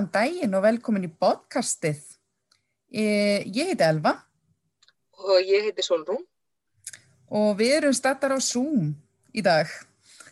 Góðan 0.00 0.14
daginn 0.14 0.56
og 0.56 0.62
velkomin 0.64 1.02
í 1.04 1.08
podcastið. 1.12 1.98
Ég 2.88 3.66
heiti 3.68 3.84
Elva. 3.84 4.14
Og 5.20 5.44
ég 5.44 5.66
heiti 5.66 5.84
Solrún. 5.84 6.22
Og 7.28 7.50
við 7.58 7.74
erum 7.82 7.92
stattar 7.92 8.32
á 8.32 8.40
Zoom 8.40 8.94
í 9.36 9.44
dag. 9.44 9.68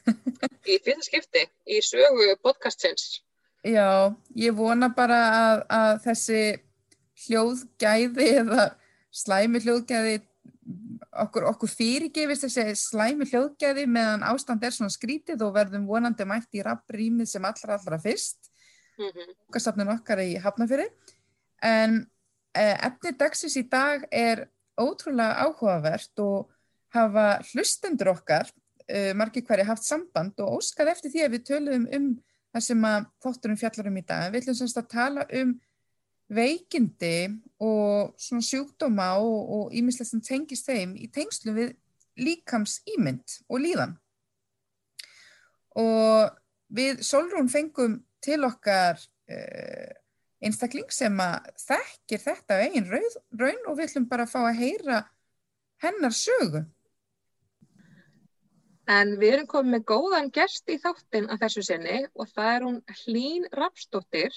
í 0.09 0.79
fyrsta 0.81 1.05
skipti, 1.05 1.45
í 1.69 1.83
sögu 1.85 2.31
podcastins. 2.41 3.21
Já, 3.61 4.09
ég 4.41 4.57
vona 4.57 4.89
bara 4.89 5.21
að, 5.37 5.63
að 5.69 6.01
þessi 6.07 6.43
hljóðgæði 7.27 8.33
eða 8.41 8.69
slæmi 9.13 9.61
hljóðgæði 9.69 10.19
okkur, 11.27 11.51
okkur 11.53 11.77
fyrirgefist 11.77 12.49
þessi 12.49 12.71
slæmi 12.89 13.29
hljóðgæði 13.29 13.85
meðan 13.85 14.25
ástand 14.33 14.65
er 14.65 14.73
svona 14.73 14.97
skrítið 14.97 15.45
og 15.45 15.59
verðum 15.61 15.85
vonandi 15.93 16.25
mætt 16.25 16.57
í 16.57 16.65
rapprýmið 16.65 17.37
sem 17.37 17.45
allra 17.45 17.77
allra 17.77 18.01
fyrst 18.01 18.48
mm 18.99 19.11
-hmm. 19.15 19.35
okkar 19.49 19.95
okkar 19.95 20.23
í 20.23 20.39
Hafnafjörði 20.43 20.89
en 21.63 22.07
eh, 22.55 22.77
efnir 22.87 23.17
dagsins 23.19 23.57
í 23.57 23.65
dag 23.71 24.07
er 24.11 24.49
ótrúlega 24.79 25.47
áhugavert 25.47 26.19
og 26.19 26.51
hafa 26.95 27.41
hlustendur 27.53 28.15
okkar 28.15 28.51
eh, 28.89 29.15
margir 29.15 29.45
hverja 29.45 29.65
haft 29.65 29.85
samband 29.85 30.41
og 30.41 30.59
óskað 30.61 30.93
eftir 30.95 31.11
því 31.11 31.25
að 31.25 31.33
við 31.33 31.47
töluðum 31.51 31.89
um 31.93 32.11
það 32.53 32.63
sem 32.65 32.85
að 32.85 33.09
þótturum 33.23 33.61
fjallarum 33.61 33.97
í 33.97 34.05
dag 34.07 34.33
við 34.33 34.41
ætlum 34.43 34.55
semst 34.55 34.79
að 34.81 34.89
tala 34.89 35.27
um 35.41 35.61
veikindi 36.29 37.41
og 37.65 38.15
svona 38.21 38.45
sjúkdóma 38.45 39.09
og 39.21 39.73
ímislegt 39.73 40.11
sem 40.11 40.21
tengist 40.21 40.69
þeim 40.69 40.95
í 40.97 41.09
tengslu 41.13 41.55
við 41.57 41.73
líkams 42.19 42.81
ímynd 42.97 43.39
og 43.49 43.63
líðan. 43.63 43.95
Og 45.79 46.35
við 46.75 47.01
Solrún 47.07 47.49
fengum 47.49 47.99
til 48.25 48.41
okkar 48.49 48.99
uh, 48.99 49.93
einstakling 50.45 50.91
sem 50.95 51.15
að 51.23 51.53
þekkir 51.65 52.25
þetta 52.25 52.59
eigin 52.65 52.91
raun 52.91 53.63
og 53.67 53.79
við 53.79 53.87
ætlum 53.87 54.09
bara 54.11 54.27
að 54.27 54.35
fá 54.35 54.41
að 54.45 54.61
heyra 54.63 54.99
hennar 55.83 56.15
sögu. 56.15 56.65
En 58.89 59.19
við 59.21 59.35
erum 59.35 59.49
komið 59.51 59.75
með 59.75 59.89
góðan 59.91 60.31
gerst 60.33 60.71
í 60.73 60.79
þáttin 60.81 61.29
af 61.29 61.43
þessu 61.43 61.67
sinni 61.67 61.99
og 62.15 62.31
það 62.33 62.55
er 62.55 62.65
hún 62.65 62.79
Hlín 63.03 63.45
Rapsdóttir 63.53 64.33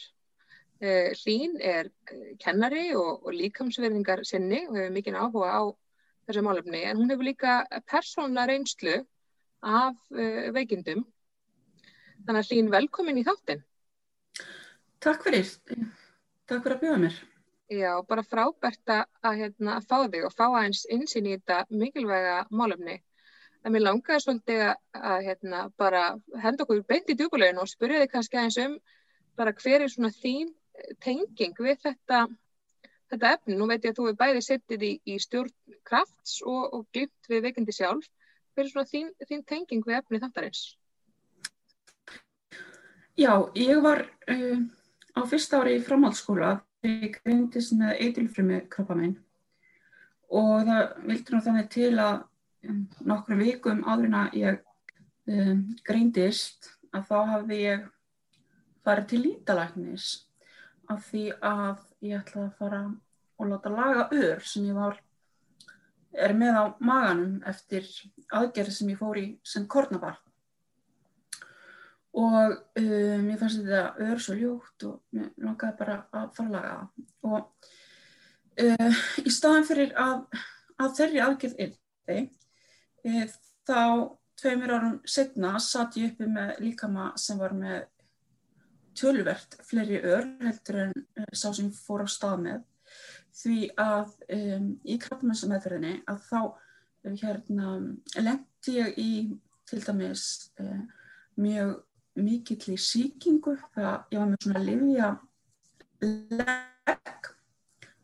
Eh, 0.82 1.14
Hlín 1.14 1.60
er 1.62 1.92
eh, 2.10 2.34
kennari 2.42 2.88
og, 2.98 3.28
og 3.28 3.36
líkamsverðingar 3.38 4.24
sinni 4.26 4.64
og 4.66 4.80
hefur 4.80 4.94
mikinn 4.96 5.18
áhuga 5.20 5.50
á 5.54 5.62
þessu 6.26 6.42
málefni 6.42 6.82
en 6.90 6.98
hún 6.98 7.14
hefur 7.14 7.28
líka 7.28 7.58
persónlega 7.86 8.48
reynslu 8.50 8.96
af 9.62 10.00
uh, 10.10 10.48
veikindum. 10.56 11.04
Þannig 12.26 12.40
að 12.40 12.50
Hlín, 12.50 12.72
velkomin 12.74 13.20
í 13.22 13.26
þáttin. 13.28 13.62
Takk 15.02 15.28
fyrir. 15.28 15.48
Takk 16.48 16.64
fyrir 16.64 16.78
að 16.78 16.82
bjóða 16.86 17.04
mér. 17.06 17.20
Já, 17.72 17.92
bara 18.04 18.24
frábært 18.28 18.92
að, 18.92 19.38
hérna, 19.40 19.78
að 19.78 19.86
fá 19.88 19.98
þig 20.12 20.26
og 20.28 20.34
fá 20.36 20.44
aðeins 20.50 20.82
insinn 20.92 21.30
í 21.30 21.38
þetta 21.38 21.64
mikilvæga 21.72 22.42
málefni. 22.52 22.98
En 23.64 23.72
mér 23.72 23.86
langaði 23.86 24.24
svolítið 24.26 24.64
að, 24.68 25.18
hérna, 25.28 25.62
bara 25.80 26.02
henda 26.44 26.66
okkur 26.66 26.82
beint 26.90 27.12
í 27.14 27.16
djúbuleginu 27.16 27.64
og 27.64 27.70
spyrja 27.72 28.02
þig 28.02 28.12
kannski 28.12 28.40
aðeins 28.42 28.60
um 28.66 28.76
bara 29.40 29.54
hver 29.56 29.86
er 29.86 29.94
svona 29.94 30.12
þín 30.18 30.52
tenging 31.06 31.56
við 31.64 31.80
þetta, 31.86 32.26
þetta 33.14 33.34
efni. 33.38 33.56
Nú 33.56 33.70
veit 33.72 33.86
ég 33.86 33.94
að 33.94 34.02
þú 34.02 34.10
er 34.12 34.20
bæði 34.20 34.44
settið 34.50 34.86
í, 34.90 34.92
í 35.06 35.18
stjórn 35.24 35.80
krafts 35.88 36.42
og, 36.44 36.62
og 36.76 36.86
glimt 36.92 37.32
við 37.32 37.48
veikindi 37.48 37.78
sjálf. 37.78 38.10
Hver 38.52 38.68
er 38.68 38.74
svona 38.74 38.92
þín, 38.92 39.12
þín 39.30 39.46
tenging 39.48 39.88
við 39.88 40.02
efni 40.02 40.20
þetta 40.26 40.48
eins? 40.50 40.66
Já, 43.20 43.52
ég 43.56 43.82
var 43.84 44.06
uh, 44.32 44.60
á 45.12 45.22
fyrsta 45.28 45.60
ári 45.60 45.76
í 45.76 45.84
framhaldsskóla 45.84 46.62
þegar 46.82 47.04
ég 47.04 47.18
greindist 47.24 47.74
með 47.76 48.00
eitilfrimi 48.06 48.60
krabba 48.72 48.96
minn 48.96 49.18
og 50.32 50.64
það 50.68 50.94
vildi 51.10 51.36
nú 51.36 51.42
þannig 51.44 51.68
til 51.74 51.92
að 52.00 52.22
um, 52.70 52.86
nokkru 53.12 53.38
vikum 53.42 53.84
áðurinn 53.84 54.16
að 54.22 54.38
ég 54.40 54.62
um, 55.28 55.62
greindist 55.84 56.72
að 56.96 57.06
þá 57.12 57.18
hafði 57.34 57.60
ég 57.60 57.86
farið 58.88 59.12
til 59.12 59.22
lítalæknis 59.26 60.10
af 60.92 61.04
því 61.12 61.28
að 61.36 61.84
ég 62.08 62.24
ætlaði 62.24 62.48
að 62.48 62.58
fara 62.64 62.82
og 63.42 63.52
láta 63.52 63.76
laga 63.76 64.08
ör 64.16 64.44
sem 64.48 64.72
ég 64.72 64.80
var 64.80 65.00
er 66.12 66.34
með 66.36 66.64
á 66.64 66.66
maganum 66.80 67.40
eftir 67.48 67.88
aðgerði 68.32 68.80
sem 68.80 68.96
ég 68.96 69.04
fór 69.04 69.20
í 69.20 69.28
sem 69.44 69.68
kornabar 69.68 70.20
og 72.12 72.56
um, 72.76 73.28
ég 73.32 73.40
fannst 73.40 73.62
þetta 73.62 74.08
ör 74.08 74.20
svo 74.20 74.36
ljótt 74.36 74.88
og 74.88 75.16
mér 75.16 75.30
langaði 75.40 75.78
bara 75.80 75.98
að 76.12 76.34
fara 76.36 76.48
að 76.48 76.56
laga 76.56 76.74
það. 76.74 77.06
Og 77.32 77.70
uh, 78.66 79.04
í 79.24 79.32
staðan 79.32 79.68
fyrir 79.70 79.94
að, 80.00 80.42
að 80.82 80.98
þeirri 80.98 81.22
aðgerð 81.26 81.62
yrði 81.68 82.18
e, 83.08 83.24
þá 83.70 83.84
tveimir 84.42 84.74
árum 84.76 84.98
setna 85.08 85.54
satt 85.64 85.96
ég 86.02 86.12
uppi 86.12 86.28
með 86.28 86.60
líkama 86.66 87.12
sem 87.22 87.40
var 87.40 87.56
með 87.56 87.86
tölvert 88.98 89.56
fleiri 89.64 90.02
ör 90.04 90.28
heldur 90.42 90.82
en 90.88 90.98
uh, 90.98 91.30
sá 91.32 91.48
sem 91.56 91.72
fór 91.72 92.04
á 92.04 92.08
stað 92.12 92.44
með. 92.44 92.66
Því 93.32 93.60
að 93.80 94.12
um, 94.36 94.68
í 94.84 94.98
krabbamennsmeðferðinni 95.00 96.02
að 96.12 96.26
þá 96.28 96.42
uh, 96.44 97.16
hérna 97.22 97.78
lendi 98.20 98.76
ég 98.76 99.00
í 99.00 99.14
til 99.72 99.80
dæmis 99.86 100.26
uh, 100.60 100.82
mjög 101.40 101.80
mikill 102.20 102.74
í 102.74 102.78
síkingu 102.80 103.56
það 103.76 103.94
ég 104.12 104.20
var 104.20 104.30
með 104.32 104.46
svona 104.46 104.64
livja 104.66 105.10
legg 106.02 107.32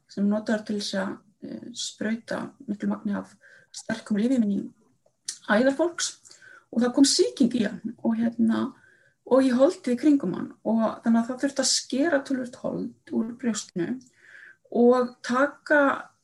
sem 0.07 0.28
notar 0.29 0.63
til 0.66 0.79
þess 0.79 1.00
að 1.01 1.13
uh, 1.18 1.68
spröyta 1.75 2.41
miklu 2.68 2.91
magni 2.91 3.18
af 3.18 3.34
sterkum 3.75 4.19
livjum 4.22 4.47
í 4.47 4.59
æðarfolks 5.47 6.13
og 6.72 6.84
það 6.84 6.94
kom 6.95 7.07
síking 7.07 7.56
í 7.57 7.66
hann 7.68 7.95
og 8.01 8.18
hérna 8.19 8.68
og 9.28 9.44
ég 9.44 9.57
holdi 9.59 9.94
í 9.94 10.00
kringum 10.00 10.35
hann. 10.38 10.51
Og 10.63 11.01
þannig 11.03 11.19
að 11.19 11.29
það 11.29 11.41
þurfti 11.44 11.63
að 11.63 11.72
skera 11.72 12.22
tölvört 12.24 12.59
hold 12.63 13.12
úr 13.16 13.34
brjóstinu 13.41 13.89
og 14.78 15.13
taka 15.25 15.81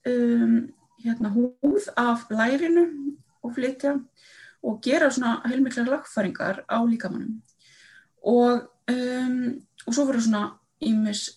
um, 0.08 0.58
hérna, 1.04 1.32
húð 1.34 1.90
af 2.00 2.28
lærinu 2.32 2.86
og 3.44 3.56
flytja 3.56 3.98
og 4.64 4.80
gera 4.84 5.10
svona 5.12 5.42
heilmikla 5.50 5.84
lagfæringar 5.88 6.64
á 6.68 6.80
líkamannum 6.88 7.42
og, 8.24 8.68
um, 8.92 9.40
og 9.88 9.96
svo 9.96 10.06
voru 10.08 10.22
svona 10.24 10.44
ímis 10.84 11.28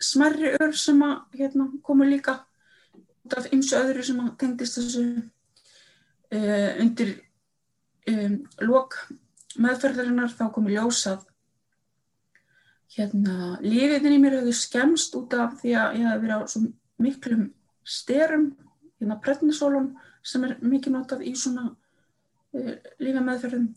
smerri 0.00 0.54
ör 0.60 0.72
sem 0.76 1.00
að 1.02 1.38
hérna, 1.38 1.68
komu 1.82 2.06
líka 2.06 2.38
út 3.24 3.34
af 3.36 3.48
ymsu 3.52 3.76
öðru 3.76 4.04
sem 4.06 4.20
að 4.22 4.36
tengdist 4.40 4.78
þessu 4.78 5.04
uh, 6.32 6.70
undir 6.80 7.16
um, 8.08 8.38
lok 8.62 8.96
meðferðarinnar. 9.58 10.32
Þá 10.32 10.46
komi 10.54 10.76
ljósað 10.76 11.26
hérna 12.94 13.58
lífiðin 13.62 14.16
í 14.16 14.20
mér 14.22 14.38
hefur 14.40 14.56
skemst 14.56 15.16
út 15.18 15.34
af 15.36 15.58
því 15.60 15.74
að 15.76 15.98
ég 15.98 16.08
hef 16.08 16.22
verið 16.22 16.38
á 16.38 16.40
svo 16.48 16.62
miklum 16.98 17.42
styrum 17.84 18.46
hérna 18.98 19.18
prednisólun 19.22 19.92
sem 20.26 20.44
er 20.46 20.56
mikið 20.62 20.94
notað 20.94 21.26
í 21.26 21.34
svona 21.38 21.68
uh, 21.72 22.74
lífa 23.02 23.24
meðferðum. 23.26 23.68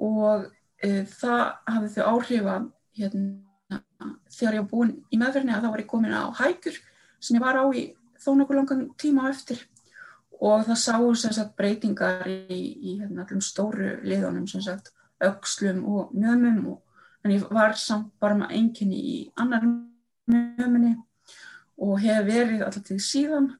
Og 0.00 0.48
það 0.80 1.40
hafði 1.68 1.90
þau 1.94 2.04
áhrif 2.14 2.50
að 2.54 2.68
hérna 3.00 3.80
þegar 4.30 4.56
ég 4.56 4.62
var 4.62 4.70
búin 4.70 4.94
í 5.12 5.18
meðferðinni 5.20 5.56
að 5.56 5.66
þá 5.66 5.70
var 5.70 5.82
ég 5.82 5.90
komin 5.90 6.16
á 6.16 6.24
hækur 6.40 6.78
sem 7.20 7.36
ég 7.36 7.44
var 7.44 7.60
á 7.60 7.64
í 7.76 7.84
þó 8.20 8.30
nokkuð 8.36 8.58
langan 8.60 8.86
tíma 9.00 9.28
eftir. 9.30 9.60
Og 10.40 10.64
það 10.64 10.78
sáu 10.80 11.10
sem 11.20 11.34
sagt 11.36 11.56
breytingar 11.58 12.24
í, 12.28 12.60
í 12.80 12.96
hérna 13.00 13.26
allum 13.26 13.42
stóru 13.44 13.98
liðunum 14.06 14.46
sem 14.48 14.62
sagt 14.64 14.94
aukslum 15.20 15.82
og 15.84 16.14
mjömum 16.16 16.62
og 16.72 16.78
en 17.24 17.34
ég 17.34 17.44
var 17.52 17.76
samt 17.76 18.12
bara 18.20 18.38
með 18.38 18.54
enginni 18.56 19.00
í 19.00 19.16
annar 19.36 19.66
mjöminni 20.30 20.94
og 21.80 21.98
hef 22.00 22.24
verið 22.24 22.64
alltaf 22.64 22.86
til 22.88 23.00
síðan 23.04 23.50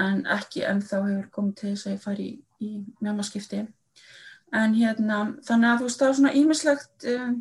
en 0.00 0.24
ekki 0.36 0.64
en 0.68 0.82
þá 0.84 0.96
hefur 0.98 1.30
komið 1.32 1.54
til 1.60 1.70
þess 1.70 1.86
að 1.86 1.94
ég 1.94 2.04
fari 2.04 2.26
í, 2.28 2.34
í 2.60 2.70
mjömaskipti 3.00 3.62
en 4.52 4.76
hérna 4.76 5.18
þannig 5.46 5.70
að 5.70 5.80
þú 5.80 5.88
veist 5.88 6.02
það 6.02 6.08
er 6.08 6.18
svona 6.18 6.34
ímislegt 6.40 7.06
um, 7.14 7.36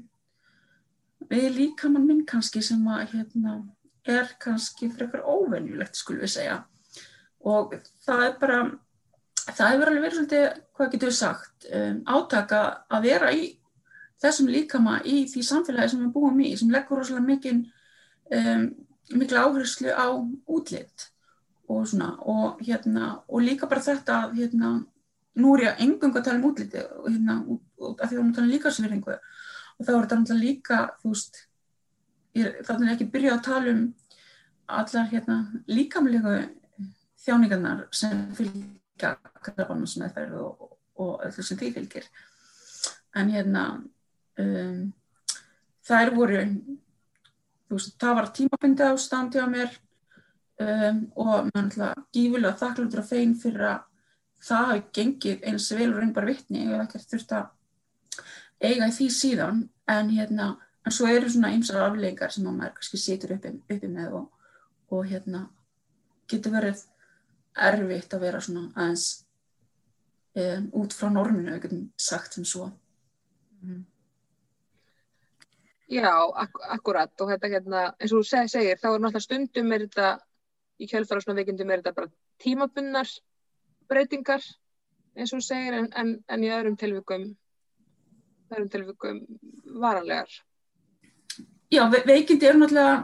við 1.32 1.48
líkamann 1.58 2.08
minn 2.08 2.26
kannski 2.28 2.64
sem 2.66 2.84
að 2.92 3.16
hérna 3.16 3.58
er 4.08 4.32
kannski 4.42 4.90
frekar 4.92 5.26
óvenjulegt 5.28 6.00
skulum 6.00 6.24
við 6.26 6.34
segja. 6.36 6.62
Og 7.46 7.76
það 8.06 8.24
er 8.26 8.40
bara 8.42 8.62
það 9.50 9.74
hefur 9.74 9.92
alveg 9.92 10.06
verið 10.06 10.18
svolítið, 10.18 10.48
hvað 10.78 10.92
getur 10.94 11.12
við 11.12 11.18
sagt, 11.18 11.68
um, 11.74 12.00
átaka 12.06 12.62
að 12.92 13.08
vera 13.08 13.32
í 13.34 13.46
þessum 14.22 14.52
líkama 14.54 15.00
í 15.08 15.24
því 15.30 15.46
samfélagi 15.46 15.94
sem 15.94 16.04
við 16.06 16.14
búum 16.16 16.42
í, 16.44 16.52
sem 16.58 16.72
leggur 16.74 17.02
rosalega 17.02 17.26
mikil, 17.26 17.56
um, 18.38 18.68
mikil 19.18 19.42
áherslu 19.42 19.94
á 19.94 20.08
útlitt 20.46 21.08
og 21.72 21.88
svona, 21.88 22.14
og 22.28 22.62
hérna, 22.66 23.16
og 23.28 23.46
líka 23.46 23.70
bara 23.70 23.84
þetta 23.84 24.18
að, 24.26 24.38
hérna, 24.42 24.72
nú 25.40 25.54
er 25.56 25.64
ég 25.66 25.86
engung 25.86 26.16
að 26.16 26.26
tala 26.28 26.40
um 26.40 26.50
útliti, 26.50 26.82
hérna, 27.06 27.38
af 27.40 28.02
því 28.02 28.04
að 28.04 28.12
við 28.12 28.18
erum 28.18 28.32
að 28.32 28.36
tala 28.38 28.48
um 28.48 28.54
líkasverðingu, 28.56 29.18
og 29.78 29.86
þá 29.86 29.92
er 29.92 30.02
þetta 30.02 30.20
náttúrulega 30.20 30.46
líka, 30.46 30.80
þú 31.02 31.14
veist, 31.14 31.42
þannig 32.36 32.88
er 32.88 32.96
ekki 32.96 33.12
byrjað 33.14 33.38
að 33.38 33.46
tala 33.48 33.76
um 33.76 33.86
allar 34.82 35.10
hérna, 35.12 35.38
líkamlegu 35.68 36.36
þjáningarnar 37.22 37.86
sem 37.96 38.26
fylgja 38.38 39.16
krabbanámsmeðferð 39.46 40.38
og, 40.42 40.78
og 41.02 41.26
öllu 41.28 41.46
sem 41.46 41.60
því 41.60 41.72
fylgir. 41.78 42.08
En 43.16 43.32
hérna 43.34 43.66
um, 44.40 44.92
þær 45.88 46.14
voru 46.16 46.42
veist, 47.72 47.96
það 48.00 48.18
var 48.20 48.32
tímabundi 48.36 48.88
ástand 48.88 49.36
hjá 49.36 49.46
mér 49.50 49.76
um, 50.62 51.02
og 51.16 51.32
maður 51.32 51.52
náttúrulega 51.56 52.06
gífulega 52.16 52.60
þakklútur 52.62 53.04
að 53.04 53.12
fein 53.12 53.36
fyrir 53.40 53.68
að 53.74 53.88
það 54.42 54.68
hafi 54.72 54.84
gengið 54.98 55.48
eins 55.50 55.70
vel 55.78 55.92
og 55.92 56.00
reynbar 56.02 56.28
vittni 56.30 56.66
og 56.70 56.84
ekkert 56.84 57.14
þurft 57.14 57.34
að 57.38 57.50
eiga 58.62 58.90
í 58.90 58.96
því 58.96 59.08
síðan 59.16 59.64
en 59.92 60.14
hérna 60.14 60.52
en 60.86 60.96
svo 60.96 61.10
eru 61.10 61.30
svona 61.30 61.54
ymsar 61.56 61.84
afleggingar 61.86 62.34
sem 62.34 62.48
maður 62.48 62.78
kannski 62.78 63.00
situr 63.02 63.36
uppi, 63.36 63.54
uppi 63.70 63.90
með 63.90 64.18
og, 64.22 64.48
og 64.94 65.06
hérna 65.10 65.46
getur 66.32 66.56
verið 66.56 66.86
erfitt 67.68 68.16
að 68.16 68.26
vera 68.26 68.42
svona 68.42 68.70
aðeins 68.76 69.08
um, 70.40 70.68
út 70.82 70.96
frá 70.96 71.10
norminu, 71.12 71.58
getum 71.62 71.88
sagt 72.00 72.38
sem 72.38 72.48
svo 72.48 72.70
mm. 73.62 73.82
Já, 75.92 76.08
ak 76.40 76.54
akkurat 76.72 77.20
og 77.20 77.34
þetta 77.34 77.50
hérna, 77.52 77.80
eins 78.00 78.14
og 78.14 78.22
þú 78.22 78.28
seg, 78.30 78.46
segir, 78.48 78.78
þá 78.80 78.94
er 78.94 79.02
náttúrulega 79.04 79.26
stundum 79.26 79.74
er 79.76 79.82
þetta, 79.84 80.12
í 80.80 80.88
kjölfara 80.88 81.24
svona 81.24 81.42
veikindum 81.42 81.74
er 81.74 81.82
þetta 81.82 81.98
bara 81.98 82.12
tímabunnar 82.40 83.12
breytingar, 83.92 84.44
eins 85.18 85.34
og 85.34 85.42
þú 85.42 85.48
segir, 85.48 85.78
en, 85.78 85.90
en, 86.00 86.16
en 86.32 86.46
í 86.46 86.52
öðrum 86.56 86.78
tilvikum, 86.80 87.28
öðrum 88.52 88.72
tilvikum 88.72 89.22
varanlegar. 89.84 90.32
Já, 91.72 91.86
ve 91.92 92.02
veikindi 92.08 92.50
er 92.50 92.60
náttúrulega 92.60 92.98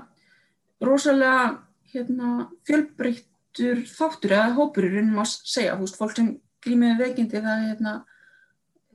rosalega 0.83 1.45
hérna, 1.93 2.49
fjölbreyttur 2.67 3.85
þáttur 3.87 4.35
eða 4.35 4.57
hópur 4.57 4.87
í 4.87 4.91
raunum 4.95 5.23
að 5.23 5.33
segja, 5.47 5.77
veist, 5.79 5.99
fólk 5.99 6.17
sem 6.17 6.35
glýmiði 6.65 6.99
veikindi 7.05 7.41
það 7.41 7.65
hérna 7.69 7.97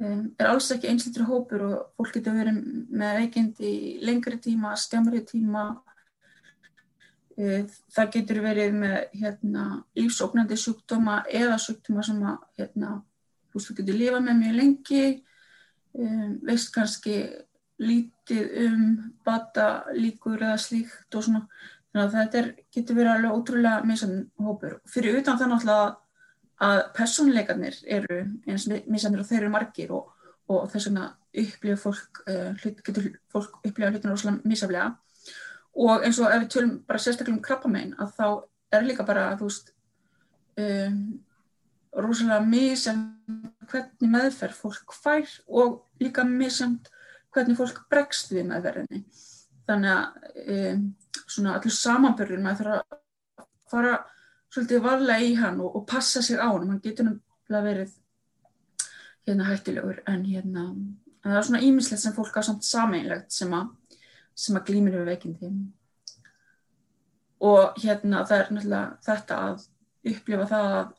er 0.03 0.49
alls 0.49 0.71
ekki 0.75 0.91
einslítri 0.91 1.25
hópur 1.27 1.65
og 1.67 1.75
fólk 1.99 2.17
getur 2.17 2.37
verið 2.37 2.59
með 2.91 3.19
veikindi 3.21 3.69
í 3.71 3.91
lengri 4.05 4.39
tíma, 4.43 4.75
skemmri 4.79 5.23
tíma 5.27 5.69
það 7.93 8.11
getur 8.17 8.43
verið 8.45 8.75
með 8.77 8.97
hérna, 9.21 9.65
lífsóknandi 9.99 10.59
sjúkdóma 10.61 11.23
eða 11.31 11.59
sjúkdóma 11.61 12.05
sem 12.07 12.21
að 12.27 12.43
hérna, 12.59 12.97
þú 13.53 13.77
getur 13.79 13.99
lifað 13.99 14.27
með 14.27 14.41
mjög 14.43 14.59
lengi 14.59 15.05
um, 15.99 16.37
veist 16.47 16.73
kannski 16.75 17.17
lítið 17.83 18.53
um 18.67 18.85
bata 19.27 19.69
líkur 19.97 20.43
eða 20.43 20.59
slíkt 20.61 21.17
og 21.17 21.25
svona 21.27 21.47
þannig 21.93 22.05
að 22.05 22.15
þetta 22.17 22.43
getur 22.77 22.99
verið 22.99 23.13
alveg 23.13 23.37
ótrúlega 23.37 23.89
misann 23.89 24.17
hópur. 24.41 24.79
Fyrir 24.89 25.19
utan 25.21 25.41
náttúrulega 25.41 25.97
að 26.63 26.83
personleikarnir 26.97 27.79
eru 27.91 28.21
eins 28.47 28.69
misamir 28.87 29.25
og 29.25 29.29
þeir 29.29 29.43
eru 29.43 29.53
margir 29.53 29.93
og, 29.93 30.13
og 30.49 30.71
þess 30.73 30.89
vegna 30.89 31.09
upplifa 31.43 31.81
fólk, 31.81 32.23
uh, 32.29 32.53
getur 32.87 33.09
fólk 33.33 33.59
upplifa 33.65 33.91
hlutinu 33.91 34.15
rosalega 34.15 34.49
misaflega 34.49 34.91
og 35.73 36.05
eins 36.05 36.21
og 36.21 36.31
ef 36.31 36.43
við 36.45 36.51
tölum 36.55 36.73
bara 36.87 37.01
sérstaklega 37.01 37.37
um 37.37 37.45
krabbamein 37.45 37.95
að 38.01 38.17
þá 38.19 38.27
er 38.77 38.89
líka 38.89 39.07
bara 39.09 39.31
þú 39.41 39.49
veist 39.49 39.73
um, 40.61 40.99
rosalega 41.93 42.41
misamt 42.45 43.69
hvernig 43.73 44.13
meðferð 44.13 44.59
fólk 44.59 44.97
fær 44.97 45.37
og 45.49 45.83
líka 46.01 46.25
misamt 46.29 46.91
hvernig 47.33 47.57
fólk 47.57 47.85
bregst 47.93 48.33
við 48.33 48.49
meðverðinni 48.51 49.05
þannig 49.69 49.93
að 49.97 50.49
um, 50.57 50.87
svona 51.27 51.57
allir 51.57 51.77
samanbörður 51.77 52.45
með 52.45 52.63
það 52.63 52.73
að 52.77 52.99
fara 53.73 53.99
svolítið 54.53 54.85
varlega 54.85 55.25
í 55.25 55.35
hann 55.41 55.61
og, 55.65 55.77
og 55.79 55.87
passa 55.89 56.23
sig 56.25 56.37
á 56.37 56.49
hann, 56.49 56.69
hann 56.69 56.83
getur 56.85 57.09
náttúrulega 57.09 57.69
verið 57.69 57.95
hérna 59.27 59.47
hættilegur 59.49 60.03
en 60.11 60.25
hérna, 60.27 60.65
en 61.23 61.31
það 61.31 61.39
er 61.39 61.47
svona 61.49 61.63
ímislegt 61.65 62.03
sem 62.03 62.17
fólk 62.17 62.37
á 62.37 62.43
samt 62.45 62.67
sameinlegt 62.67 63.33
sem 63.33 63.53
að 63.57 63.71
sem 64.35 64.57
að 64.57 64.67
glýmir 64.71 64.99
við 64.99 65.09
veikindi 65.13 65.53
og 67.43 67.79
hérna 67.83 68.23
það 68.27 68.39
er 68.39 68.51
náttúrulega 68.55 68.99
þetta 69.07 69.39
að 69.47 69.65
upplifa 70.13 70.49
það 70.51 70.77
að 70.77 70.93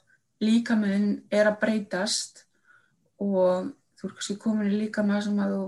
líkamöðin 0.44 1.08
er 1.32 1.50
að 1.50 1.60
breytast 1.62 2.44
og 3.24 3.72
þú 4.00 4.10
er 4.10 4.16
kannski 4.18 4.40
komin 4.42 4.72
í 4.72 4.82
líkamöð 4.82 5.22
sem 5.28 5.40
að 5.40 5.54
þú 5.56 5.64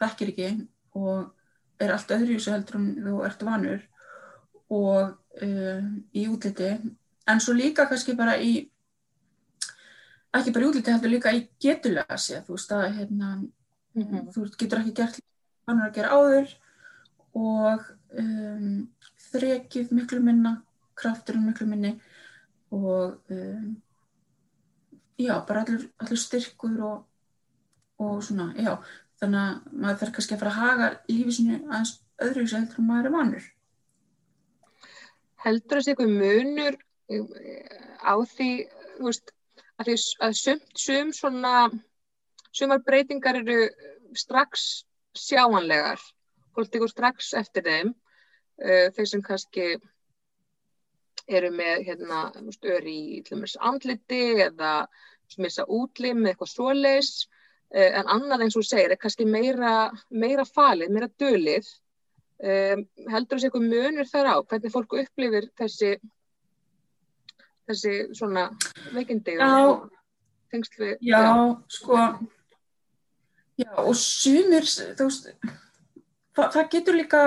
þekkir 0.00 0.32
ekki 0.32 0.48
og 0.96 1.82
er 1.84 1.92
allt 1.92 2.14
öðru 2.16 2.32
í 2.32 2.38
þessu 2.38 2.54
heldur 2.54 2.78
en 2.80 2.88
þú 3.04 3.18
ert 3.28 3.44
vanur 3.44 3.84
og 4.72 5.12
uh, 5.42 5.82
í 6.16 6.24
útliti. 6.32 6.70
En 7.28 7.42
svo 7.42 7.54
líka 7.56 7.86
kannski 7.90 8.16
bara 8.16 8.38
í 8.40 8.54
ekki 10.36 10.52
bara 10.54 10.64
í 10.64 10.70
útliti 10.70 10.94
heldur 10.94 11.12
líka 11.12 11.34
í 11.36 11.44
getulega 11.60 12.16
sér 12.20 12.44
þú 12.46 12.56
veist 12.56 12.72
að 12.72 12.86
hérna, 12.98 13.28
mm 13.94 14.04
-hmm. 14.04 14.30
þú 14.32 14.48
getur 14.56 14.80
ekki 14.80 14.96
gert 14.96 15.20
hann 15.66 15.82
að 15.82 15.94
gera 15.94 16.16
áður 16.16 16.56
og 17.36 17.88
um, 18.18 18.86
þrekið 19.30 19.92
miklu 19.96 20.20
minna 20.24 20.56
krafturinn 20.96 21.48
miklu 21.48 21.66
minni 21.68 21.92
og 22.74 23.18
um, 23.32 23.74
já, 25.20 25.34
bara 25.48 25.64
allur, 25.64 25.84
allur 26.00 26.20
styrkur 26.20 26.80
og, 26.86 27.02
og 28.00 28.22
svona, 28.24 28.52
já 28.56 28.76
þannig 29.20 29.42
að 29.42 29.76
maður 29.82 30.00
þarf 30.00 30.16
kannski 30.16 30.36
að 30.36 30.42
fara 30.42 30.52
að 30.52 30.62
haga 30.62 30.88
lífisinu 31.10 31.60
aðeins 31.66 31.92
öðru 32.26 32.46
sig 32.46 32.58
heldur 32.58 32.84
maður 32.86 33.08
er 33.08 33.14
vanur. 33.14 33.46
Heldur 35.44 35.80
þessi 35.80 35.92
eitthvað 35.92 36.12
munur 36.20 36.78
á 38.02 38.14
því, 38.32 38.50
þú 38.96 39.08
veist, 39.08 39.32
að, 39.78 39.88
því 39.88 39.96
að 40.26 40.36
sumt, 40.40 40.68
sum 40.80 41.12
svona, 41.16 41.54
sumar 42.56 42.82
breytingar 42.84 43.40
eru 43.40 43.58
strax 44.16 44.66
sjáanlegar, 45.16 46.00
fólk 46.56 46.72
tekur 46.72 46.92
strax 46.92 47.32
eftir 47.38 47.66
þeim, 47.66 47.92
uh, 48.64 48.88
þeir 48.96 49.10
sem 49.12 49.22
kannski 49.24 49.68
eru 51.26 51.50
með, 51.54 51.86
hérna, 51.88 52.20
ör 52.36 52.90
í 52.90 53.22
andliti 53.60 54.22
eða 54.46 54.74
missa 55.42 55.64
útlim 55.66 56.22
eða 56.22 56.34
eitthvað 56.34 56.52
svoleis, 56.52 57.10
uh, 57.74 57.90
en 58.00 58.12
annað 58.18 58.46
eins 58.46 58.58
og 58.58 58.66
segir 58.66 58.94
er 58.94 59.00
kannski 59.00 59.26
meira, 59.26 59.90
meira 60.10 60.46
falið, 60.46 60.94
meira 60.94 61.10
dölið, 61.18 61.70
um, 62.42 62.84
heldur 63.10 63.38
þessi 63.38 63.48
eitthvað 63.48 63.68
munur 63.72 64.10
þar 64.10 64.30
á, 64.32 64.36
hvernig 64.44 64.74
fólku 64.74 65.00
upplifir 65.02 65.50
þessi 65.58 65.96
þessi 67.66 67.94
svona 68.14 68.48
veikindi 68.94 69.36
og 69.42 69.86
tengst 70.52 70.76
við 70.78 70.96
já, 71.00 71.18
já, 71.18 71.36
sko 71.78 72.00
já, 73.58 73.70
og 73.82 73.94
sumir 73.98 74.68
þú 74.68 75.08
veist 75.08 75.30
það, 76.36 76.52
það 76.54 76.70
getur 76.74 76.98
líka 76.98 77.22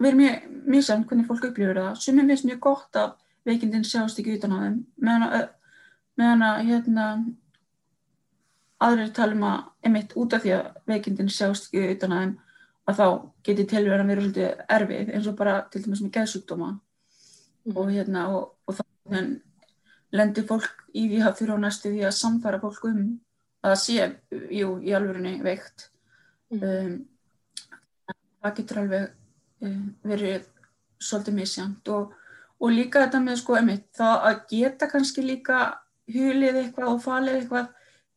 verið 0.00 0.20
mjög 0.20 0.46
mísan 0.66 1.04
hvernig 1.08 1.28
fólk 1.28 1.48
upplifir 1.50 1.80
það 1.80 2.00
sumir 2.02 2.28
finnst 2.30 2.48
mjög 2.48 2.62
gott 2.66 3.00
að 3.00 3.12
veikindin 3.46 3.86
sjást 3.86 4.20
ekki 4.20 4.38
utan 4.38 4.56
á 4.56 4.58
þeim 4.64 4.78
meðan 6.16 6.46
að 6.46 6.62
hérna 6.70 7.06
aðrir 8.82 9.12
talum 9.16 9.44
að 9.48 9.88
emitt 9.88 10.16
út 10.18 10.34
af 10.36 10.44
því 10.44 10.56
að 10.56 10.66
veikindin 10.90 11.32
sjást 11.32 11.68
ekki 11.68 11.94
utan 11.94 12.16
á 12.16 12.18
þeim 12.22 12.34
að 12.86 13.00
þá 13.00 13.06
getur 13.48 13.68
tilverðan 13.70 14.04
að 14.04 14.10
vera 14.12 14.24
svolítið 14.24 14.64
erfið 14.76 15.12
eins 15.14 15.28
og 15.30 15.38
bara 15.38 15.56
til 15.70 15.82
dæmis 15.84 16.02
með 16.04 16.12
geðsugdóma 16.16 16.70
mm. 16.72 17.76
og 17.76 17.90
hérna 17.90 18.26
og, 18.34 18.44
og 18.66 19.14
en 19.16 19.32
lendir 20.14 20.46
fólk 20.48 20.86
í 20.94 21.06
því 21.10 21.22
að 21.26 21.38
þurfa 21.40 21.58
næstu 21.62 21.92
því 21.92 22.04
að 22.06 22.18
samfara 22.18 22.62
fólk 22.62 22.86
um 22.90 23.00
að 23.66 23.72
það 23.72 23.80
sé, 23.82 24.06
jú, 24.54 24.76
í 24.82 24.94
alvörunni 24.94 25.34
veikt 25.42 25.88
mm. 26.54 26.62
um, 26.62 26.96
það 28.46 28.60
getur 28.60 28.82
alveg 28.82 29.08
um, 29.66 29.82
verið 30.06 30.46
svolítið 31.02 31.36
misjant 31.36 31.90
og, 31.92 32.14
og 32.60 32.72
líka 32.72 33.04
þetta 33.04 33.22
með 33.24 33.40
sko 33.42 33.58
emitt, 33.60 33.88
það 33.96 34.28
að 34.30 34.38
geta 34.52 34.88
kannski 34.90 35.24
líka 35.24 35.60
hulið 36.12 36.62
eitthvað 36.62 36.92
og 36.92 37.02
falið 37.04 37.40
eitthvað 37.40 37.72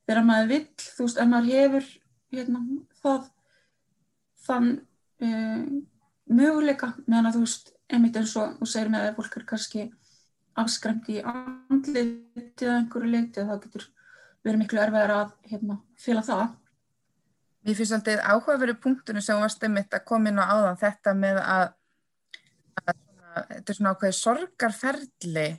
þegar 0.09 0.25
maður 0.25 0.51
vill, 0.53 0.65
þú 0.79 1.05
veist, 1.05 1.19
ef 1.19 1.29
maður 1.29 1.51
hefur 1.53 1.89
hérna, 2.33 2.63
það 3.03 3.27
þann 4.45 4.69
um, 5.25 5.63
möguleika 6.29 6.93
meðan 7.05 7.29
að 7.29 7.37
þú 7.37 7.45
veist, 7.45 7.73
emitt 7.89 8.19
eins 8.19 8.35
og 8.37 8.57
þú 8.59 8.69
segir 8.69 8.91
með 8.93 9.07
að 9.07 9.17
fólk 9.19 9.37
er 9.39 9.47
kannski 9.49 9.85
afskræmt 10.59 11.09
í 11.13 11.19
andliti 11.23 12.67
eða 12.67 12.79
einhverju 12.81 13.11
leiti 13.11 13.41
og 13.41 13.51
það 13.51 13.61
getur 13.65 13.85
verið 14.45 14.61
miklu 14.63 14.81
erfiðar 14.83 15.15
að 15.15 15.31
hérna, 15.51 15.79
fila 15.99 16.23
það. 16.25 16.47
Mér 17.65 17.75
finnst 17.75 17.95
alltaf 17.95 18.21
áhugaveru 18.23 18.75
punktunum 18.79 19.23
sem 19.23 19.39
var 19.39 19.51
stemmitt 19.51 19.95
að 19.95 20.05
koma 20.07 20.31
inn 20.31 20.39
á 20.39 20.47
áðan 20.47 20.79
þetta 20.79 21.13
með 21.17 21.39
að, 21.43 21.65
að 22.79 22.93
svona, 22.93 23.43
þetta 23.49 23.73
er 23.73 23.77
svona 23.79 23.91
ákveði 23.95 24.17
sorgarferðli 24.19 25.49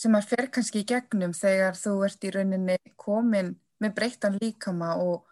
sem 0.00 0.14
að 0.16 0.28
fer 0.30 0.46
kannski 0.54 0.84
í 0.84 0.86
gegnum 0.88 1.34
þegar 1.36 1.76
þú 1.76 1.96
ert 2.06 2.24
í 2.24 2.30
rauninni 2.36 2.78
komin 3.00 3.50
með 3.82 3.96
breyttan 3.98 4.38
líkama 4.40 4.94
og, 5.02 5.26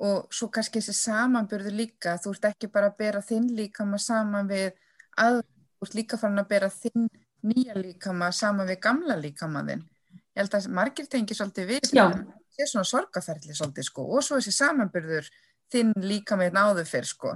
og 0.00 0.32
svo 0.32 0.48
kannski 0.54 0.80
þessi 0.80 0.96
samanburður 0.96 1.76
líka, 1.76 2.16
þú 2.22 2.32
ert 2.34 2.48
ekki 2.52 2.72
bara 2.72 2.88
að 2.88 2.98
bera 3.02 3.22
þinn 3.22 3.52
líkama 3.58 4.00
saman 4.00 4.48
við 4.48 4.72
að 5.18 5.42
þú 5.42 5.88
ert 5.88 5.98
líka 6.00 6.18
farin 6.18 6.42
að 6.42 6.50
bera 6.54 6.72
þinn 6.72 7.06
nýja 7.46 7.76
líkama 7.78 8.32
saman 8.34 8.66
við 8.70 8.80
gamla 8.88 9.18
líkama 9.20 9.62
þinn. 9.68 9.84
Ég 10.34 10.42
held 10.42 10.56
að 10.56 10.72
margir 10.74 11.06
tengi 11.10 11.36
svolítið 11.36 11.72
við 11.74 11.90
það 11.92 12.22
er 12.58 12.70
svona 12.70 12.88
sorgaferðli 12.88 13.54
svolítið 13.54 13.86
sko 13.86 14.04
og 14.08 14.24
svo 14.24 14.38
þessi 14.38 14.54
samanburður 14.56 15.28
þinn 15.72 15.92
líkama 16.02 16.48
þinn 16.48 16.60
áður 16.60 16.88
fyrr 16.88 17.08
sko. 17.08 17.34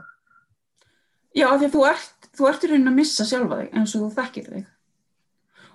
Já, 1.33 1.47
því 1.57 1.67
að 1.67 1.75
þú 1.75 1.85
ert, 1.89 2.31
þú 2.37 2.49
ert 2.49 2.65
í 2.65 2.71
raunin 2.71 2.93
að 2.93 2.99
missa 2.99 3.27
sjálfa 3.29 3.61
þig 3.61 3.77
eins 3.79 3.95
og 3.97 4.03
þú 4.05 4.09
þekkir 4.19 4.49
þig. 4.53 4.67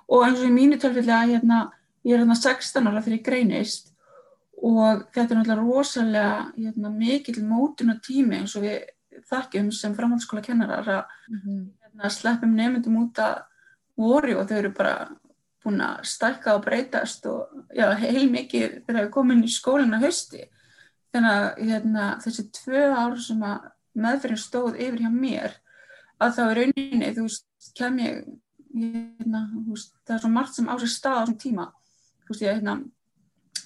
Og 0.07 0.25
eins 0.25 0.41
og 0.41 0.47
í 0.47 0.53
mínu 0.53 0.79
tilfelli 0.81 1.13
að 1.13 1.31
hérna, 1.33 1.61
ég 2.07 2.15
er 2.15 2.23
hérna 2.23 2.37
16 2.37 2.89
ára 2.91 3.03
ég 3.13 3.23
greinist 3.25 3.93
og 4.57 5.03
þetta 5.13 5.33
er 5.33 5.39
náttúrulega 5.39 5.63
rosalega 5.63 6.37
hérna, 6.55 6.91
mikil 6.93 7.43
mótun 7.45 7.93
og 7.93 8.01
tími 8.05 8.39
eins 8.39 8.55
og 8.57 8.65
við 8.65 8.87
þekkjum 9.29 9.71
sem 9.73 9.95
framhaldsskóla 9.97 10.43
kennarar 10.45 10.87
að 10.87 11.03
mm 11.29 11.39
-hmm. 11.43 11.61
hérna, 11.81 12.09
sleppum 12.09 12.55
nefndum 12.55 12.97
út 13.03 13.19
að 13.19 13.43
voru 13.97 14.37
og 14.37 14.47
þau 14.49 14.57
eru 14.57 14.71
bara 14.73 15.09
búin 15.67 15.83
að 15.83 16.03
stækka 16.07 16.55
og 16.57 16.65
breytast 16.65 17.27
og 17.29 17.51
já, 17.75 17.89
heil 17.99 18.27
mikið 18.31 18.81
þegar 18.87 19.03
við 19.03 19.13
komum 19.13 19.43
í 19.43 19.51
skólinu 19.51 19.99
hausti. 20.01 20.47
Þannig 21.15 21.33
að 21.35 21.61
hérna, 21.69 22.09
þessi 22.23 22.47
tvö 22.55 22.83
ár 22.95 23.15
sem 23.23 23.43
að 23.45 23.69
meðferðin 23.97 24.41
stóð 24.41 24.77
yfir 24.77 25.03
hjá 25.03 25.11
mér 25.13 25.55
að 26.23 26.35
þá 26.37 26.43
er 26.43 26.59
rauninni, 26.61 27.13
þú 27.15 27.25
veist, 27.27 27.47
kem 27.77 27.99
ég, 28.01 28.21
hérna, 28.73 29.43
veist, 29.67 29.93
það 30.05 30.15
er 30.15 30.23
svo 30.23 30.31
margt 30.33 30.57
sem 30.57 30.69
á 30.69 30.75
sér 30.81 30.93
stað 30.93 31.17
á 31.17 31.21
þessum 31.21 31.39
tíma, 31.43 31.67
þú 32.25 32.33
veist, 32.33 32.45
ég, 32.45 32.59
hérna, 32.59 32.77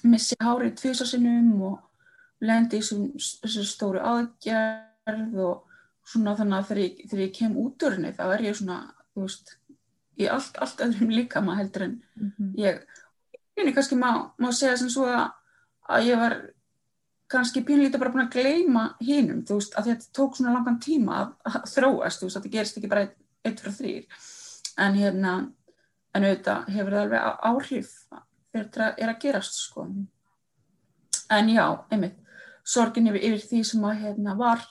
missi 0.02 0.38
hárið 0.42 0.74
tvísasinnum 0.80 1.66
og 1.70 1.78
lendi 2.42 2.80
í 2.80 2.84
þessu 2.84 3.64
stóru 3.66 4.02
aðgerð 4.02 5.38
og 5.46 5.78
svona 6.08 6.34
þannig 6.38 6.58
að 6.58 6.68
þegar 6.70 6.82
ég, 6.82 7.02
þegar 7.06 7.24
ég 7.24 7.34
kem 7.36 7.58
út 7.62 7.86
úr 7.86 7.96
henni 7.96 8.14
þá 8.16 8.24
er 8.26 8.46
ég 8.48 8.58
svona, 8.58 8.78
þú 9.14 9.26
veist, 9.26 9.54
í 10.20 10.28
allt, 10.28 10.58
allt 10.60 10.82
öðrum 10.84 11.12
líka 11.12 11.40
maður 11.40 11.62
heldur 11.62 11.86
en 11.86 11.94
mm 12.14 12.32
-hmm. 12.32 12.50
ég, 12.60 12.82
einnig 13.56 13.74
kannski 13.74 13.96
má, 13.96 14.32
má 14.38 14.52
segja 14.52 14.76
sem 14.76 14.90
svo 14.90 15.06
að, 15.08 15.30
að 15.88 16.06
ég 16.10 16.18
var 16.18 16.36
kannski 17.32 17.64
pínlítið 17.64 18.00
bara 18.00 18.12
búin 18.12 18.26
að 18.26 18.34
gleima 18.36 18.84
hínum, 19.00 19.40
þú 19.46 19.58
veist, 19.60 19.74
að 19.78 19.88
þetta 19.90 20.12
tók 20.12 20.36
svona 20.36 20.52
langan 20.52 20.78
tíma 20.80 21.18
að, 21.20 21.32
að 21.48 21.68
þróast, 21.74 22.20
þú 22.20 22.28
veist, 22.28 22.36
að 22.36 22.42
þetta 22.42 22.56
gerist 22.56 22.78
ekki 22.78 22.92
bara 22.92 23.06
eitt 23.44 23.60
frá 23.60 23.72
þrýr, 23.78 24.04
en 24.84 24.98
hérna, 25.00 25.32
en 26.12 26.26
auðvitað 26.28 26.68
hefur 26.74 26.92
það 26.92 27.02
alveg 27.02 27.20
áhrif 27.50 27.94
er, 28.52 28.68
er 28.98 29.08
að 29.08 29.20
gerast 29.22 29.56
sko. 29.56 29.86
En 31.32 31.48
já, 31.48 31.66
einmitt, 31.90 32.18
sorgin 32.64 33.08
yfir, 33.08 33.24
yfir 33.30 33.46
því 33.48 33.62
sem 33.64 33.84
að 33.88 34.02
hérna 34.04 34.36
var 34.36 34.64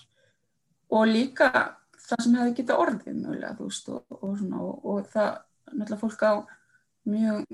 og 0.91 1.07
líka 1.07 1.49
það 2.11 2.23
sem 2.25 2.37
hefði 2.39 2.55
getið 2.59 2.81
orðið 2.85 3.19
mjögulega, 3.19 3.53
þú 3.57 3.67
veist, 3.67 3.91
og, 3.91 4.17
og, 4.17 4.33
svona, 4.39 4.63
og, 4.65 4.87
og 4.91 5.11
það, 5.11 5.29
náttúrulega 5.71 6.01
fólk 6.01 6.25
á 6.27 6.33
mjög, 7.11 7.53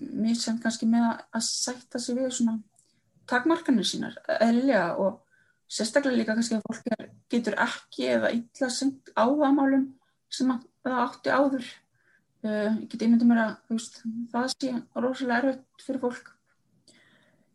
mjög 0.00 0.40
sem 0.42 0.60
kannski 0.62 0.90
með 0.90 1.08
að 1.10 1.46
sætta 1.48 2.02
sig 2.02 2.18
við 2.18 2.32
svona 2.36 2.56
takmarkanir 3.30 3.86
sínar, 3.86 4.16
eðlilega 4.40 4.96
og 5.00 5.20
sérstaklega 5.70 6.18
líka 6.18 6.34
kannski 6.34 6.58
að 6.58 6.66
fólk 6.66 6.90
er, 6.96 7.12
getur 7.30 7.58
ekki 7.62 8.10
eða 8.16 8.32
illa 8.34 8.72
sendt 8.74 9.12
áðamálum 9.14 9.86
sem 10.30 10.50
að 10.50 10.66
það 10.82 11.00
átti 11.04 11.34
áður 11.34 11.70
Uh, 12.40 12.72
ég 12.80 12.86
get 12.88 13.02
einmyndið 13.04 13.28
mér 13.28 13.38
að 13.42 13.50
veist, 13.68 13.98
það 14.32 14.44
sé 14.54 14.68
rosalega 14.96 15.40
erfitt 15.42 15.82
fyrir 15.84 16.00
fólk. 16.00 16.30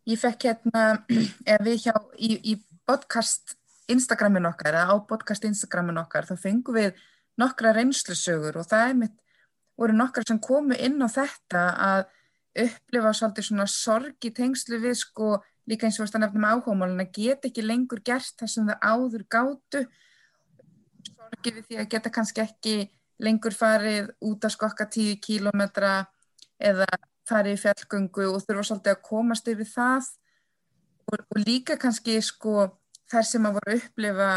Ég 0.06 0.20
fekk 0.22 0.46
hérna, 0.46 0.84
við 1.66 1.88
hjá 1.88 1.96
í, 2.22 2.36
í 2.38 2.54
podcast 2.86 3.56
Instagramin 3.92 4.48
okkar, 4.50 4.74
eða 4.74 4.94
á 4.94 4.96
podcast 5.08 5.46
Instagramin 5.46 6.00
okkar, 6.02 6.26
þá 6.26 6.36
fengum 6.42 6.78
við 6.80 6.96
nokkra 7.40 7.74
reynslusögur 7.76 8.58
og 8.62 8.68
það 8.70 8.90
er 8.90 9.00
mitt, 9.04 9.18
voru 9.78 9.96
nokkra 9.96 10.24
sem 10.28 10.40
komu 10.42 10.78
inn 10.80 11.02
á 11.04 11.08
þetta 11.12 11.66
að 11.88 12.06
upplifa 12.66 13.12
svolítið 13.14 13.50
svona 13.50 13.68
sorg 13.68 14.26
í 14.26 14.32
tengslu 14.34 14.80
við 14.80 14.96
sko 15.02 15.36
líka 15.70 15.88
eins 15.88 16.00
og 16.00 16.08
að 16.08 16.24
nefnum 16.24 16.48
áhómálin 16.48 17.04
að 17.04 17.16
geta 17.18 17.50
ekki 17.50 17.66
lengur 17.66 18.02
gert 18.06 18.36
það 18.40 18.52
sem 18.54 18.70
það 18.70 18.86
áður 18.92 19.26
gátu. 19.36 19.82
Sorgi 21.06 21.54
við 21.56 21.68
því 21.68 21.80
að 21.82 21.90
geta 21.94 22.14
kannski 22.14 22.44
ekki 22.46 22.76
lengur 23.26 23.56
farið 23.56 24.12
út 24.28 24.46
að 24.46 24.56
skokka 24.56 24.88
10 24.94 25.20
kílometra 25.24 25.94
eða 26.60 26.88
farið 27.28 27.58
í 27.58 27.62
fjallgöngu 27.64 28.30
og 28.30 28.44
þurfa 28.46 28.68
svolítið 28.70 28.94
að 28.94 29.04
komast 29.10 29.52
yfir 29.52 29.70
það. 29.72 30.10
Og, 31.12 31.20
og 31.20 31.42
líka 31.42 31.78
kannski 31.82 32.18
sko 32.24 32.70
þar 33.12 33.28
sem 33.30 33.48
að 33.48 33.58
voru 33.58 33.74
að 33.74 33.82
upplifa 33.82 34.30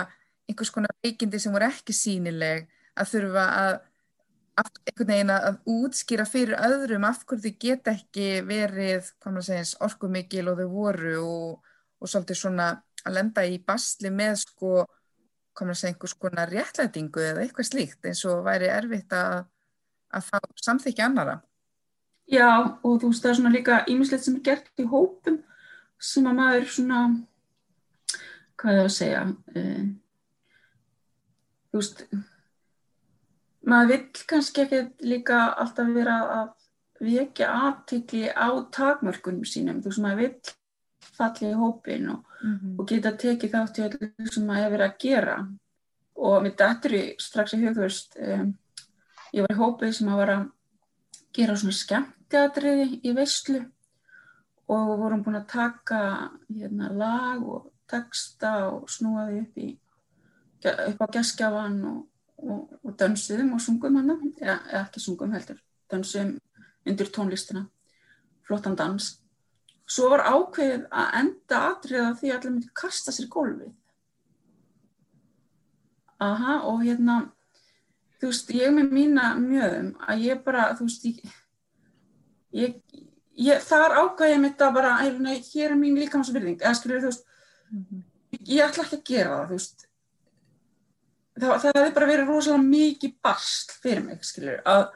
einhvers 0.48 0.72
konar 0.72 0.96
veikindi 1.04 1.40
sem 1.42 1.54
voru 1.54 1.68
ekki 1.68 1.96
sínileg 1.96 2.66
að 2.98 3.12
þurfa 3.12 3.46
að 3.62 3.78
einhvern 4.58 5.10
veginn 5.12 5.32
að 5.32 5.58
útskýra 5.70 6.26
fyrir 6.26 6.58
öðrum 6.58 7.06
af 7.06 7.22
hverju 7.28 7.44
þau 7.44 7.58
geta 7.62 7.94
ekki 7.94 8.28
verið 8.46 9.10
orkumikil 9.86 10.48
og 10.50 10.58
þau 10.58 10.68
voru 10.72 11.16
og, 11.22 11.74
og 12.02 12.10
svolítið 12.10 12.40
svona 12.40 12.70
að 13.04 13.14
lenda 13.14 13.44
í 13.46 13.58
basli 13.62 14.10
með 14.10 14.40
sko 14.42 14.72
komur 15.58 15.74
að 15.74 15.80
segja 15.80 15.94
einhvers 15.94 16.16
konar 16.22 16.50
réttlætingu 16.52 17.22
eða 17.22 17.44
eitthvað 17.44 17.70
slíkt 17.70 18.08
eins 18.08 18.24
og 18.28 18.44
væri 18.46 18.70
erfitt 18.70 19.14
að, 19.14 19.46
að 20.14 20.26
fá 20.30 20.38
samþykja 20.64 21.06
annara. 21.08 21.38
Já 22.28 22.50
og 22.84 23.00
þú 23.00 23.10
veist 23.10 23.24
það 23.24 23.30
er 23.30 23.38
svona 23.40 23.54
líka 23.54 23.80
ímislegt 23.90 24.26
sem 24.26 24.36
er 24.38 24.44
gert 24.50 24.82
í 24.82 24.86
hópum 24.88 25.40
sem 25.98 26.26
að 26.28 26.38
maður 26.38 26.68
svona, 26.74 27.00
hvað 28.58 28.80
er 28.80 28.88
að 28.88 28.94
segja, 28.96 29.22
uh, 29.54 29.82
þú 31.70 31.82
veist, 31.82 32.04
maður 33.68 33.92
vill 33.94 34.24
kannski 34.32 34.64
ekki 34.64 34.84
líka 35.06 35.42
alltaf 35.62 35.92
vera 35.94 36.20
að 36.38 36.54
vekja 36.98 37.50
aðtikli 37.54 38.24
á 38.34 38.48
takmörkunum 38.74 39.46
sínum, 39.46 39.82
þú 39.82 39.92
veist 39.92 40.02
maður 40.02 40.24
vill 40.24 40.56
falli 41.18 41.50
í 41.52 41.58
hópin 41.58 42.10
og 42.12 42.28
mm 42.42 42.54
-hmm. 42.54 42.78
og 42.78 42.88
geta 42.88 43.12
tekið 43.12 43.50
þátt 43.54 43.78
í 43.78 43.82
öllu 43.86 44.30
sem 44.32 44.46
maður 44.46 44.62
hefur 44.62 44.76
verið 44.76 44.90
að 44.90 44.98
gera. 44.98 45.36
Og 46.16 46.42
mitt 46.42 46.58
dættri 46.58 47.14
strax 47.18 47.54
í 47.54 47.62
hugvörst 47.62 48.16
um, 48.18 48.58
ég 49.32 49.42
var 49.42 49.56
í 49.56 49.60
hópið 49.62 49.92
sem 49.92 50.08
að 50.08 50.16
var 50.16 50.30
að 50.30 50.50
gera 51.32 51.56
svona 51.56 51.72
skemmteatriði 51.72 53.00
í 53.04 53.14
veistlu 53.14 53.60
og 54.68 54.98
vorum 54.98 55.22
búin 55.22 55.36
að 55.36 55.46
taka 55.46 56.30
hérna, 56.48 56.92
lag 56.92 57.48
og 57.48 57.70
texta 57.90 58.52
og 58.72 58.90
snúaði 58.92 59.42
upp, 59.44 59.58
í, 59.58 59.68
upp 60.64 61.02
á 61.02 61.06
geskjafan 61.18 61.80
og, 61.88 62.02
og, 62.42 62.76
og 62.82 62.98
dansuðum 63.00 63.54
og 63.56 63.64
sungum 63.64 63.98
hann 64.00 64.14
eða 64.40 64.60
ekki 64.82 65.02
sungum 65.02 65.34
heldur, 65.36 65.58
dansuðum 65.90 66.36
undir 66.88 67.10
tónlistina. 67.12 67.66
Flottan 68.48 68.76
dans. 68.76 69.18
Svo 69.88 70.10
var 70.12 70.24
ákveðið 70.28 70.86
að 70.88 71.18
enda 71.22 71.58
atriða 71.70 72.14
því 72.16 72.30
að 72.30 72.38
allir 72.38 72.54
myndi 72.54 72.70
kasta 72.76 73.12
sér 73.12 73.28
gólfið. 73.32 73.72
Aha, 76.24 76.58
og 76.68 76.82
hérna, 76.82 77.18
þú 78.18 78.32
veist, 78.32 78.50
ég 78.56 78.72
með 78.74 78.94
mína 78.96 79.30
mjöðum 79.38 79.92
að 80.02 80.24
ég 80.26 80.40
bara, 80.44 80.66
þú 80.76 80.88
veist, 80.88 81.06
ég, 81.06 81.36
ég, 82.58 83.04
ég 83.38 83.64
þar 83.64 83.96
ákveðið 84.02 84.42
mitt 84.42 84.64
að 84.64 84.76
bara, 84.80 84.96
hér 85.04 85.70
er 85.70 85.78
mín 85.78 86.00
líkamsverðing, 86.02 86.58
eða 86.58 86.74
skilur 86.76 87.04
þú 87.04 87.12
veist, 87.12 87.28
mm 87.70 87.84
-hmm. 87.84 88.02
ég 88.40 88.64
ætla 88.64 88.84
ekki 88.84 88.96
að 88.96 89.04
gera 89.10 89.36
það, 89.36 89.44
þú 89.48 89.58
veist. 89.58 89.84
Það, 91.38 91.60
það 91.62 91.76
hefði 91.76 91.94
bara 91.94 92.06
verið 92.06 92.26
rosalega 92.28 92.62
mikið 92.62 93.14
barst 93.22 93.72
fyrir 93.82 94.04
mig, 94.04 94.24
skilur, 94.24 94.62
að 94.64 94.88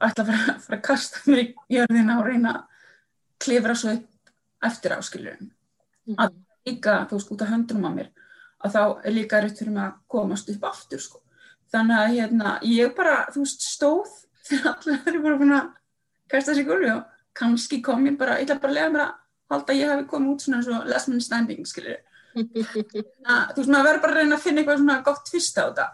ætla 0.00 0.24
að 0.24 0.30
fara, 0.30 0.58
fara 0.64 0.78
að 0.78 0.86
kasta 0.88 1.24
mér 1.26 1.42
í 1.44 1.54
jörðina 1.76 2.18
og 2.20 2.26
reyna 2.26 2.54
að 2.54 2.62
klifra 3.40 3.74
svo 3.74 3.94
upp 3.96 4.06
eftir 4.66 4.92
áskiljum 4.96 5.40
mm. 5.40 6.16
að 6.18 6.34
líka, 6.68 6.96
þú 7.08 7.18
veist, 7.18 7.32
út 7.32 7.44
af 7.44 7.52
höndunum 7.52 7.88
á 7.88 7.92
mér 7.96 8.10
að 8.60 8.74
þá 8.76 8.82
er 9.08 9.14
líka 9.16 9.40
rétt 9.40 9.60
fyrir 9.60 9.72
mig 9.72 9.86
að 9.86 9.98
komast 10.12 10.50
upp 10.52 10.66
aftur 10.68 11.00
sko. 11.00 11.22
þannig 11.72 11.96
að 11.96 12.16
hérna, 12.16 12.56
ég 12.66 12.92
bara, 12.96 13.22
þú 13.32 13.44
veist, 13.44 13.64
stóð 13.64 14.12
þegar 14.50 14.74
allir 14.74 15.00
eru 15.06 15.22
bara 15.24 15.60
að 15.60 15.72
kæsta 16.30 16.54
sig 16.54 16.68
gulvi 16.68 16.92
og 16.92 17.06
kannski 17.36 17.80
kom 17.82 18.06
ég 18.06 18.18
bara, 18.20 18.38
ég 18.38 18.48
ætla 18.48 18.60
bara 18.60 18.72
að 18.72 18.78
lega 18.78 18.92
mér 18.94 19.06
að 19.06 19.16
halda 19.50 19.74
að 19.74 19.80
ég 19.80 19.92
hafi 19.92 20.06
komið 20.10 20.32
út 20.34 20.46
svona 20.46 20.62
svo 20.66 20.80
last 20.88 21.10
man 21.10 21.22
standing, 21.24 21.66
skiljur 21.68 22.00
þú 22.34 23.56
veist, 23.56 23.70
maður 23.70 23.86
verður 23.88 24.02
bara 24.04 24.12
að 24.12 24.18
reyna 24.20 24.36
að 24.36 24.44
finna 24.44 24.62
eitthvað 24.62 24.82
svona 24.82 24.98
gott 25.06 25.30
fyrst 25.32 25.58
á 25.58 25.62
þetta. 25.62 25.86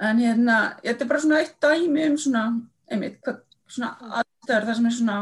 En 0.00 0.20
hérna, 0.20 0.56
þetta 0.84 1.04
er 1.04 1.10
bara 1.10 1.22
svona 1.24 1.40
eitt 1.40 1.56
dæmi 1.64 2.06
um 2.08 2.18
svona, 2.20 2.44
einmitt, 2.90 3.30
svona 3.68 3.90
aðstæður 4.20 4.68
það 4.68 4.78
sem 4.78 4.90
er 4.90 4.96
svona 4.96 5.18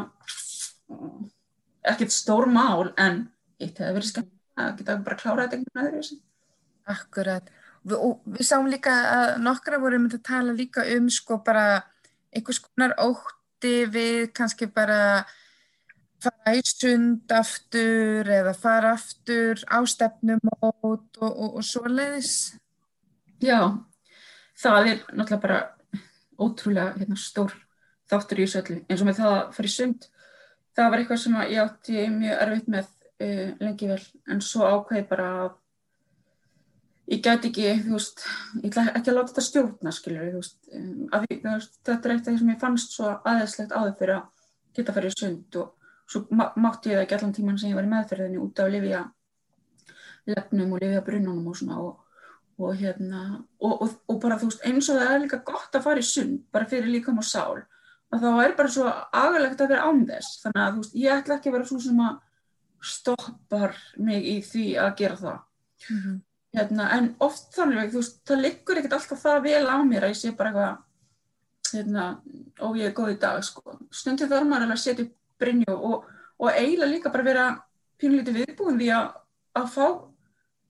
ekkert 1.92 2.14
stór 2.14 2.48
mál 2.50 2.90
en 2.96 3.24
eitt 3.58 3.80
hefur 3.80 3.98
verið 3.98 4.10
skemmt 4.12 4.34
að 4.58 4.74
geta 4.80 4.98
bara 5.06 5.18
klárað 5.18 5.44
þetta 5.44 5.58
einhvern 5.58 5.78
veginn 5.78 5.92
aðeins. 5.92 6.12
Akkurat. 6.88 7.50
Og 7.94 8.22
við 8.26 8.48
sáum 8.48 8.68
líka 8.70 8.94
að 9.12 9.34
nokkra 9.44 9.80
voru 9.82 10.00
myndið 10.00 10.20
að 10.20 10.28
tala 10.28 10.54
líka 10.56 10.84
um 10.96 11.08
sko 11.12 11.38
bara 11.46 11.66
einhvers 12.34 12.60
konar 12.64 12.94
ótti 13.02 13.74
við 13.90 14.30
kannski 14.36 14.68
bara 14.74 15.24
fara 16.24 16.54
í 16.58 16.62
sund 16.66 17.32
aftur 17.34 18.30
eða 18.38 18.54
fara 18.58 18.94
aftur 18.96 19.62
á 19.70 19.78
stefnumót 19.86 20.82
og, 20.82 21.08
og, 21.22 21.58
og 21.60 21.64
svoleiðis. 21.66 22.58
Já, 23.42 23.78
það 24.58 24.92
er 24.92 25.02
náttúrulega 25.12 25.42
bara 25.42 25.60
ótrúlega 26.38 26.94
hérna, 26.98 27.18
stór 27.18 27.54
þáttur 28.08 28.40
í 28.40 28.46
þessu 28.46 28.62
öllu 28.62 28.78
eins 28.88 29.02
og 29.02 29.08
með 29.08 29.20
það 29.20 29.34
að 29.36 29.52
fara 29.56 29.70
í 29.70 29.74
sund 29.74 30.08
það 30.78 30.90
var 30.90 31.02
eitthvað 31.02 31.22
sem 31.22 31.38
ég 31.50 31.62
átti 31.62 32.04
mjög 32.14 32.42
erfitt 32.44 32.68
með 32.74 32.90
uh, 33.24 33.48
lengi 33.62 33.88
vel 33.90 34.02
en 34.30 34.44
svo 34.44 34.68
ákveði 34.68 35.06
bara 35.10 35.30
að 35.44 35.48
ég 37.08 37.22
gæti 37.24 37.48
ekki, 37.48 37.68
þú 37.86 37.94
veist, 37.96 38.24
ég 38.60 38.68
ætla 38.68 38.84
ekki 38.92 39.10
að 39.10 39.16
láta 39.16 39.32
þetta 39.32 39.44
stjórna, 39.46 39.92
skiljur, 39.96 40.26
þú 40.28 40.42
veist, 40.42 40.58
um, 40.76 41.06
að, 41.16 41.24
þú 41.30 41.54
veist, 41.54 41.78
þetta 41.88 42.08
er 42.08 42.14
eitt 42.14 42.26
af 42.26 42.28
því 42.28 42.42
sem 42.42 42.52
ég 42.52 42.60
fannst 42.60 42.94
svo 42.94 43.12
aðeinslegt 43.16 43.72
áður 43.72 43.94
fyrir 44.00 44.14
að 44.18 44.26
geta 44.76 44.92
að 44.92 44.98
fara 44.98 45.10
í 45.10 45.16
sund 45.16 45.58
og 45.62 45.77
svo 46.08 46.24
mátti 46.32 46.92
ég 46.92 46.98
það 46.98 47.04
ekki 47.04 47.16
allan 47.18 47.32
tíman 47.36 47.58
sem 47.60 47.70
ég 47.72 47.78
var 47.78 47.88
í 47.88 47.92
meðferðinni 47.92 48.42
út 48.42 48.60
af 48.62 48.70
Livia 48.72 49.04
lefnum 50.28 50.76
og 50.76 50.82
Livia 50.82 51.02
brunnunum 51.04 51.50
og 51.52 51.58
svona 51.58 51.80
og 51.84 51.96
og 52.58 52.74
hérna 52.74 53.44
og, 53.60 53.82
og, 53.82 53.90
og 54.10 54.20
bara 54.20 54.38
þú 54.38 54.50
veist 54.50 54.64
eins 54.66 54.88
og 54.90 54.98
það 54.98 55.12
er 55.14 55.20
líka 55.22 55.38
gott 55.46 55.76
að 55.78 55.84
fara 55.84 56.02
í 56.02 56.06
sund 56.06 56.40
bara 56.52 56.66
fyrir 56.66 56.90
líkam 56.90 57.20
og 57.22 57.26
sál 57.26 57.60
og 58.08 58.22
þá 58.22 58.28
er 58.42 58.54
bara 58.58 58.72
svo 58.72 58.86
agalegt 58.88 59.60
að 59.62 59.74
vera 59.74 59.84
án 59.86 60.00
þess 60.08 60.40
þannig 60.42 60.64
að 60.64 60.72
þú 60.72 60.82
veist 60.82 60.96
ég 60.98 61.14
ætla 61.14 61.36
ekki 61.36 61.52
að 61.52 61.56
vera 61.56 61.68
svo 61.68 61.78
sem 61.84 62.00
að 62.02 62.16
stoppar 62.94 63.76
mig 64.08 64.26
í 64.26 64.34
því 64.46 64.66
að 64.82 64.90
gera 64.98 65.20
það 65.20 65.38
mm 65.38 66.00
-hmm. 66.00 66.18
hérna, 66.58 66.90
en 66.98 67.08
oft 67.28 67.54
þannig 67.54 67.92
þú 67.92 68.02
veist 68.02 68.20
það 68.26 68.44
liggur 68.46 68.78
ekkert 68.78 68.98
alltaf 68.98 69.22
það 69.22 69.42
vel 69.46 69.66
á 69.66 69.76
mér 69.84 70.02
að 70.04 70.12
ég 70.14 70.20
sé 70.22 70.34
bara 70.36 70.50
eitthvað 70.50 70.76
hérna, 71.74 72.04
og 72.60 72.76
ég 72.76 72.86
er 72.86 72.94
góð 72.94 73.12
í 73.14 73.18
dag 73.20 73.44
sko. 73.44 73.78
stundið 73.90 74.30
þarf 74.32 74.46
maður 74.48 74.72
að 74.72 74.82
setja 74.82 75.04
upp 75.04 75.14
brinju 75.40 75.74
og, 75.74 76.06
og 76.38 76.50
eiginlega 76.52 76.92
líka 76.92 77.12
bara 77.14 77.26
vera 77.26 77.46
pínlítið 78.00 78.42
viðbúin 78.42 78.78
því 78.80 78.90
að, 78.94 79.08
að 79.58 79.70
fá 79.74 79.86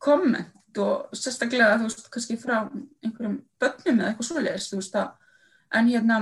komment 0.02 0.78
og 0.78 1.16
sérstaklega 1.16 1.78
þú 1.80 1.88
veist 1.88 2.10
kannski 2.14 2.38
frá 2.40 2.56
einhverjum 3.04 3.40
börnum 3.60 4.00
eða 4.00 4.12
eitthvað 4.12 4.28
svoleiðis 4.28 4.68
þú 4.70 4.80
veist 4.80 4.98
að 5.00 5.08
en 5.78 5.90
hérna 5.92 6.18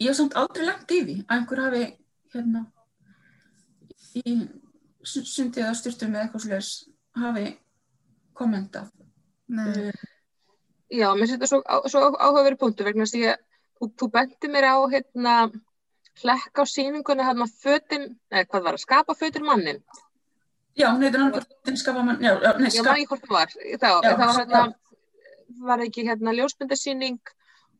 ég 0.00 0.10
hef 0.10 0.18
samt 0.18 0.38
aldrei 0.38 0.66
lengt 0.68 0.94
í 0.94 1.02
því 1.02 1.18
að 1.24 1.36
einhver 1.38 1.64
hafi 1.64 1.84
hérna 2.34 2.64
í 4.22 4.36
sundið 5.04 5.68
að 5.68 5.78
styrtum 5.80 6.14
eða 6.14 6.26
eitthvað 6.26 6.44
svoleiðis 6.46 6.72
hafi 7.20 7.46
kommentað. 8.34 8.90
Uh, 9.52 9.92
Já, 10.94 11.08
mér 11.14 11.26
finnst 11.26 11.34
þetta 11.36 11.50
svo, 11.50 11.60
svo 11.90 12.00
áhugaverið 12.12 12.60
punktu 12.60 12.86
vegna 12.86 13.06
að 13.06 13.22
ég, 13.22 13.40
þú, 13.78 13.88
þú 13.98 14.08
bendi 14.14 14.50
mér 14.52 14.66
á 14.70 14.76
hérna 14.92 15.34
hlekka 16.22 16.64
á 16.64 16.66
síningunni 16.68 17.26
hérna 17.26 17.46
fötin, 17.50 18.08
eða 18.32 18.48
hvað 18.50 18.66
var 18.66 18.78
að 18.78 18.84
skapa 18.84 19.16
fötin 19.18 19.46
mannin 19.46 19.80
Já, 20.74 20.88
heitir 20.98 21.20
hann 21.22 21.32
Fötin 21.34 21.78
Skafamann 21.78 22.22
Já, 22.22 22.34
nei, 22.58 22.70
skap... 22.70 22.98
já 22.98 23.06
hvort 23.06 23.26
það 23.28 23.36
var. 23.36 23.54
Þá, 23.54 23.88
já, 23.88 24.10
það 24.10 24.26
var 24.26 24.38
hérna 24.40 24.62
var 25.68 25.82
ekki 25.84 26.06
hérna 26.08 26.34
ljósmyndasýning 26.34 27.18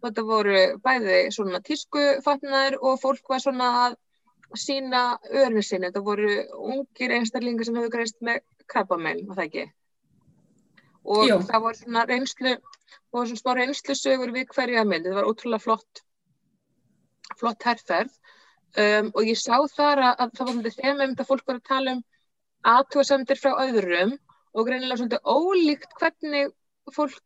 og 0.00 0.08
þetta 0.08 0.24
voru 0.28 0.58
bæði 0.84 1.20
svona 1.34 1.60
tískufatnar 1.64 2.76
og 2.80 3.00
fólk 3.02 3.32
var 3.32 3.42
svona 3.42 3.70
að 3.84 3.96
sína 4.54 5.04
örnir 5.32 5.66
sinni. 5.66 5.90
Þetta 5.90 6.04
voru 6.06 6.36
ungir 6.70 7.16
einstaklingar 7.16 7.66
sem 7.66 7.80
hefur 7.80 7.96
greist 7.96 8.20
með 8.22 8.44
krabbamein, 8.70 9.24
var 9.26 9.40
það 9.40 9.48
ekki? 9.48 9.64
og 11.04 11.28
Jú. 11.28 11.38
það 11.44 11.64
voru 11.66 11.78
svona 11.78 12.04
reynslu 12.08 12.54
og 12.54 13.26
svona 13.28 13.40
smá 13.40 13.54
reynslu 13.58 13.96
sögur 13.98 14.32
við 14.34 14.48
hverja 14.54 14.84
mynd, 14.88 15.06
þetta 15.06 15.18
var 15.18 15.28
ótrúlega 15.28 15.64
flott 15.64 16.03
flott 17.40 17.66
herrferð 17.68 18.12
um, 18.78 19.10
og 19.14 19.22
ég 19.28 19.38
sá 19.40 19.56
þar 19.74 20.02
að, 20.08 20.14
að 20.24 20.34
það 20.38 20.46
var 20.46 20.54
svona 20.54 20.74
þeim 20.78 20.94
um 20.94 21.14
þetta 21.14 21.28
fólk 21.30 21.46
var 21.46 21.60
að 21.60 21.70
tala 21.70 21.96
um 21.96 22.02
aðtúasendir 22.74 23.40
frá 23.40 23.52
öðrum 23.66 24.16
og 24.54 24.68
greinilega 24.68 25.00
svolítið 25.00 25.24
ólíkt 25.24 25.96
hvernig 26.00 26.52
fólk 26.94 27.20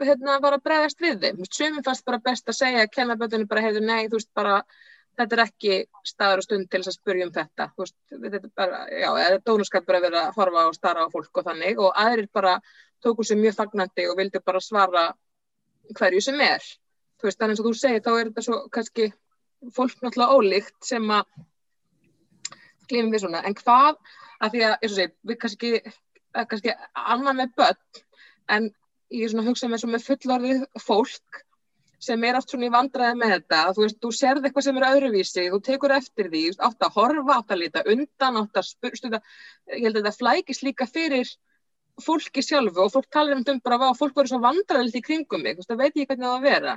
hérna, 0.00 0.38
var 0.42 0.56
að 0.56 0.64
bregðast 0.66 1.00
við 1.00 1.22
þeim. 1.24 1.44
Sumum 1.48 1.84
fannst 1.84 2.04
bara 2.04 2.20
best 2.22 2.48
að 2.50 2.58
segja 2.58 2.84
að 2.84 2.92
kennabötunni 2.96 3.48
bara 3.48 3.64
hefðu 3.64 3.82
nei, 3.84 4.08
þú 4.08 4.18
veist 4.18 4.32
bara 4.36 4.58
þetta 5.18 5.36
er 5.36 5.42
ekki 5.44 5.78
staður 6.06 6.42
og 6.42 6.46
stund 6.46 6.68
til 6.70 6.80
þess 6.80 6.92
að 6.92 6.98
spurja 6.98 7.26
um 7.26 7.32
þetta. 7.34 7.66
Þú 7.74 7.84
veist, 7.84 7.96
þetta 8.10 8.40
er 8.40 8.52
bara, 8.60 8.82
já, 8.92 9.08
eða 9.24 9.40
dónuskap 9.46 9.88
bara 9.88 10.02
verið 10.04 10.20
að 10.20 10.36
horfa 10.36 10.66
og 10.68 10.76
starra 10.76 11.06
á 11.08 11.12
fólk 11.12 11.40
og 11.40 11.48
þannig 11.48 11.80
og 11.80 11.98
aðrir 12.04 12.30
bara 12.32 12.54
tóku 13.04 13.26
sér 13.26 13.40
mjög 13.40 13.56
fagnandi 13.58 14.06
og 14.10 14.20
vildi 14.20 14.42
bara 14.44 14.62
svara 14.64 15.06
hverju 15.96 16.22
sem 16.24 16.40
er. 16.44 16.70
Þú 17.20 17.28
veist, 17.28 17.40
þannig 17.40 17.60
að 17.60 17.66
þú 17.68 17.74
segir 17.76 18.04
þá 18.04 18.12
er 18.14 18.30
þetta 18.30 18.44
svo 18.46 18.58
kannski 18.72 19.10
fólk 19.76 19.98
náttúrulega 20.00 20.36
ólíkt 20.36 20.88
sem 20.88 21.10
að 21.12 21.24
glifum 22.90 23.12
við 23.12 23.24
svona, 23.24 23.42
en 23.44 23.56
hvað 23.58 23.98
að 24.40 24.54
því 24.54 24.62
að, 24.66 24.76
eins 24.80 24.92
og 24.92 24.96
segi, 24.96 25.12
við 25.28 25.40
kannski 25.44 25.72
kannski 26.32 26.74
annað 26.94 27.38
með 27.40 27.54
börn 27.58 28.02
en 28.56 28.72
ég 29.10 29.30
svona 29.30 29.46
hugsa 29.46 29.68
með, 29.70 29.86
með 29.90 30.06
fullorðið 30.06 30.66
fólk 30.80 31.44
sem 32.00 32.22
er 32.24 32.38
allt 32.38 32.48
svona 32.48 32.68
í 32.70 32.72
vandraði 32.72 33.18
með 33.20 33.32
þetta. 33.34 33.60
Þú 33.76 33.82
veist, 33.84 33.98
þú 34.00 34.10
serð 34.16 34.46
eitthvað 34.48 34.66
sem 34.66 34.78
er 34.80 34.86
öðruvísi 34.88 35.46
þú 35.52 35.58
tekur 35.66 35.92
eftir 35.92 36.30
því, 36.32 36.44
átt 36.56 36.86
að 36.86 36.94
horfa 36.96 37.36
átt 37.36 37.52
að 37.52 37.60
lita 37.60 37.82
undan, 37.92 38.38
átt 38.40 38.60
að 38.60 38.68
spursta 38.70 39.10
ég 39.20 39.84
held 39.84 39.98
að 39.98 40.00
þetta 40.00 40.16
flækist 40.16 40.64
líka 40.64 40.88
fyrir 40.88 41.28
fólki 42.04 42.44
sjálfu 42.44 42.84
og 42.84 42.92
fólk 42.94 43.08
talar 43.12 43.36
um 43.36 43.42
þetta 43.44 43.64
bara 43.66 43.90
að 43.90 43.98
fólk 43.98 44.14
verður 44.16 44.32
svo 44.34 44.42
vandraðilegt 44.44 45.00
í 45.00 45.06
kringum 45.06 45.42
mig, 45.44 45.60
það 45.66 45.82
veit 45.82 45.98
ég 46.00 46.08
hvernig 46.10 46.26
það 46.26 46.36
að 46.36 46.46
vera. 46.48 46.76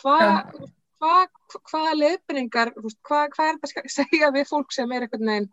Hvað 0.00 0.24
ja 0.28 0.70
hvað 1.02 1.28
hva 1.70 1.82
leifningar, 1.96 2.72
hvað 3.02 3.34
hva 3.34 3.48
er 3.48 3.58
þetta 3.60 3.82
að 3.82 3.92
segja 3.98 4.30
við 4.34 4.48
fólk 4.50 4.74
sem 4.74 4.92
er 4.94 5.06
eitthvað 5.06 5.26
neginn, 5.28 5.48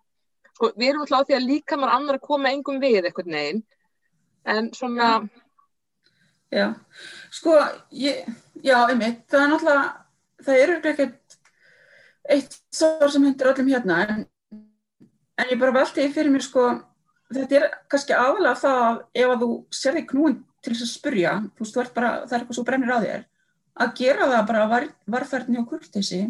sko, 0.55 0.71
við 0.75 0.91
erum 0.91 1.05
alltaf 1.05 1.25
á 1.25 1.27
því 1.27 1.37
að 1.37 1.47
líka 1.49 1.79
mann 1.79 1.93
annar 1.95 2.19
að 2.19 2.27
koma 2.27 2.53
engum 2.53 2.81
við 2.83 3.01
eitthvað 3.01 3.31
neginn, 3.35 3.63
en 4.49 4.71
svona... 4.77 5.09
Já, 6.49 6.65
sko, 7.33 7.55
ég, 7.93 8.25
já, 8.65 8.75
einmitt, 8.87 9.25
það 9.29 9.43
er 9.43 9.51
náttúrulega, 9.51 9.89
það 10.47 10.61
eru 10.63 10.77
ekkert 10.91 11.37
eitt 12.29 12.55
svar 12.73 13.11
sem 13.13 13.25
hendur 13.25 13.51
öllum 13.51 13.69
hérna, 13.69 13.99
en, 14.05 14.23
en 15.37 15.51
ég 15.53 15.61
bara 15.61 15.75
velti 15.77 16.07
fyrir 16.13 16.33
mér, 16.33 16.45
sko, 16.45 16.71
þetta 17.33 17.59
er 17.59 17.67
kannski 17.91 18.15
aðalega 18.17 18.61
það 18.63 18.83
að 18.85 19.01
ef 19.23 19.33
að 19.33 19.43
þú 19.43 19.49
sér 19.79 19.97
þig 19.99 20.07
knúin 20.13 20.39
til 20.59 20.73
þess 20.73 20.85
að 20.85 20.93
spurja, 20.93 21.33
þú 21.55 21.65
veist, 21.65 21.93
bara, 21.95 22.13
það 22.25 22.33
er 22.35 22.41
eitthvað 22.41 22.57
svo 22.57 22.65
brennir 22.67 22.95
á 22.95 22.99
þér, 23.03 23.27
að 23.79 23.93
gera 23.99 24.29
það 24.33 24.47
bara 24.49 24.63
var, 24.73 24.87
varferðni 25.15 25.61
og 25.61 25.69
kurtisi 25.69 26.21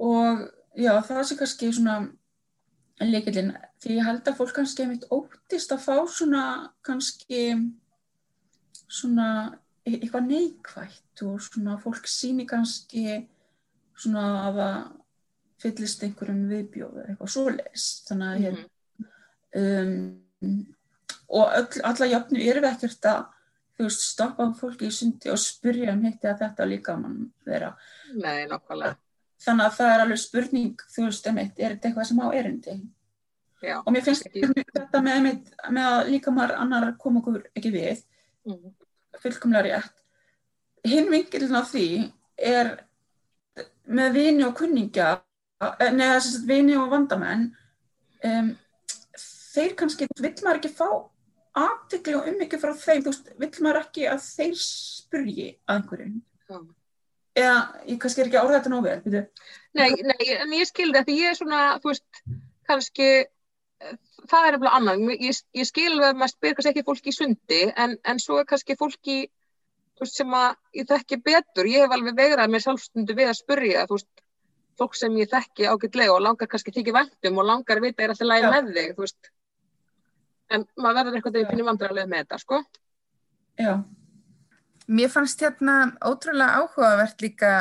og 0.00 0.46
já 0.80 0.92
það 1.04 1.22
sé 1.28 1.36
kannski 1.38 1.72
svona 1.76 1.96
leikillin 3.00 3.52
því 3.80 3.96
ég 3.96 4.06
held 4.06 4.28
að 4.28 4.38
fólk 4.38 4.54
kannski 4.58 4.86
hefði 4.86 5.08
óttist 5.14 5.74
að 5.74 5.84
fá 5.84 5.96
svona 6.10 6.44
kannski 6.86 7.42
svona 8.90 9.28
e-, 9.86 9.98
eitthvað 10.00 10.28
neikvægt 10.28 11.24
og 11.26 11.40
svona 11.44 11.76
fólk 11.80 12.08
síni 12.10 12.46
kannski 12.48 13.22
svona 13.96 14.26
að 14.48 14.60
það 14.60 14.76
fyllist 15.60 16.04
einhverjum 16.04 16.44
viðbjóðu 16.50 17.06
eitthvað 17.06 17.32
svo 17.34 17.48
les 17.52 17.88
þannig 18.08 18.28
að 18.28 18.38
mm 18.38 18.54
-hmm. 18.56 18.68
Um, 19.56 20.56
og 21.30 21.52
öll, 21.58 21.82
alla 21.86 22.08
jöfnu 22.10 22.42
eru 22.42 22.62
við 22.64 22.72
ekkert 22.72 23.10
að 23.10 23.20
veist, 23.80 24.02
stoppa 24.04 24.46
fólki 24.56 24.88
í 24.88 24.94
sundi 24.94 25.30
og 25.32 25.38
spyrja 25.40 25.94
um 25.94 26.02
hitti 26.04 26.28
að 26.28 26.42
þetta 26.44 26.66
líka 26.68 26.96
mann 26.98 27.30
vera. 27.46 27.70
Nei, 28.14 28.46
nokkvæmlega. 28.50 28.96
Þannig 29.40 29.66
að 29.66 29.76
það 29.78 29.92
er 29.92 30.02
alveg 30.04 30.20
spurning, 30.20 30.82
þú 30.92 31.06
veist, 31.06 31.28
um 31.30 31.40
eitt, 31.40 31.54
er 31.56 31.74
þetta 31.74 31.88
eitthvað 31.88 32.08
sem 32.10 32.20
á 32.20 32.26
erindi? 32.36 32.74
Já. 33.60 33.76
Og 33.80 33.88
mér 33.94 34.04
finnst 34.04 34.28
ekki. 34.28 34.44
þetta 34.74 35.00
með, 35.04 35.22
með, 35.24 35.54
með 35.76 35.88
að 35.94 36.12
líka 36.14 36.34
maður 36.34 36.60
annar 36.60 36.92
koma 37.00 37.22
okkur 37.22 37.40
ekki 37.56 37.72
við, 37.72 38.04
mm. 38.48 38.74
fullkomlega 39.22 39.64
rétt. 39.68 39.96
Hinn 40.90 41.10
vingilin 41.12 41.56
á 41.56 41.62
því 41.68 41.88
er 42.50 42.74
með 43.90 44.16
vini 44.16 44.44
og 44.46 44.54
kunningja, 44.60 45.14
neða 45.92 46.18
þess 46.18 46.40
að 46.40 46.52
vini 46.52 46.76
og 46.80 46.92
vandamenn, 46.92 47.50
um, 48.28 48.52
þeir 49.50 49.74
kannski, 49.78 50.08
vill 50.20 50.34
maður 50.44 50.60
ekki 50.60 50.72
fá 50.74 50.88
aðtegli 51.60 52.14
og 52.18 52.28
ummyggju 52.30 52.60
frá 52.62 52.74
þeim, 52.78 53.02
þú 53.04 53.12
veist, 53.12 53.32
vill 53.40 53.64
maður 53.64 53.80
ekki 53.82 54.06
að 54.10 54.22
þeir 54.26 54.60
spurji 54.60 55.48
að 55.66 55.80
einhverjum? 55.80 56.20
Já. 56.50 56.60
eða, 57.40 57.58
ég 57.86 57.98
kannski 58.02 58.22
er 58.22 58.30
ekki 58.30 58.38
árið 58.40 58.56
þetta 58.58 58.72
nógu 58.72 58.94
vel, 58.94 59.26
Nei, 59.78 59.90
nei, 60.02 60.24
en 60.34 60.54
ég 60.54 60.66
skilði 60.66 60.98
þetta, 60.98 61.18
ég 61.18 61.30
er 61.30 61.36
svona, 61.38 61.58
þú 61.82 61.92
veist 61.92 62.22
kannski, 62.70 63.10
það 64.30 64.46
er 64.46 64.56
eitthvað 64.56 64.78
annað, 64.78 65.04
ég, 65.14 65.42
ég 65.58 65.68
skilði 65.68 66.08
að 66.08 66.16
maður 66.18 66.34
spyr 66.34 66.56
kannski 66.56 66.72
ekki 66.72 66.86
fólki 66.88 67.12
í 67.12 67.14
sundi, 67.14 67.60
en, 67.70 67.94
en 68.02 68.22
svo 68.22 68.40
er 68.40 68.48
kannski 68.50 68.78
fólki, 68.78 69.20
þú 69.98 70.06
veist, 70.06 70.18
sem 70.18 70.34
að 70.40 70.80
ég 70.80 70.90
þekki 70.90 71.20
betur, 71.26 71.70
ég 71.70 71.86
hef 71.86 71.94
alveg 71.94 72.18
vegrað 72.18 72.50
mér 72.50 72.66
sjálfstundu 72.66 73.18
við 73.18 73.30
að 73.30 73.38
spurja, 73.38 73.86
þú 73.90 73.98
veist 73.98 74.26
fólk 74.80 74.96
sem 74.96 75.18
ég 75.20 75.30
þekki 75.30 75.68
ágætlega 75.70 76.14
og 76.14 76.24
langar 76.24 76.50
kannski 76.50 76.72
þykja 76.74 76.96
vendum 76.96 77.38
og 77.42 77.46
langar 77.46 77.82
vita 77.84 78.04
er 78.04 78.14
alltaf 78.14 78.30
læg 78.30 78.46
með 78.48 78.72
þig, 78.74 78.94
þú 78.96 79.06
veist 79.06 79.30
en 80.50 80.66
maður 80.76 81.00
verður 81.00 81.18
eitthvað 81.18 81.36
þegar 81.36 81.50
finnir 81.52 81.68
vandrarlega 81.68 82.10
með 82.10 82.24
þetta 82.24 82.40
sko. 82.42 82.62
Já. 83.60 83.74
Mér 84.90 85.12
fannst 85.12 85.42
hérna 85.44 85.76
ótrúlega 86.02 86.62
áhugavert 86.62 87.22
líka 87.22 87.52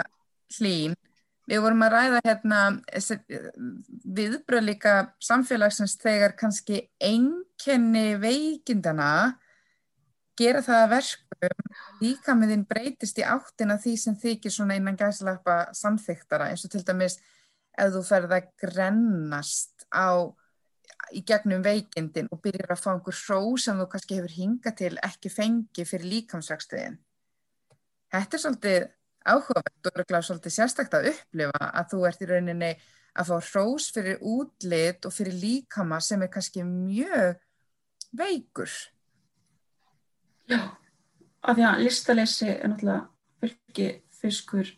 hlýn. 0.58 0.96
Við 1.50 1.64
vorum 1.66 1.82
að 1.86 1.94
ræða 1.96 2.22
hérna 2.26 2.60
viðbröð 4.18 4.66
líka 4.68 4.96
samfélagsins 5.24 5.96
þegar 6.02 6.36
kannski 6.38 6.84
einkenni 7.02 8.20
veikindana 8.22 9.38
gera 10.40 10.62
það 10.64 10.84
að 10.84 10.94
verkum 10.94 11.50
líka 12.04 12.36
með 12.38 12.54
þín 12.54 12.68
breytist 12.70 13.20
í 13.20 13.26
áttina 13.28 13.80
því 13.82 13.96
sem 14.00 14.18
þykir 14.20 14.54
svona 14.54 14.78
innan 14.80 14.98
gæslappa 15.00 15.58
samþyktara. 15.78 16.52
Eins 16.52 16.66
og 16.66 16.74
til 16.74 16.86
dæmis 16.86 17.18
ef 17.80 17.94
þú 17.96 18.04
ferð 18.08 18.36
að 18.38 18.52
grennast 18.62 19.88
á 19.90 20.30
í 21.16 21.24
gegnum 21.28 21.64
veikindin 21.66 22.30
og 22.34 22.42
byrjar 22.44 22.74
að 22.76 22.82
fá 22.84 22.90
einhver 22.94 23.18
hró 23.18 23.42
sem 23.62 23.80
þú 23.80 23.88
kannski 23.92 24.20
hefur 24.20 24.36
hinga 24.36 24.74
til 24.78 24.94
ekki 25.06 25.32
fengi 25.34 25.86
fyrir 25.88 26.12
líkamsrækstuðin. 26.14 26.98
Þetta 28.10 28.38
er 28.38 28.44
svolítið 28.44 28.88
áhugavert 29.30 29.90
og 29.92 30.00
er 30.18 30.26
svolítið 30.26 30.56
sérstakt 30.56 30.96
að 30.98 31.12
upplifa 31.14 31.70
að 31.70 31.92
þú 31.94 32.02
ert 32.10 32.24
í 32.24 32.30
rauninni 32.30 32.72
að 33.20 33.32
fá 33.32 33.36
hrós 33.52 33.90
fyrir 33.94 34.22
útlit 34.22 35.06
og 35.06 35.14
fyrir 35.14 35.38
líkama 35.42 36.00
sem 36.04 36.22
er 36.24 36.32
kannski 36.34 36.64
mjög 36.66 37.40
veikur. 38.16 38.70
Já, 40.50 40.62
af 41.46 41.58
því 41.58 41.66
að 41.70 41.84
listalessi 41.86 42.48
er 42.50 42.72
náttúrulega 42.72 43.02
fylgi 43.40 43.90
fiskur 44.20 44.72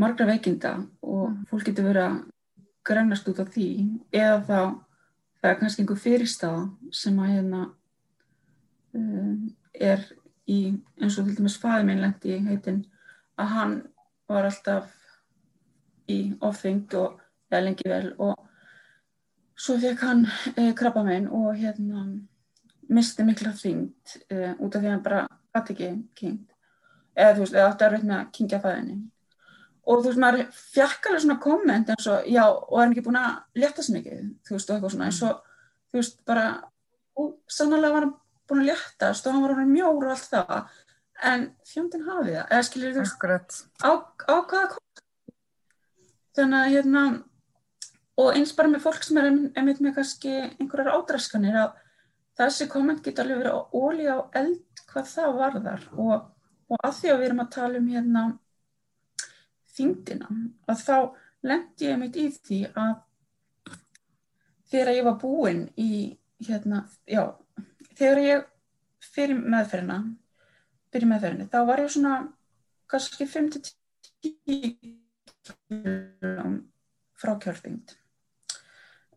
margra 0.00 0.28
veikinda 0.28 0.76
og 1.02 1.24
mm. 1.30 1.40
fólk 1.50 1.66
getur 1.68 1.90
verið 1.90 2.06
að 2.06 2.20
grænast 2.86 3.28
út 3.28 3.42
af 3.42 3.50
því 3.54 3.68
eða 4.14 4.38
þá 4.46 4.60
það 5.40 5.50
er 5.50 5.58
kannski 5.60 5.82
einhver 5.82 6.00
fyrirstaða 6.00 6.64
sem 6.92 7.18
að 7.20 7.32
hérna 7.34 7.62
um, 8.96 9.50
er 9.74 10.04
í 10.50 10.60
eins 11.00 11.18
og 11.18 11.28
til 11.28 11.36
dæmis 11.38 11.58
fæðmeinlendi 11.62 12.40
heitin 12.48 12.84
að 13.40 13.54
hann 13.54 13.76
var 14.30 14.48
alltaf 14.48 14.90
í 16.10 16.20
ofþyngd 16.44 16.96
og 17.00 17.20
eða 17.50 17.64
lengi 17.66 17.90
vel 17.90 18.12
og 18.18 18.46
svo 19.60 19.76
fekk 19.80 20.04
hann 20.06 20.26
eh, 20.56 20.72
krabba 20.76 21.04
meginn 21.06 21.30
og 21.36 21.54
hérna 21.58 22.04
misti 22.90 23.24
mikla 23.26 23.52
þyngd 23.54 24.16
uh, 24.34 24.52
út 24.58 24.74
af 24.74 24.80
því 24.80 24.88
að 24.88 24.94
hann 24.94 25.04
bara 25.04 25.26
gæti 25.54 25.74
ekki 25.74 25.90
kynnt 26.18 26.54
eða 27.14 27.34
þú 27.36 27.44
veist, 27.44 27.54
eða 27.54 27.68
átti 27.70 27.86
að 27.86 27.94
reyna 27.94 28.20
að 28.20 28.30
kynkja 28.36 28.62
fæðinni 28.64 28.96
og 29.90 30.00
þú 30.00 30.10
veist, 30.10 30.20
maður 30.22 30.42
fjekk 30.54 31.08
alveg 31.10 31.24
svona 31.24 31.38
komment 31.42 31.90
eins 31.90 32.08
og, 32.10 32.26
já, 32.30 32.44
og 32.46 32.76
er 32.78 32.92
ekki 32.92 33.06
búin 33.06 33.18
að 33.20 33.62
leta 33.62 33.84
svo 33.84 33.96
mikið, 33.96 34.20
þú 34.46 34.56
veist, 34.56 34.70
og 34.70 34.76
eitthvað 34.76 34.94
svona. 34.94 35.08
Eins 35.10 35.22
og, 35.26 35.40
þú 35.90 36.00
veist, 36.00 36.20
bara 36.28 36.44
og 37.20 37.32
sannlega 37.50 37.94
var 37.94 38.06
hann 38.06 38.14
búin 38.50 38.62
að 38.62 38.70
letast 38.70 39.26
og 39.26 39.34
hann 39.34 39.44
var 39.46 39.56
hann 39.58 39.72
mjór 39.72 39.98
og 39.98 40.12
allt 40.14 40.30
það. 40.30 40.78
En 41.30 41.48
fjöndin 41.68 42.06
hafið 42.06 42.36
það, 42.38 42.46
eða 42.46 42.66
skilir 42.68 42.94
þú 42.94 43.02
veist 43.04 43.58
á, 43.84 43.90
á 43.92 44.34
hvaða 44.40 44.68
kom 44.72 44.86
þannig 46.38 46.60
að 46.60 46.72
hérna 46.74 47.02
og 48.20 48.36
eins 48.36 48.52
bara 48.56 48.70
með 48.70 48.84
fólk 48.84 49.04
sem 49.04 49.18
er 49.20 49.28
einmitt 49.30 49.80
með 49.82 49.96
kannski 49.98 50.32
einhverjar 50.60 50.94
ádræskanir 50.94 51.58
að 51.60 51.74
þessi 52.40 52.68
komment 52.72 53.02
geta 53.04 53.24
alveg 53.24 53.42
verið 53.42 53.76
óli 53.76 54.06
á 54.08 54.18
eld 54.40 54.84
hvað 54.90 55.10
það 55.10 55.36
varðar. 55.40 55.84
Og, 55.96 56.14
og 56.70 56.80
að 56.86 56.96
því 57.00 57.12
að 57.12 57.20
við 57.20 57.28
erum 57.28 57.42
að 57.44 57.52
tala 57.56 57.80
um 57.80 57.90
hérna 57.90 58.24
þingdina 59.76 60.30
að 60.70 60.84
þá 60.86 60.96
lendi 61.46 61.88
ég 61.88 62.00
mitt 62.00 62.16
í 62.20 62.26
því 62.34 62.60
að 62.74 62.94
þegar 64.70 64.94
ég 64.94 65.06
var 65.06 65.18
búinn 65.20 65.62
í 65.80 65.92
hérna, 66.46 66.84
já, 67.08 67.24
þegar 67.98 68.20
ég 68.24 68.48
fyrir 69.10 69.40
meðferðina 69.40 69.98
fyrir 70.90 71.10
meðferðinni, 71.10 71.48
þá 71.50 71.60
var 71.68 71.82
ég 71.82 71.92
svona 71.94 72.14
kannski 72.90 73.26
5-10 73.30 73.70
frá 77.20 77.32
kjörfingd 77.42 77.94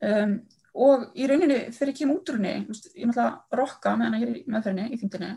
um, 0.04 0.36
og 0.74 1.08
í 1.18 1.28
rauninni 1.30 1.60
þegar 1.74 1.92
ég 1.92 1.98
kem 2.00 2.13
út 2.13 2.30
úr 2.32 2.39
henni 2.39 2.54
ég 2.54 2.60
er 2.63 3.10
náttúrulega 3.10 3.60
rokka 3.60 3.96
meðan 3.98 4.20
ég 4.20 4.28
er 4.28 4.38
í 4.42 4.46
meðferðinni 4.50 4.94
í 4.94 5.00
þingdini 5.02 5.32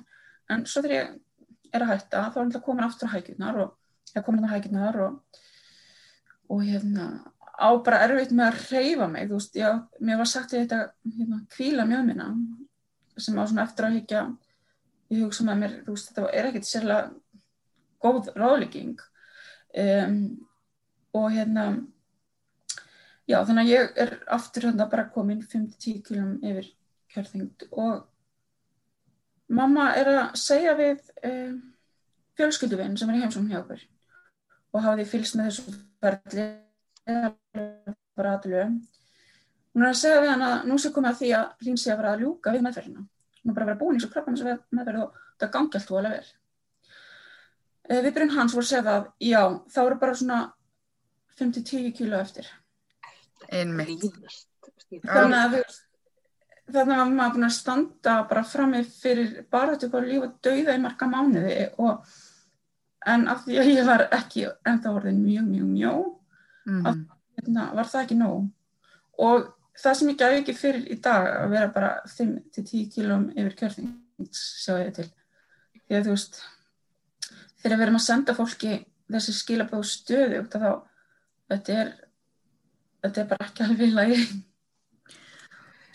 en 0.52 0.66
svo 0.68 0.84
þegar 0.84 0.96
ég 0.96 1.06
er 1.72 1.84
að 1.84 1.92
hætta 1.92 2.16
þá 2.20 2.38
er 2.38 2.46
náttúrulega 2.46 2.66
komin 2.68 2.86
aftur 2.86 3.10
á 3.10 3.14
hækjurnar 3.16 3.56
og 3.64 3.70
ég 4.16 4.26
komin 4.26 4.46
á 4.48 4.52
hækjurnar 4.54 5.00
og, 5.06 5.40
og 6.52 6.62
hérna 6.66 7.08
á 7.56 7.68
bara 7.84 8.02
erfitt 8.04 8.34
með 8.36 8.48
að 8.50 8.62
reyfa 8.72 9.08
mig 9.12 9.28
þú 9.28 9.38
veist, 9.38 9.56
já, 9.56 9.70
mér 10.00 10.20
var 10.20 10.30
sagt 10.30 10.54
þetta 10.56 10.80
hérna, 11.18 11.42
kvíla 11.52 11.86
mjög 11.88 12.08
minna 12.10 12.30
sem 13.16 13.38
á 13.38 13.44
svona 13.44 13.64
eftir 13.64 13.88
að 13.88 13.98
higgja 14.00 14.24
ég 15.14 15.22
hugsa 15.24 15.46
með 15.46 15.62
mér, 15.62 15.76
þú 15.86 15.96
veist, 15.96 16.10
þetta 16.10 16.32
er 16.32 16.48
ekkert 16.50 16.68
sérlega 16.68 17.04
góð 18.02 18.32
ráðlegging. 18.36 18.98
Um, 19.76 20.16
og 21.16 21.30
hérna 21.32 21.66
Já, 23.26 23.40
þannig 23.42 23.64
að 23.64 23.72
ég 23.72 23.96
er 23.98 24.12
aftur 24.30 24.68
hérna 24.68 24.86
bara 24.90 25.08
komin 25.10 25.40
5-10 25.42 26.02
km 26.06 26.36
yfir 26.46 26.68
kjörþyngd 27.10 27.64
og 27.72 28.04
mamma 29.50 29.88
er 29.98 30.10
að 30.12 30.36
segja 30.38 30.76
við 30.78 31.00
eh, 31.26 31.56
fjölskylduvinn 32.38 32.94
sem 32.98 33.10
er 33.10 33.18
í 33.18 33.24
heimsum 33.24 33.48
hjá 33.50 33.58
okkur 33.64 33.82
og 34.76 34.86
því 34.86 35.06
fylgst 35.10 35.38
með 35.38 35.50
þessu 35.50 35.76
ferli 36.04 36.46
bara 38.16 38.36
aðlögu. 38.36 38.66
Hún 39.76 39.84
er 39.84 39.92
að 39.92 40.00
segja 40.00 40.22
við 40.22 40.32
hann 40.32 40.46
að 40.46 40.66
nú 40.70 40.78
sé 40.80 40.92
komið 40.92 41.12
að 41.12 41.20
því 41.20 41.30
að 41.36 41.64
hlýn 41.64 41.80
sé 41.80 41.92
að 41.92 42.00
vera 42.00 42.12
að 42.14 42.22
ljúka 42.24 42.52
við 42.54 42.66
meðferðina. 42.66 43.06
Hún 43.42 43.52
er 43.52 43.56
bara 43.56 43.66
að 43.66 43.72
vera 43.72 43.80
búin 43.82 43.98
í 43.98 44.02
svo 44.02 44.12
krabban 44.12 44.38
sem 44.40 44.60
meðferð 44.76 45.02
og 45.04 45.18
það 45.40 45.52
gangi 45.56 45.80
allt 45.80 45.92
vola 45.92 46.12
vel. 46.14 46.28
Eh, 47.86 48.00
Viðbyrjun 48.02 48.36
hans 48.36 48.54
voru 48.56 48.64
að 48.64 48.70
segja 48.70 48.94
að 48.96 49.10
já, 49.22 49.42
þá 49.74 49.80
eru 49.84 49.98
bara 50.00 50.16
svona 50.16 50.38
5-10 51.36 51.92
kíló 51.96 52.20
eftir 52.20 52.48
einmitt 53.52 54.06
þannig 55.06 55.36
að 55.38 55.56
þannig 56.66 57.00
að 57.00 57.12
maður 57.14 57.34
búin 57.36 57.46
að 57.46 57.54
standa 57.54 58.14
bara 58.30 58.44
frammi 58.46 58.82
fyrir 58.88 59.42
bara 59.52 59.74
þetta 59.74 59.90
bara 59.92 60.10
lífa 60.10 60.30
dauða 60.42 60.76
í 60.76 60.82
marga 60.82 61.08
mánuði 61.10 61.58
og 61.82 62.16
en 63.12 63.28
af 63.32 63.44
því 63.44 63.58
að 63.62 63.70
ég 63.72 63.88
var 63.88 64.06
ekki 64.14 64.46
ennþá 64.66 64.94
orðin 64.98 65.20
mjög 65.24 65.50
mjög 65.50 65.68
mjög 65.74 66.00
mm. 66.66 66.80
að 66.90 67.02
hérna, 67.36 67.68
var 67.78 67.92
það 67.92 68.02
ekki 68.06 68.18
nóg 68.22 69.22
og 69.26 69.46
það 69.76 69.98
sem 69.98 70.10
ég 70.12 70.18
gæði 70.22 70.40
ekki 70.40 70.56
fyrir 70.56 70.90
í 70.92 70.98
dag 71.04 71.28
að 71.34 71.54
vera 71.54 71.72
bara 71.74 71.92
5-10 72.16 72.90
kílum 72.94 73.30
yfir 73.36 73.56
kjörþing 73.60 73.94
sjá 74.32 74.74
ég 74.80 74.92
til 74.96 75.08
því 75.86 75.98
að 75.98 76.08
þú 76.08 76.16
veist 76.16 76.42
þegar 77.62 77.76
við 77.76 77.86
erum 77.86 78.00
að 78.00 78.06
senda 78.06 78.36
fólki 78.36 78.74
þessi 79.06 79.36
skilabóð 79.36 79.86
stöðu 79.90 80.42
þá 80.50 80.68
þetta 81.46 81.80
er 81.84 81.94
þetta 83.06 83.22
er 83.22 83.30
bara 83.30 83.48
ekki 83.48 83.64
alveg 83.66 83.86
í 83.86 83.94
lagi. 83.94 84.18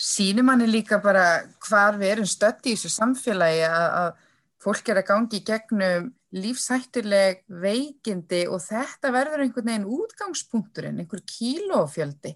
Sýnum 0.01 0.47
manni 0.49 0.67
líka 0.69 0.97
bara 1.03 1.25
hvar 1.67 1.99
við 1.99 2.15
erum 2.15 2.29
stött 2.29 2.65
í 2.65 2.73
þessu 2.73 2.89
samfélagi 2.93 3.67
að, 3.67 4.15
fólk 4.61 4.89
er 4.89 5.01
að 5.01 5.09
gangi 5.11 5.41
gegnum 5.45 6.09
lífsættuleg 6.35 7.41
veikindi 7.61 8.45
og 8.47 8.61
þetta 8.63 9.11
verður 9.13 9.43
einhvern 9.45 9.71
veginn 9.71 9.89
útgangspunkturinn, 9.97 11.01
einhver 11.03 11.23
kílófjöldi. 11.27 12.35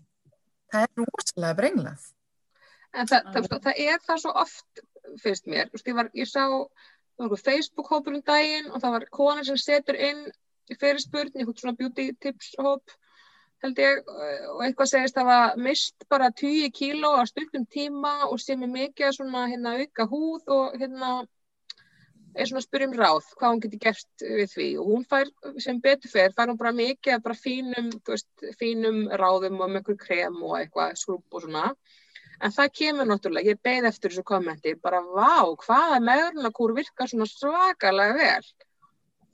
Það 0.73 0.88
er 0.88 1.03
rosalega 1.03 1.60
brenglað. 1.60 2.10
En 2.95 3.08
það, 3.12 3.31
það, 3.36 3.47
það 3.67 3.79
er 3.86 4.03
það 4.08 4.21
svo 4.23 4.34
oft, 4.41 4.84
finnst 5.23 5.47
mér. 5.51 5.71
Ég, 5.75 5.95
var, 5.95 6.12
ég 6.15 6.29
sá 6.31 6.43
Facebook-hópur 7.45 8.17
um 8.17 8.25
daginn 8.27 8.71
og 8.71 8.84
það 8.84 8.97
var 8.97 9.08
kona 9.15 9.47
sem 9.47 9.60
setur 9.60 9.99
inn 9.99 10.25
fyrirspurn, 10.79 11.31
einhvern 11.36 11.60
svona 11.60 11.77
beauty 11.79 12.10
tips 12.19 12.55
hóp 12.60 12.95
held 13.63 13.79
ég 13.81 14.01
og 14.53 14.62
eitthvað 14.65 14.91
segist 14.91 15.19
að 15.19 15.29
hafa 15.31 15.62
mist 15.62 16.05
bara 16.12 16.31
10 16.31 16.71
kíló 16.75 17.15
á 17.17 17.23
stundum 17.29 17.65
tíma 17.71 18.27
og 18.27 18.39
sem 18.41 18.62
er 18.65 18.71
mikið 18.71 19.15
svona 19.17 19.45
hérna 19.51 19.75
auka 19.79 20.08
húð 20.12 20.51
og 20.58 20.75
hérna 20.79 21.12
er 22.36 22.50
svona 22.50 22.62
að 22.62 22.67
spyrja 22.67 22.88
um 22.89 22.95
ráð 23.00 23.28
hvað 23.39 23.54
hún 23.54 23.62
getur 23.63 23.82
gert 23.86 24.24
við 24.38 24.50
því. 24.54 24.69
Og 24.82 24.89
hún 24.91 25.06
fær 25.12 25.30
sem 25.63 25.82
betur 25.84 26.12
fer, 26.12 26.34
fær 26.36 26.52
hún 26.52 26.60
bara 26.60 26.74
mikið 26.76 27.21
bara 27.26 27.38
fínum, 27.39 27.91
veist, 28.10 28.32
fínum 28.60 29.06
ráðum 29.21 29.62
og 29.62 29.69
með 29.69 29.82
einhver 29.82 30.00
krem 30.02 30.41
og 30.43 30.58
eitthvað 30.60 30.98
skrúp 31.00 31.38
og 31.38 31.45
svona. 31.45 31.69
En 32.43 32.52
það 32.52 32.74
kemur 32.80 33.08
náttúrulega, 33.08 33.54
ég 33.54 33.62
beð 33.63 33.88
eftir 33.88 34.12
þessu 34.12 34.26
kommenti 34.28 34.76
bara 34.76 35.00
vá, 35.06 35.48
hvaða 35.63 36.02
meðurnakúr 36.04 36.76
virkar 36.76 37.08
svona 37.08 37.28
svakalega 37.32 38.17
vel? 38.19 38.50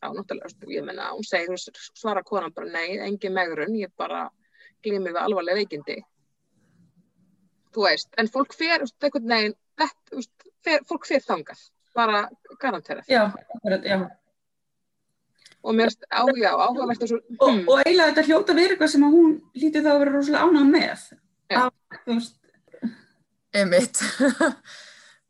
Þá 0.01 0.07
náttúrulega, 0.17 0.69
ég 0.75 0.85
menna, 0.85 1.09
hún 1.15 1.25
segir, 1.25 1.57
svara 1.97 2.21
konan 2.25 2.53
bara 2.53 2.69
nei, 2.69 2.99
engin 3.01 3.33
megrun, 3.33 3.73
ég 3.79 3.93
bara 3.97 4.27
glými 4.85 5.09
við 5.09 5.21
alvarlega 5.23 5.63
veikindi. 5.63 5.97
Þú 7.73 7.87
veist, 7.87 8.13
en 8.21 8.29
fólk 8.29 8.53
fer, 8.53 8.85
eitthvað 8.85 9.29
neginn, 9.33 9.57
fólk 10.89 11.07
fer 11.09 11.25
þangað, 11.25 11.61
bara 11.97 12.25
garanterað. 12.61 13.07
Já, 13.11 13.23
já. 13.83 13.97
Og 15.61 15.75
mér 15.77 15.91
erst 15.91 16.05
áhuga, 16.09 16.53
áhugavert 16.57 17.03
og 17.05 17.11
svo... 17.11 17.19
Hmm. 17.37 17.65
Og, 17.67 17.81
eiginlega 17.83 18.11
þetta 18.11 18.27
hljóta 18.29 18.55
verið 18.57 18.75
eitthvað 18.75 18.93
sem 18.95 19.03
að 19.05 19.17
hún 19.17 19.33
lítið 19.61 19.83
þá 19.85 19.91
að 19.91 19.99
vera 20.01 20.13
rosalega 20.15 20.45
ánað 20.47 20.71
með. 20.71 21.03
Já. 21.51 21.63
Þú 21.99 22.15
veist. 22.15 24.01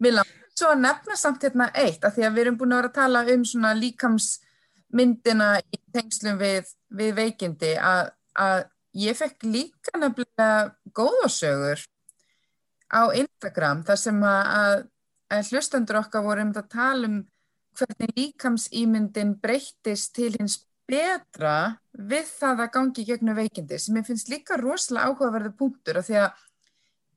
Langt 0.12 0.38
svo 0.62 0.72
að 0.72 0.84
nefna 0.84 1.18
samt 1.18 1.44
hérna 1.46 1.70
eitt, 1.78 2.04
af 2.06 2.16
því 2.16 2.26
að 2.28 2.36
við 2.36 2.44
erum 2.46 2.58
búin 2.60 2.76
að 2.76 2.82
vera 2.82 2.92
að 2.92 2.98
tala 3.00 3.24
um 3.34 3.46
svona 3.48 3.72
líkams 3.78 4.28
myndina 4.92 5.50
í 5.72 5.80
tengslum 5.96 6.38
við, 6.42 6.70
við 6.92 7.16
veikindi 7.18 7.72
að, 7.80 8.12
að 8.36 8.64
ég 9.02 9.18
fekk 9.18 9.48
líka 9.48 9.98
nefnilega 9.98 10.50
góðasögur 10.98 11.86
á 12.92 13.02
Instagram 13.16 13.86
þar 13.88 14.02
sem 14.02 14.20
að, 14.28 14.42
að 14.62 14.76
hlustendur 15.52 16.02
okkar 16.02 16.26
voru 16.26 16.44
um 16.48 16.52
að 16.56 16.68
tala 16.74 17.08
um 17.08 17.22
hvernig 17.80 18.12
líkamsýmyndin 18.18 19.38
breyttist 19.42 20.14
til 20.18 20.34
hins 20.36 20.58
betra 20.92 21.78
við 21.96 22.28
það 22.28 22.64
að 22.66 22.74
gangi 22.76 23.06
gegnum 23.08 23.38
veikindi 23.38 23.80
sem 23.80 24.00
ég 24.00 24.08
finnst 24.08 24.32
líka 24.32 24.58
rosalega 24.60 25.08
áhugaverðu 25.08 25.54
punktur 25.60 26.02
af 26.02 26.08
því 26.10 26.18
að 26.20 26.44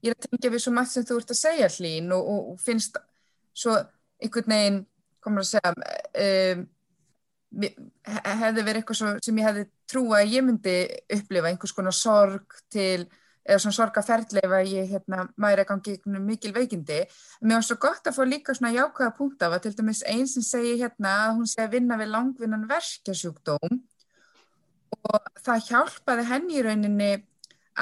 ég 0.05 0.13
er 0.13 0.19
að 0.19 0.29
tengja 0.29 0.53
við 0.53 0.65
svo 0.65 0.75
margt 0.77 0.93
sem 0.93 1.07
þú 1.09 1.19
ert 1.21 1.35
að 1.35 1.41
segja 1.41 1.71
hlín 1.79 2.15
og, 2.15 2.31
og, 2.35 2.53
og 2.53 2.63
finnst 2.63 3.01
svo 3.55 3.75
einhvern 4.23 4.55
veginn, 4.55 4.79
komur 5.25 5.45
að 5.45 5.51
segja 5.51 5.73
um, 5.75 6.65
hefði 8.05 8.65
verið 8.67 8.81
eitthvað 8.81 9.21
sem 9.25 9.39
ég 9.41 9.49
hefði 9.49 9.67
trúa 9.91 10.21
að 10.21 10.33
ég 10.35 10.47
myndi 10.47 10.77
upplifa 11.17 11.51
einhvers 11.51 11.75
konar 11.77 11.97
sorg 11.97 12.57
til 12.73 13.07
eða 13.45 13.61
svona 13.61 13.77
sorgaferðleif 13.77 14.55
að 14.57 14.71
ég 14.73 14.93
hérna, 14.95 15.27
mæri 15.41 15.65
að 15.65 15.71
gangi 15.73 15.97
mikil 16.25 16.53
veikindi. 16.57 17.03
Mér 17.45 17.61
var 17.61 17.67
svo 17.69 17.77
gott 17.83 18.09
að 18.09 18.17
fá 18.17 18.23
líka 18.29 18.55
svona 18.57 18.73
jákvæða 18.73 19.17
punkt 19.19 19.45
af 19.45 19.57
að 19.57 19.67
til 19.67 19.75
dæmis 19.81 20.01
einn 20.09 20.29
sem 20.31 20.47
segi 20.47 20.79
hérna 20.81 21.13
að 21.27 21.35
hún 21.41 21.51
sé 21.51 21.65
að 21.65 21.77
vinna 21.77 21.99
við 22.01 22.13
langvinnan 22.15 22.65
verkjasjúkdóm 22.71 23.77
og 24.95 25.31
það 25.45 25.69
hjálpaði 25.69 26.27
henni 26.31 26.59
í 26.59 26.65
rauninni 26.65 27.13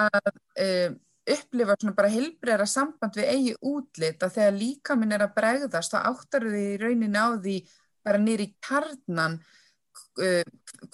að 0.03 0.31
uh, 0.33 0.95
upplifa 1.33 1.77
svona 1.79 1.95
bara 1.95 2.11
hilbreyra 2.11 2.67
samband 2.67 3.19
við 3.19 3.31
eigi 3.31 3.55
útlit 3.71 4.23
að 4.25 4.39
þegar 4.39 4.57
líka 4.59 4.97
minn 4.99 5.15
er 5.15 5.27
að 5.27 5.37
bregðast 5.37 5.95
þá 5.95 5.99
áttar 6.11 6.49
þið 6.49 6.65
í 6.73 6.81
rauninni 6.83 7.23
á 7.23 7.29
því 7.37 7.57
bara 8.03 8.19
nýri 8.19 8.49
kjarnan 8.65 9.39
uh, 9.39 10.43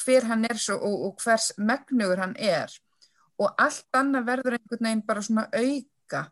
hver 0.03 0.29
hann 0.29 0.45
er 0.51 0.61
svo, 0.61 0.77
og, 0.77 1.09
og 1.09 1.25
hvers 1.25 1.55
megnugur 1.57 2.21
hann 2.21 2.37
er 2.37 2.75
og 3.39 3.55
allt 3.63 3.97
annað 3.97 4.27
verður 4.33 4.57
einhvern 4.57 4.89
veginn 4.89 5.05
bara 5.07 5.23
svona 5.25 5.47
auka. 5.53 6.25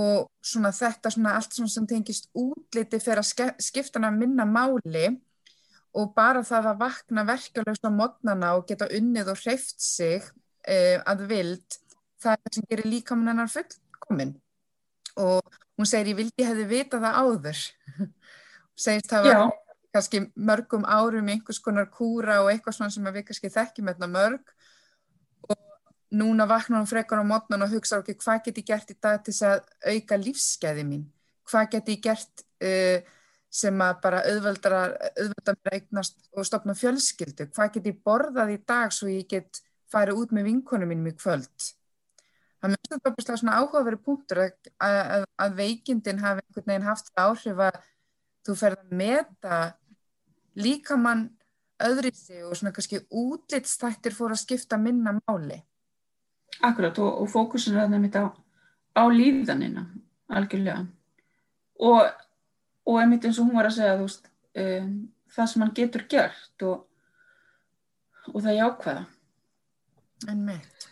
Og 0.00 0.28
svona 0.46 0.70
þetta 0.72 1.10
svona 1.10 1.34
allt 1.36 1.56
svona 1.56 1.72
sem 1.72 1.88
tengist 1.90 2.30
útliti 2.38 3.00
fyrir 3.02 3.22
að 3.24 3.58
skipta 3.60 3.98
hana 3.98 4.12
minna 4.14 4.46
máli. 4.48 5.08
Og 5.98 6.12
bara 6.14 6.44
það 6.46 6.70
að 6.70 6.82
vakna 6.84 7.24
verkeflaust 7.26 7.86
á 7.86 7.90
modnana 7.90 8.54
og 8.56 8.68
geta 8.68 8.86
unnið 8.94 9.32
og 9.32 9.40
hreift 9.42 9.82
sig 9.82 10.22
eh, 10.62 11.02
að 11.02 11.26
vild 11.32 11.80
það 12.20 12.36
er 12.36 12.44
það 12.44 12.56
sem 12.56 12.68
gerir 12.70 12.90
líkamann 12.92 13.32
hennar 13.32 13.50
fullkominn. 13.50 14.36
Og 15.20 15.58
hún 15.76 15.88
segir 15.88 16.12
ég 16.12 16.20
vildi 16.20 16.46
hefði 16.46 16.68
vita 16.70 17.00
það 17.02 17.18
áður. 17.24 17.64
Segist 18.80 19.10
það 19.10 19.28
var 19.28 19.52
kannski 19.90 20.22
mörgum 20.38 20.86
árum 20.86 21.28
einhvers 21.32 21.58
konar 21.62 21.90
kúra 21.92 22.40
og 22.44 22.52
eitthvað 22.52 22.76
svona 22.76 22.94
sem 22.94 23.08
við 23.10 23.26
kannski 23.28 23.50
þekkjum 23.52 23.90
hérna 23.90 24.08
mörg 24.10 24.52
núna 26.10 26.46
vakna 26.50 26.80
hún 26.80 26.90
frekar 26.90 27.22
á 27.22 27.24
mótnan 27.26 27.62
og 27.64 27.72
hugsa 27.74 28.00
okkur 28.00 28.18
hvað 28.18 28.44
get 28.46 28.60
ég 28.60 28.68
gert 28.72 28.92
í 28.92 28.98
dag 28.98 29.22
til 29.24 29.34
að 29.46 29.64
auka 29.92 30.18
lífsgæði 30.18 30.84
mín, 30.86 31.08
hvað 31.46 31.72
get 31.74 31.90
ég 31.94 32.04
gert 32.04 32.44
uh, 32.66 32.98
sem 33.50 33.82
að 33.82 33.98
bara 34.04 34.22
auðveldra 34.30 34.80
mér 35.58 35.74
eignast 35.74 36.20
og 36.34 36.46
stopna 36.46 36.76
fjölskyldu, 36.78 37.48
hvað 37.54 37.74
get 37.76 37.90
ég 37.90 38.00
borðað 38.06 38.54
í 38.54 38.58
dag 38.66 38.94
svo 38.94 39.10
ég 39.10 39.26
get 39.30 39.62
farið 39.90 40.22
út 40.22 40.34
með 40.34 40.50
vinkonum 40.50 40.90
mínum 40.92 41.10
í 41.10 41.16
kvöld. 41.18 41.70
Það 42.60 42.74
mjög 42.76 43.02
bara 43.06 43.38
svona 43.40 43.56
áhugaverið 43.58 44.02
punktur 44.04 44.42
að, 44.44 44.52
að, 44.84 45.24
að 45.40 45.54
veikindin 45.58 46.20
hafi 46.20 46.44
einhvern 46.44 46.68
veginn 46.68 46.86
haft 46.86 47.10
áhrif 47.16 47.62
að 47.66 47.78
þú 48.46 48.56
ferð 48.60 48.82
að 48.82 48.98
meta 49.00 49.60
líkamann 50.60 51.24
öðrið 51.80 52.18
sig 52.20 52.44
og 52.44 52.54
svona 52.58 52.74
kannski 52.76 53.00
útlitstættir 53.08 54.14
fór 54.14 54.34
að 54.34 54.42
skipta 54.44 54.78
minna 54.80 55.16
máli. 55.16 55.58
Akkurat 56.60 56.98
og, 57.00 57.22
og 57.22 57.30
fókusin 57.32 57.76
er 57.76 57.88
það 57.88 58.02
mitt 58.02 58.16
á, 58.20 58.28
á 58.96 59.02
líðanina 59.08 59.86
algjörlega 60.30 60.84
og, 61.80 62.10
og 62.86 63.00
einmitt 63.00 63.24
eins 63.24 63.40
og 63.40 63.48
hún 63.48 63.56
var 63.56 63.70
að 63.70 63.78
segja 63.78 63.96
veist, 64.00 64.28
um, 64.60 64.94
það 65.32 65.50
sem 65.52 65.64
hann 65.64 65.74
getur 65.76 66.06
gert 66.10 66.66
og, 66.68 66.86
og 68.32 68.38
það 68.38 68.50
er 68.52 68.58
jákvæða. 68.58 69.04
En 70.28 70.42
mitt. 70.48 70.88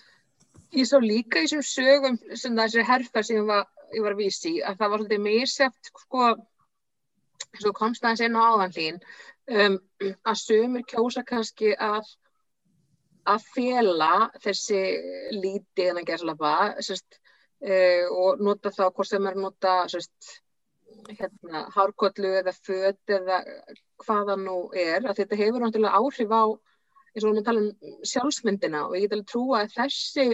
Ég 0.76 0.88
sá 0.88 0.96
líka 1.00 1.42
í 1.42 1.48
þessum 1.48 1.64
sögum 1.64 2.18
sem 2.36 2.56
þessi 2.56 2.84
herfer 2.84 3.24
sem 3.24 3.40
ég 3.40 3.48
var, 3.48 3.66
ég 3.92 4.04
var 4.04 4.16
að 4.16 4.22
vísi 4.24 4.54
að 4.60 4.80
það 4.80 4.92
var 4.92 5.02
svolítið 5.02 5.24
míseft 5.24 5.90
sko, 5.92 6.30
svo 7.60 7.74
komst 7.76 8.04
það 8.04 8.14
eins 8.14 8.24
einu 8.24 8.44
áðanlín 8.44 9.02
um, 9.48 9.78
að 10.28 10.40
sömur 10.42 10.84
kjósa 10.88 11.24
kannski 11.28 11.74
að 11.74 12.08
að 13.28 13.46
fjela 13.54 14.12
þessi 14.42 14.82
líti 15.36 15.88
en 15.90 16.00
að 16.00 16.08
gerðslapa 16.10 16.52
uh, 16.74 18.04
og 18.12 18.44
nota 18.44 18.72
þá 18.74 18.84
hvort 18.88 19.10
sem 19.10 19.28
er 19.28 19.38
nota 19.38 19.74
sérst, 19.92 20.38
hérna, 21.08 21.66
hárkollu 21.74 22.32
eða 22.40 22.54
född 22.56 23.14
eða 23.18 23.42
hvaða 24.04 24.36
nú 24.40 24.58
er 24.76 25.06
að 25.06 25.22
þetta 25.22 25.38
hefur 25.38 25.64
náttúrulega 25.64 26.00
áhrif 26.00 26.34
á 26.34 26.44
eins 27.14 27.24
og 27.24 27.36
við 27.36 27.46
tala 27.46 27.62
um 27.64 28.04
sjálfsmyndina 28.06 28.84
og 28.86 28.96
ég 28.96 29.06
get 29.06 29.16
alveg 29.16 29.30
trúa 29.30 29.62
að 29.62 29.74
þessi 29.76 30.26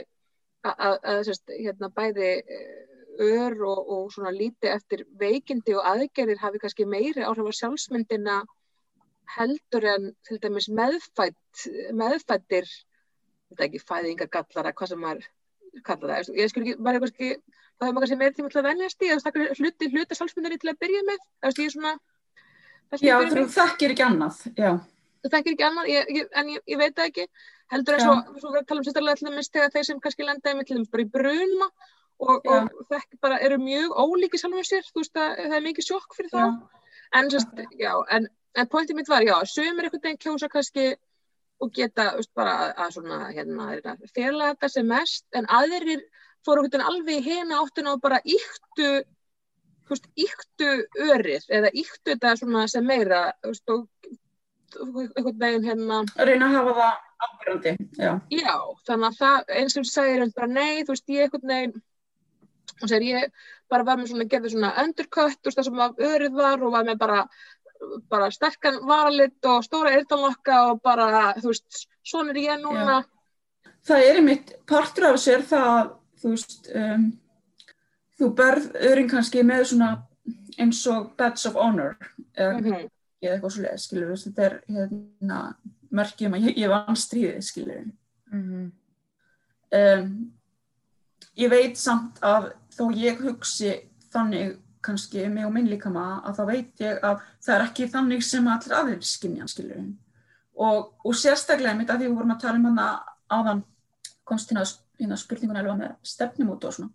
að, 0.65 1.23
sérst, 1.29 1.53
hérna, 1.53 1.91
bæði 1.95 2.31
eh, 2.41 2.85
ör 3.25 3.57
og, 3.69 3.91
og 3.95 4.13
svona 4.13 4.33
líti 4.35 4.71
eftir 4.73 5.05
veikindi 5.21 5.77
og 5.77 5.87
aðgerðir 5.93 6.41
hafi 6.43 6.61
kannski 6.63 6.87
meiri 6.89 7.25
áhrif 7.25 7.51
á 7.51 7.59
sjálfsmyndina 7.61 8.41
heldur 9.37 9.89
en 9.89 10.11
til 10.27 10.39
dæmis 10.43 10.69
meðfætt, 10.69 11.67
meðfættir 11.97 12.69
þetta 12.69 13.67
ekki 13.69 13.83
fæðingagallara, 13.83 14.75
hvað 14.77 14.93
sem 14.93 15.05
maður 15.05 15.29
kallar 15.87 16.25
það, 16.25 16.35
ég 16.39 16.51
skil 16.53 16.65
ekki, 16.65 16.77
maður 16.79 16.99
er 16.99 17.05
kannski 17.05 17.31
það 17.75 17.87
er 17.87 17.95
maður 17.95 18.05
kannski 18.05 18.19
meira 18.21 18.35
tíma 18.37 18.51
til 18.53 18.61
að 18.61 18.69
venjast 18.69 19.05
í 19.05 19.11
að 19.13 19.23
það 19.25 19.39
er 19.45 19.61
hluti, 19.61 19.91
hluti 19.95 20.19
sálsmyndari 20.19 20.59
til 20.63 20.71
að 20.71 20.81
byrja 20.85 21.07
með. 21.09 21.25
Það 21.43 21.65
er 21.65 21.75
svona 21.75 21.95
Já, 23.03 23.17
þú 23.33 23.47
þekkir 23.51 23.95
ekki 23.95 24.05
annað 24.05 24.41
Þú 25.25 25.31
þekkir 25.33 25.55
ekki 25.55 25.65
annað, 25.65 25.87
ég, 25.89 26.09
ég, 26.13 26.27
en 26.37 26.49
ég, 26.53 26.63
ég 26.69 26.79
veit 26.79 26.95
það 26.95 27.07
ekki. 27.09 27.25
Heldur 27.73 27.97
eins 27.97 28.09
og, 28.11 28.27
svo 28.43 28.51
við 28.53 28.67
talum 28.69 28.85
sérstaklega 28.85 29.19
til 29.19 29.29
dæmis 29.31 29.49
þegar 29.55 29.71
þeir 29.73 29.87
sem 29.89 30.01
kannski 30.05 30.27
lendaði 30.29 30.59
með 30.59 30.67
til 30.69 30.77
dæmis 30.77 30.91
bara 30.93 31.05
í 31.05 31.09
bruna 31.15 31.69
og, 32.21 32.45
og 32.45 32.83
þekk 32.93 33.17
bara 33.25 33.39
eru 33.47 33.57
mjög 33.63 33.95
ólíki 34.05 34.41
sjálfum 34.41 34.67
sér, 34.69 34.85
þú 34.91 35.01
veist 35.01 35.17
að 35.17 35.41
það 35.41 35.57
er 35.57 35.65
mikið 35.65 35.89
sjokk 35.89 36.19
fyrir 36.19 36.35
þá. 36.35 36.45
En, 37.17 37.31
sérst, 37.33 37.65
já, 37.81 37.91
en 38.13 38.29
en 38.55 38.71
pointið 38.71 38.99
mitt 38.99 39.11
var, 39.11 39.25
já, 39.27 39.35
sömur 39.51 39.87
einhvern 39.87 40.05
veginn 40.05 40.21
kjósa 40.23 40.51
kannski 40.53 40.93
og 41.63 41.73
geta 41.75 42.11
veist, 42.19 42.33
bara 42.37 42.55
að, 42.65 42.75
að 42.85 42.93
svona, 42.99 43.21
hérna, 43.33 43.97
fela 44.15 44.53
þetta 44.53 44.71
sem 44.73 44.89
mest, 44.91 45.27
en 45.37 45.49
aðrir 45.61 46.05
fóru 46.45 46.65
einhvern 46.65 46.85
veginn 46.85 46.89
alveg 46.91 47.29
hena 47.29 47.63
áttina 47.63 47.95
og 47.95 48.03
bara 48.05 48.21
yktu, 48.25 48.91
veist, 49.91 50.11
yktu 50.27 50.71
örið, 51.09 51.49
eða 51.49 51.73
yktu 51.73 52.13
þetta 52.13 52.37
svona 52.41 52.67
sem 52.71 52.87
meira, 52.87 53.27
veist, 53.47 53.67
og 53.71 53.89
einhvern 54.75 55.41
veginn 55.41 55.67
hérna 55.69 56.03
reyna 56.19 56.51
að 56.51 56.57
hafa 56.59 56.77
það 56.79 56.95
ábyrgandi 57.25 57.75
já. 57.99 58.13
já, 58.31 58.55
þannig 58.89 59.09
að 59.09 59.19
það, 59.21 59.51
eins 59.61 59.77
og 59.79 59.89
segir 59.89 60.31
bara 60.37 60.51
nei, 60.51 60.85
þú 60.85 60.95
veist, 60.95 61.13
ég 61.15 61.27
einhvern 61.29 61.53
veginn 61.53 61.77
og 62.83 62.91
segir 62.91 63.07
ég 63.13 63.45
bara 63.71 63.87
var 63.87 64.01
með 64.01 64.11
svona, 64.11 64.27
gerði 64.31 64.53
svona 64.53 64.73
undercut, 64.83 65.39
þú 65.39 65.51
veist, 65.51 65.61
það 65.61 65.69
sem 65.69 66.09
örið 66.11 66.41
var 66.41 66.65
og 66.65 66.75
var 66.75 66.89
með 66.89 66.99
bara 67.01 67.21
bara 68.11 68.31
sterkan 68.31 68.81
varalit 68.89 69.49
og 69.51 69.65
stóra 69.67 69.95
eirtanlokka 69.97 70.61
og 70.71 70.81
bara, 70.85 71.35
þú 71.41 71.53
veist, 71.53 71.85
svona 72.07 72.35
er 72.35 72.41
ég 72.43 72.63
núna. 72.63 73.03
Já. 73.03 73.71
Það 73.85 74.07
er 74.09 74.19
einmitt 74.21 74.55
partur 74.67 75.11
af 75.11 75.21
sér 75.21 75.45
það, 75.45 75.93
þú 76.23 76.33
veist, 76.35 76.71
um, 76.75 77.07
þú 78.19 78.31
berð 78.39 78.69
öðring 78.81 79.11
kannski 79.11 79.45
með 79.45 79.65
svona 79.73 79.91
eins 80.59 80.87
og 80.91 81.13
badge 81.19 81.49
of 81.49 81.59
honor 81.59 81.97
eða 82.37 82.53
mm 82.53 82.65
-hmm. 82.65 82.91
eitthvað 83.23 83.51
svolítið, 83.51 83.79
skilur 83.79 84.13
þú, 84.13 84.23
þetta 84.25 84.43
er 84.43 84.61
hérna 84.69 85.57
merkjum 85.91 86.35
að 86.35 86.47
ég, 86.49 86.57
ég 86.59 86.69
vann 86.69 86.97
stríðið, 86.97 87.41
skilur. 87.41 87.85
Mm 88.33 88.43
-hmm. 88.43 88.71
um, 89.79 90.33
ég 91.37 91.51
veit 91.51 91.79
samt 91.79 92.19
að 92.23 92.53
þó 92.77 92.91
ég 92.97 93.21
hugsi 93.21 93.91
þannig 94.13 94.59
kannski 94.85 95.27
mig 95.33 95.47
og 95.47 95.53
minn 95.55 95.69
líka 95.71 95.93
maður 95.93 96.29
að 96.29 96.39
þá 96.39 96.45
veit 96.51 96.83
ég 96.85 97.05
að 97.05 97.23
það 97.45 97.55
er 97.57 97.67
ekki 97.69 97.91
þannig 97.93 98.25
sem 98.27 98.49
allir 98.53 98.77
aðeins 98.79 99.13
skynjan 99.19 99.51
skilur 99.51 99.85
og, 100.55 100.93
og 101.05 101.17
sérstaklega 101.19 101.77
mitt 101.79 101.91
að 101.91 102.03
því 102.03 102.11
við 102.11 102.19
vorum 102.19 102.35
að 102.35 102.43
tala 102.45 102.61
um 102.61 102.69
hana 102.71 102.89
áðan 103.33 103.65
komst 104.29 104.53
hérna, 104.53 104.65
hérna 105.01 105.19
spurningun 105.21 105.61
alveg 105.61 105.81
með 105.81 105.95
stefnumótu 106.07 106.71
og 106.71 106.77
svona. 106.79 106.93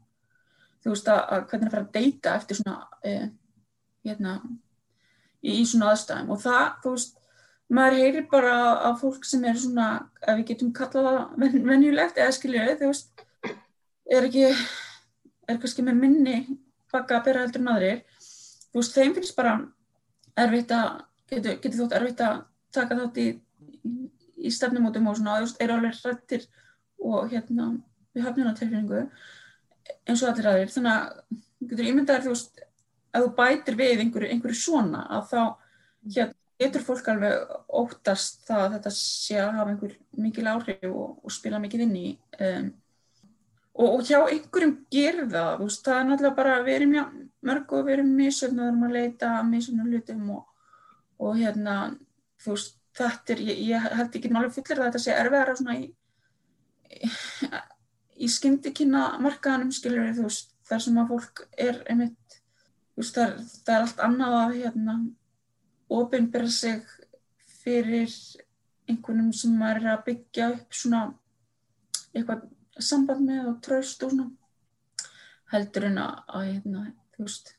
Þú 0.80 0.94
veist 0.94 1.10
að, 1.12 1.22
að 1.36 1.46
hvernig 1.52 1.70
það 1.70 1.74
fyrir 1.74 1.86
að 1.86 1.94
deyta 1.98 2.36
eftir 2.40 2.60
svona 2.60 2.76
eh, 3.04 3.26
hérna 4.08 4.36
í, 5.44 5.60
í 5.60 5.64
svona 5.68 5.92
aðstæðum. 5.94 6.32
Og 6.34 6.42
það 6.44 6.68
þú 6.84 6.94
veist 6.96 7.18
maður 7.70 8.00
heyrir 8.00 8.30
bara 8.32 8.54
að 8.90 9.02
fólk 9.04 9.28
sem 9.30 9.44
er 9.46 9.60
svona 9.60 9.90
ef 10.24 10.40
við 10.40 10.46
getum 10.54 10.72
kallað 10.76 11.10
það 11.10 11.60
venjulegt 11.70 12.18
eða 12.18 12.38
skiljuð 12.38 12.72
þú 12.80 12.94
veist 12.94 13.26
er 14.10 14.26
ekki 14.26 14.48
er 14.50 15.60
kannski 15.62 15.86
með 15.86 16.00
minni 16.00 16.38
bakka 16.94 17.20
að 17.20 17.28
bera 17.28 17.44
heldur 17.44 17.64
en 17.64 17.74
aðrir. 17.74 18.00
Þú 18.70 18.82
veist, 18.82 18.96
þeim 18.96 19.16
finnst 19.18 19.36
bara 19.38 19.58
erfitt 20.40 20.74
að 20.76 20.88
getur, 21.30 21.60
getur 21.64 21.78
þótt 21.82 21.98
erfitt 22.00 22.24
að 22.26 22.42
taka 22.76 22.98
þátt 23.02 23.20
í, 23.22 23.28
í 24.40 24.54
stefnumótum 24.54 25.10
og 25.10 25.20
svona, 25.20 25.38
eru 25.60 25.78
alveg 25.78 26.00
hrættir 26.00 26.48
og 27.00 27.30
hérna 27.32 27.72
við 28.16 28.26
hafnum 28.26 28.52
á 28.52 28.58
tilfinningu 28.58 29.06
eins 30.06 30.22
og 30.24 30.32
allir 30.32 30.50
aðrir, 30.50 30.74
þannig 30.74 30.96
að 30.96 31.40
getur 31.70 31.90
ímyndaðir 31.90 32.26
þú 32.28 32.34
veist, 32.36 32.62
að 33.16 33.26
þú 33.26 33.32
bætir 33.40 33.78
við 33.80 34.04
einhverju, 34.04 34.30
einhverju 34.34 34.60
svona 34.60 35.06
að 35.18 35.32
þá 35.32 35.42
hérna, 36.16 36.36
getur 36.60 36.84
fólk 36.84 37.08
alveg 37.08 37.54
óttast 37.80 38.44
það 38.48 38.62
að 38.66 38.74
þetta 38.76 38.92
sé 38.98 39.38
að 39.40 39.54
hafa 39.56 39.74
einhver 39.74 39.96
mikil 40.20 40.48
áhrif 40.52 40.86
og, 40.90 41.14
og 41.24 41.34
spila 41.34 41.62
mikið 41.64 41.86
inn 41.86 41.96
í 41.96 42.08
um, 42.44 42.70
og, 43.80 43.88
og 43.88 44.02
hjá 44.08 44.20
einhverjum 44.26 44.76
gerir 44.92 45.30
það, 45.32 45.52
veist, 45.64 45.86
það 45.86 46.00
er 46.00 46.10
náttúrulega 46.10 46.40
bara 46.42 46.58
við 46.66 46.76
erum 46.80 46.98
já, 46.98 47.06
mörg 47.50 47.74
og 47.78 47.92
erum 47.94 48.12
misöfn 48.18 48.60
og 48.60 48.66
við 48.66 48.72
erum 48.74 48.88
að 48.90 48.98
leita 48.98 49.32
misöfnum 49.48 49.94
hlutum 49.94 50.34
og, 50.36 50.44
og 51.24 51.40
hérna, 51.40 51.78
þú 52.44 52.56
veist 52.56 52.76
þetta 53.00 53.36
er, 53.36 53.44
ég, 53.48 53.64
ég 53.70 53.88
held 54.00 54.20
ekki 54.20 54.32
náttúrulega 54.34 54.58
fullir 54.58 54.82
að 54.82 54.90
þetta 54.90 55.04
sé 55.06 55.16
erfiðara 55.16 55.56
svona 55.60 55.78
í 55.80 55.88
í, 56.90 57.10
í 58.26 58.30
skyndikynna 58.32 59.04
markaðanum, 59.24 59.72
skilur 59.76 60.08
við, 60.08 60.20
þú 60.20 60.28
veist 60.28 60.54
þar 60.70 60.84
sem 60.86 61.00
að 61.02 61.14
fólk 61.14 61.44
er 61.58 61.82
einmitt, 61.90 62.38
þú 62.94 63.04
veist, 63.04 63.16
það 63.16 63.26
er, 63.26 63.50
það 63.66 63.76
er 63.76 63.88
allt 63.88 64.06
annað 64.10 64.38
að 64.42 64.56
hérna 64.60 65.00
ofinbera 66.00 66.52
sig 66.54 66.94
fyrir 67.64 68.14
einhvernum 68.90 69.34
sem 69.36 69.66
er 69.70 69.82
að 69.94 70.06
byggja 70.08 70.54
upp 70.56 70.76
svona 70.76 71.04
eitthvað 72.14 72.48
samband 72.86 73.26
með 73.28 73.52
og 73.54 73.62
tröst 73.66 74.04
og 74.06 74.14
svona. 74.14 74.30
Heldur 75.50 75.88
en 75.90 75.98
að, 76.02 76.24
að 76.38 76.48
hérna, 76.52 76.84
þú 77.16 77.26
veist, 77.26 77.54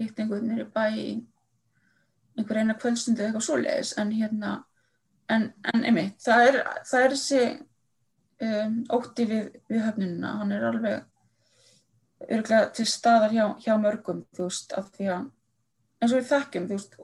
hitt 0.00 0.18
einhvern 0.20 0.50
er 0.54 0.64
í 0.64 0.70
bæ 0.74 0.86
einhver 2.40 2.60
eina 2.60 2.76
kvöldstundu 2.78 3.24
eitthvað 3.24 3.46
svoleiðis 3.46 3.94
en 4.00 4.12
hérna, 4.14 4.52
en, 5.32 5.50
en 5.72 5.84
einmitt, 5.84 6.18
það 6.24 6.46
er, 6.46 6.58
það 6.88 7.04
er 7.04 7.14
þessi 7.16 7.42
um, 8.46 8.76
ótti 8.96 9.26
við, 9.28 9.48
við 9.70 9.84
höfnununa, 9.86 10.34
hann 10.40 10.54
er 10.56 10.66
alveg 10.70 12.28
örgulega 12.28 12.70
til 12.76 12.86
staðar 12.88 13.34
hjá, 13.34 13.44
hjá 13.64 13.74
mörgum, 13.80 14.24
þú 14.36 14.48
veist, 14.48 14.74
af 14.76 14.90
því 14.96 15.10
að 15.14 15.28
eins 16.00 16.12
og 16.12 16.18
við 16.18 16.28
þekkjum, 16.30 16.68
þú 16.68 16.78
veist, 16.78 17.00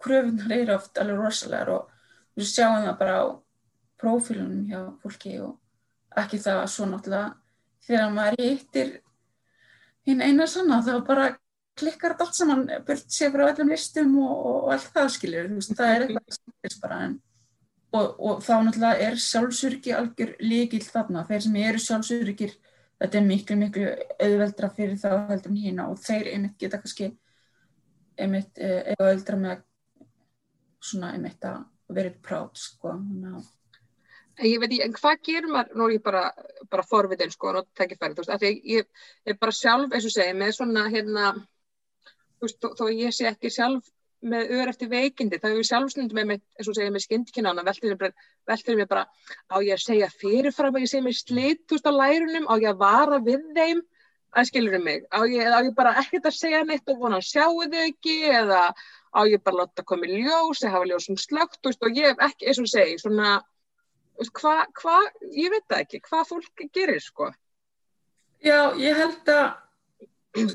kröfunar 0.00 0.56
eru 0.56 0.76
oft 0.76 1.00
alveg 1.00 1.20
rosalega 1.20 1.78
og 1.78 2.38
við 2.38 2.50
sjáum 2.50 2.86
það 2.86 2.98
bara 3.02 3.16
á 3.20 3.26
prófílunum 4.00 4.68
hjá 4.70 4.80
fólki 5.02 5.34
og 5.44 5.56
ekki 6.24 6.42
það 6.42 6.64
svo 6.72 6.88
náttúrulega 6.90 7.36
þegar 7.86 8.12
maður 8.16 8.44
hittir 8.44 8.92
hinn 10.08 10.22
eina 10.24 10.46
sanna 10.50 10.80
þá 10.84 10.92
bara 11.06 11.30
klikkar 11.80 12.16
allt 12.18 12.36
saman 12.36 12.66
burt 12.86 13.12
sér 13.12 13.32
frá 13.34 13.46
öllum 13.48 13.72
listum 13.72 14.16
og, 14.20 14.30
og, 14.30 14.56
og 14.64 14.72
allt 14.74 14.90
það 14.94 15.10
veist, 15.54 15.76
það 15.76 15.94
er 15.94 16.06
eitthvað 16.06 16.38
sem 16.38 16.82
bara 16.82 16.98
en, 17.06 17.14
og, 17.96 18.08
og 18.18 18.42
þá 18.44 18.52
náttúrulega 18.66 19.06
er 19.06 19.22
sjálfsörgi 19.24 19.94
algjör 19.96 20.34
líkil 20.44 20.82
þarna. 20.84 21.24
Þeir 21.28 21.46
sem 21.46 21.56
eru 21.62 21.82
sjálfsörgir 21.86 22.54
þetta 23.00 23.18
er 23.18 23.26
miklu 23.26 23.56
miklu 23.60 23.88
auðveldra 24.20 24.70
fyrir 24.76 25.00
þá 25.00 25.10
heldur 25.30 25.56
hína 25.56 25.88
og 25.90 26.00
þeir 26.02 26.32
einmitt 26.34 26.58
geta 26.60 26.80
kannski 26.82 27.10
einmitt 28.20 28.60
eh, 28.60 28.92
auðveldra 28.98 29.40
með 29.40 29.64
svona 30.80 31.14
einmitt 31.14 31.44
að 31.48 31.64
verið 31.90 32.20
prátt 32.24 32.60
sko 32.60 32.92
En 32.94 33.40
ég 34.38 34.60
veit 34.60 34.72
ég, 34.72 34.82
en 34.84 34.96
hvað 34.96 35.22
gerir 35.26 35.48
maður, 35.50 35.76
nú 35.76 35.86
er 35.86 35.94
ég 35.96 36.02
bara, 36.04 36.24
bara 36.70 36.86
forvitin 36.86 37.32
sko, 37.32 37.52
og 37.52 37.70
það 37.76 37.86
ekki 37.86 37.98
færið, 38.00 38.16
þú 38.16 38.24
veist, 38.24 38.34
af 38.34 38.42
því 38.42 38.52
ég 38.74 39.06
er 39.26 39.38
bara 39.40 39.56
sjálf, 39.56 39.94
eins 39.94 40.08
og 40.08 40.14
segi, 40.14 40.36
með 40.38 40.52
svona 40.56 40.84
hérna, 40.92 41.32
þú 42.38 42.48
veist, 42.48 42.60
þó, 42.60 42.68
þó 42.78 42.84
ég 42.94 43.16
sé 43.16 43.28
ekki 43.30 43.52
sjálf 43.54 43.90
með 44.30 44.50
öður 44.52 44.72
eftir 44.74 44.90
veikindi, 44.92 45.40
þá 45.40 45.46
er 45.48 45.56
ég 45.56 45.68
sjálfsnundum 45.70 46.20
með, 46.28 46.42
eins 46.58 46.68
og 46.68 46.76
segi, 46.76 46.92
með 46.92 47.06
skyndkynna, 47.06 47.54
veldur 48.50 48.76
mér 48.80 48.90
bara, 48.90 49.06
á 49.48 49.56
ég 49.64 49.76
að 49.76 49.84
segja 49.86 50.10
fyrirfram 50.12 50.76
að 50.76 50.84
ég 50.84 50.92
segi 50.92 51.06
mér 51.06 51.16
slitt, 51.16 51.64
þú 51.66 51.78
veist, 51.78 51.88
á 51.88 51.92
lærunum, 51.96 52.48
á 52.48 52.54
ég 52.60 52.70
að 52.72 52.82
vara 52.84 53.20
við 53.24 53.46
þeim, 53.56 53.82
að 54.30 54.46
skilurum 54.46 54.84
mig, 54.86 55.06
á 55.10 55.20
ég, 55.26 55.48
á 55.48 55.58
ég 55.64 55.72
bara 55.74 55.96
ekkert 55.98 56.28
að 56.28 56.36
segja 56.36 56.60
neitt 56.64 56.90
og 56.92 57.00
vona 57.00 57.18
að 57.18 57.26
sjáu 57.26 57.64
þau 57.64 57.80
ekki, 57.80 58.18
eða 58.30 58.60
á 59.10 59.20
ég 59.26 59.42
bara 59.42 59.64
láta 59.64 59.82
koma 59.82 60.06
í 60.06 60.20
ljós 60.20 60.60
eða 60.62 60.76
hafa 60.76 60.90
ljósum 60.90 61.18
slögt 61.18 61.58
veist, 61.66 61.82
og 61.82 61.96
ég 61.98 62.12
hef 62.12 62.22
ekki, 62.28 62.46
eins 62.46 62.60
og 62.62 62.68
segi, 62.70 62.98
svona 63.02 63.40
hvað, 64.28 64.62
hva, 64.82 64.98
ég 65.32 65.52
veit 65.54 65.66
það 65.68 65.84
ekki 65.84 66.02
hvað 66.08 66.28
fólk 66.28 66.64
gerir, 66.74 67.00
sko. 67.00 67.30
Já, 68.44 68.72
ég 68.80 68.96
held 68.96 69.32
að 69.32 70.54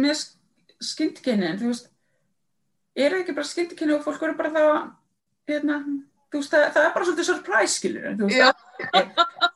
með 0.00 0.26
skyndkynnin, 0.80 1.58
þú 1.60 1.72
veist 1.72 1.90
er 2.96 3.14
það 3.14 3.22
ekki 3.22 3.36
bara 3.36 3.50
skyndkynni 3.50 3.96
og 3.96 4.04
fólk 4.04 4.22
verður 4.22 4.38
bara 4.38 4.52
það 4.54 4.70
hérna, 5.50 5.78
þú 6.30 6.40
veist, 6.40 6.54
það, 6.54 6.64
það 6.76 6.86
er 6.86 6.94
bara 6.94 7.08
svolítið 7.08 7.28
surprise, 7.28 7.74
skilur, 7.76 8.08
þú 8.18 8.30
veist 8.30 8.60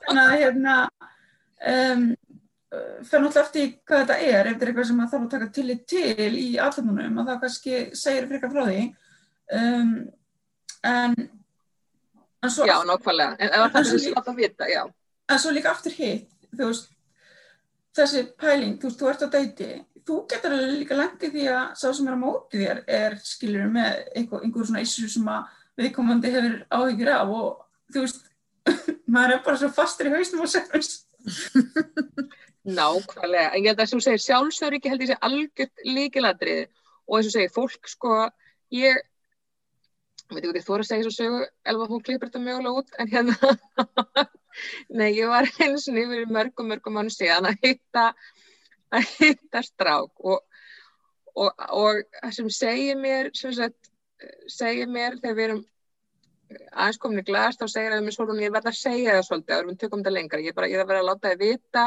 þannig 0.04 0.24
að 0.24 0.36
hérna 0.42 0.76
um, 1.72 2.04
fer 2.74 3.22
náttúrulega 3.22 3.44
eftir 3.44 3.70
hvað 3.86 4.02
þetta 4.02 4.18
er 4.18 4.48
ef 4.48 4.52
þetta 4.52 4.66
er 4.66 4.72
eitthvað 4.72 4.88
sem 4.88 4.98
maður 4.98 5.12
þarf 5.14 5.24
að 5.24 5.32
taka 5.34 5.50
tillit 5.58 5.86
til 5.90 6.28
í 6.40 6.48
allarnunum 6.58 7.20
og 7.20 7.28
það 7.28 7.40
kannski 7.44 7.80
segir 7.94 8.28
fyrir 8.28 8.38
eitthvað 8.38 8.54
frá 8.56 8.64
því. 8.68 8.84
Um, 9.54 9.92
en 10.90 11.16
svo, 12.52 12.66
Já, 12.68 12.76
nákvæmlega, 12.88 13.36
en 13.38 13.54
það 13.54 13.80
er 13.80 14.04
slátt 14.08 14.28
að 14.28 14.40
vita, 14.42 14.68
já. 14.68 14.82
En 15.30 15.40
svo 15.40 15.54
líka 15.54 15.72
aftur 15.72 15.94
hitt, 15.96 16.28
þú 16.52 16.68
veist 16.68 16.90
þessi 17.94 18.24
pæling, 18.40 18.78
þú 18.80 18.90
veist, 18.90 19.00
þú 19.00 19.10
ert 19.10 19.24
á 19.24 19.28
dæti 19.32 19.72
þú 20.04 20.18
getur 20.28 20.54
líka 20.76 20.96
lendið 20.98 21.32
því 21.32 21.44
að 21.54 21.64
sá 21.80 21.86
sem 21.96 22.08
er 22.08 22.16
á 22.16 22.20
móti 22.20 22.60
þér 22.60 22.80
er, 22.98 23.16
skilur 23.24 23.70
með 23.72 24.02
einhver, 24.18 24.44
einhver 24.44 24.68
svona 24.68 24.84
issue 24.84 25.08
sem 25.10 25.28
að 25.32 25.46
viðkomandi 25.80 26.32
hefur 26.34 26.56
áhyggjur 26.76 27.12
af 27.14 27.32
og 27.38 27.94
þú 27.94 28.04
veist, 28.04 28.28
maður 29.14 29.36
er 29.36 29.42
bara 29.46 29.60
svo 29.62 29.70
fastur 29.74 30.10
í 30.10 30.14
hausnum 30.14 30.44
og 30.44 30.52
segast 30.52 31.08
Nákvæmlega, 32.64 33.50
en 33.52 33.64
ég 33.64 33.70
held 33.70 33.80
að 33.80 33.90
þú 33.92 34.02
segir 34.04 34.24
sjálfsöryggi 34.24 34.92
held 34.92 35.04
ég 35.04 35.12
sé 35.12 35.18
algjört 35.28 35.84
líkiladrið 35.88 36.62
og 37.08 37.18
eins 37.18 37.28
og 37.28 37.34
segir 37.34 37.52
fólk 37.52 37.90
sko, 37.92 38.20
ég 38.72 39.00
veit 40.32 40.44
ekki 40.44 40.62
þú 40.64 40.72
voru 40.72 40.84
að 40.84 40.90
segja 40.90 41.06
svo 41.06 41.14
sögu, 41.14 41.42
elva 41.72 41.88
hún 41.90 42.02
klipur 42.04 42.30
þetta 42.30 42.44
mögulega 42.44 42.80
út, 42.80 42.94
en 42.98 43.10
hérna 43.12 43.34
nei, 44.98 45.10
ég 45.18 45.28
var 45.30 45.48
eins 45.64 45.88
og 45.90 45.98
nýfur 45.98 46.32
mörgum, 46.32 46.70
mörgum 46.72 46.96
mann 46.98 47.12
síðan 47.12 47.50
að 47.50 47.60
hitta 47.66 48.06
að 48.94 49.10
hitta 49.18 49.62
strák 49.66 50.24
og, 50.32 50.40
og, 51.34 51.64
og 51.74 52.32
sem 52.34 52.50
segir 52.52 52.98
mér 53.00 53.32
sem 53.36 53.54
sagt, 53.56 53.92
segir 54.50 54.90
mér 54.90 55.18
þegar 55.20 55.38
við 55.38 55.48
erum 55.48 55.64
aðeins 56.54 56.98
komin 57.02 57.22
í 57.22 57.26
glas, 57.26 57.56
þá 57.58 57.64
segir 57.70 57.94
það 57.94 58.04
mér 58.06 58.14
svolítið 58.16 58.44
ég 58.44 58.54
verða 58.54 58.70
að 58.70 58.78
segja 58.78 59.14
það 59.16 59.26
svolítið, 59.28 59.54
að 59.56 59.68
við 59.68 59.78
tökum 59.80 60.02
þetta 60.02 60.12
lengar 60.14 60.42
ég 60.44 60.52
er 60.52 60.56
bara, 60.58 60.68
ég 60.70 60.78
er 60.78 60.84
að 60.84 60.90
vera 60.92 61.02
að 61.02 61.08
láta 61.08 61.30
það 61.32 61.42
vita. 61.42 61.84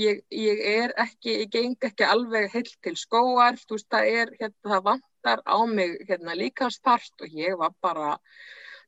Ég, 0.00 0.22
ég 0.32 0.62
er 0.72 0.94
ekki, 1.04 1.34
ég 1.42 1.52
geng 1.52 1.88
ekki 1.90 2.06
alveg 2.06 2.48
heilt 2.54 2.72
til 2.86 2.94
skóar, 2.98 3.58
þú 3.62 3.76
veist 3.76 3.88
það 3.92 4.10
er, 4.22 4.32
hérna, 4.40 4.70
það 4.70 4.86
vantar 5.26 5.42
á 5.42 5.58
mig 5.66 6.06
hérna 6.08 6.34
líkansparst 6.34 7.20
og 7.20 7.28
ég 7.28 7.56
var 7.58 7.72
bara 7.82 8.16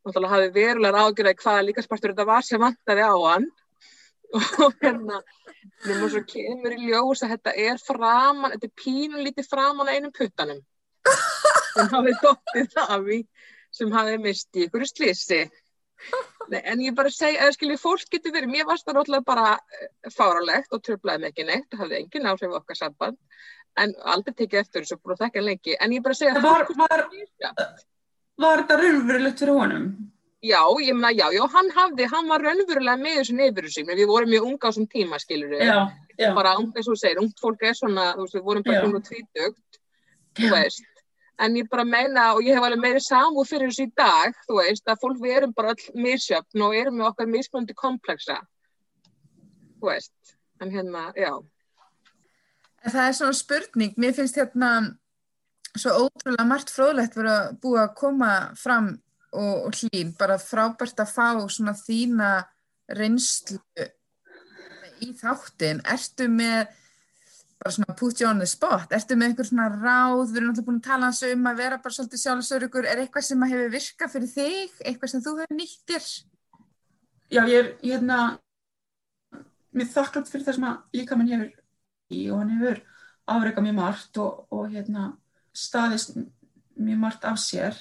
náttúrulega 0.07 0.35
hafið 0.35 0.55
verulegar 0.55 0.99
ágjörði 1.03 1.35
hvaða 1.43 1.67
líkanspartur 1.67 2.13
þetta 2.13 2.27
var 2.27 2.43
sem 2.43 2.61
vantaði 2.61 3.03
á 3.03 3.15
hann. 3.27 3.49
Og 4.33 4.75
hérna 4.83 5.23
nema 5.89 6.09
svo 6.09 6.23
kemur 6.29 6.75
í 6.77 6.91
ljós 6.91 7.23
að 7.25 7.33
þetta 7.35 7.55
er 7.57 7.79
framan, 7.81 8.53
þetta 8.55 8.69
er 8.69 8.75
pínum 8.85 9.25
lítið 9.25 9.49
framan 9.49 9.89
að 9.89 9.97
einum 9.97 10.13
puttanum. 10.13 10.61
En 11.79 11.89
hafið 11.91 12.21
dóttið 12.23 12.69
það 12.75 13.09
því 13.09 13.23
sem 13.79 13.93
hafi 13.93 14.19
misti 14.23 14.67
ykkur 14.67 14.87
slísi 14.87 15.47
Nei, 16.49 16.61
en 16.63 16.81
ég 16.81 16.95
bara 16.95 17.11
segja, 17.11 17.43
eða 17.43 17.53
skilji, 17.57 17.77
fólk 17.83 18.07
getur 18.13 18.33
verið, 18.33 18.53
mér 18.53 18.67
varst 18.69 18.87
það 18.87 19.01
náttúrulega 19.01 19.27
bara 19.27 19.49
eh, 19.59 19.89
fáralegt 20.15 20.73
og 20.73 20.85
tröflaði 20.87 21.25
mig 21.25 21.33
ekki 21.33 21.47
neitt, 21.49 21.67
það 21.73 21.83
hafði 21.83 21.97
engin 21.99 22.29
áhrif 22.31 22.55
okkar 22.61 22.79
samband, 22.79 23.19
en 23.85 23.95
aldrei 24.15 24.35
tekið 24.35 24.61
eftir 24.61 24.85
þessu, 24.85 24.99
búin 25.03 25.17
að 25.17 25.25
þekka 25.25 25.45
lengi, 25.47 25.77
en 25.79 25.97
ég 25.97 26.05
bara 26.05 26.19
segja 26.19 26.43
var, 26.45 26.67
var, 26.79 27.05
var 28.45 28.63
þetta 28.63 28.79
raunverulegt 28.83 29.43
fyrir 29.43 29.59
honum? 29.59 29.89
Já, 30.45 30.61
ég 30.85 30.95
meina, 30.95 31.11
já, 31.17 31.27
já, 31.35 31.43
hann 31.55 31.73
hafði, 31.75 32.07
hann 32.13 32.29
var 32.31 32.45
raunverulega 32.47 33.01
með 33.01 33.17
þessu 33.23 33.39
neyfuru 33.39 33.73
sín, 33.75 33.89
við 33.91 34.11
vorum 34.11 34.31
mjög 34.31 34.51
unga 34.53 34.61
á 34.61 34.69
þessum 34.69 34.87
tíma, 34.93 35.19
skiljur 35.23 35.57
við, 35.57 35.73
bara, 36.37 36.55
eins 36.63 36.87
og 36.87 37.01
segir, 37.01 37.23
ungt 37.23 37.43
fólk 37.43 37.65
er 37.67 37.75
svona, 37.79 38.13
þú 38.15 38.27
veist, 38.27 38.39
við 38.39 38.47
vorum 38.51 38.69
bara 38.69 38.85
svona 38.85 39.03
tvítugt, 39.09 39.83
þú 40.39 40.53
veist, 40.55 40.87
en 41.39 41.57
ég 41.59 41.69
bara 41.71 41.85
meina 41.87 42.33
og 42.35 42.43
ég 42.47 42.57
hef 42.59 42.67
alveg 42.67 42.83
meiri 42.83 43.03
samúð 43.03 43.51
fyrir 43.53 43.71
þessu 43.71 43.87
í 43.87 43.93
dag 43.99 44.35
þú 44.47 44.59
veist 44.59 44.91
að 44.91 45.03
fólk 45.05 45.21
við 45.23 45.37
erum 45.37 45.53
bara 45.57 45.75
all 45.75 46.01
misjöfn 46.07 46.65
og 46.67 46.75
erum 46.75 46.99
með 46.99 47.11
okkar 47.13 47.31
mismöndi 47.31 47.77
komplexa 47.79 48.41
þú 49.79 49.93
veist. 49.93 50.35
En 50.59 50.75
hérna, 50.75 51.13
já 51.15 51.39
en 52.85 52.95
Það 52.95 53.05
er 53.05 53.19
svona 53.19 53.37
spurning, 53.37 53.95
mér 54.01 54.17
finnst 54.17 54.39
hérna 54.39 54.73
svo 55.77 56.07
ótrúlega 56.07 56.47
margt 56.49 56.73
fróðlegt 56.73 57.17
verið 57.19 57.35
að 57.35 57.61
búa 57.63 57.85
að 57.85 57.95
koma 57.99 58.33
fram 58.59 58.91
og, 59.33 59.69
og 59.69 59.79
hlýn, 59.83 60.15
bara 60.19 60.39
frábært 60.41 61.01
að 61.03 61.13
fá 61.13 61.29
svona 61.51 61.75
þína 61.77 62.33
reynslu 62.97 63.59
í 65.05 65.13
þáttin, 65.19 65.83
ertu 65.87 66.27
með 66.33 66.71
bara 67.59 67.75
svona 67.75 67.95
put 67.99 68.21
you 68.23 68.29
on 68.31 68.41
the 68.41 68.47
spot, 68.49 68.93
ertu 68.95 69.19
með 69.19 69.33
einhver 69.33 69.49
svona 69.49 69.69
ráð, 69.75 70.31
við 70.31 70.41
erum 70.41 70.51
alltaf 70.53 70.67
búin 70.67 70.81
að 70.81 70.89
tala 70.89 71.11
hans 71.11 71.23
um 71.27 71.47
að 71.51 71.63
vera 71.63 71.79
bara 71.83 71.97
svolítið 71.97 72.23
sjálfsörugur, 72.23 72.87
er 72.87 73.03
eitthvað 73.03 73.27
sem 73.29 73.45
að 73.45 73.55
hefur 73.55 73.73
virkað 73.75 74.13
fyrir 74.15 74.33
þig, 74.35 74.77
eitthvað 74.85 75.13
sem 75.13 75.25
þú 75.25 75.35
hefur 75.41 75.59
nýtt 75.59 75.93
þér? 75.93 76.11
Já, 77.29 77.41
ég 77.43 77.57
er, 77.59 77.71
ég 77.85 77.97
hérna, 77.97 78.19
mér 79.75 79.91
þakklátt 79.93 80.31
fyrir 80.31 80.47
það 80.47 80.59
sem 80.59 80.69
að 80.71 81.01
líka 81.01 81.19
mann 81.19 81.33
hefur 81.35 81.58
í 82.15 82.25
og 82.31 82.43
hann 82.43 82.55
hefur 82.57 82.83
afreika 83.29 83.65
mjög 83.65 83.77
margt 83.77 84.21
og, 84.23 84.47
og 84.55 84.73
hérna 84.73 85.11
staðist 85.57 86.17
mjög 86.79 86.99
margt 87.03 87.29
af 87.29 87.39
sér. 87.43 87.77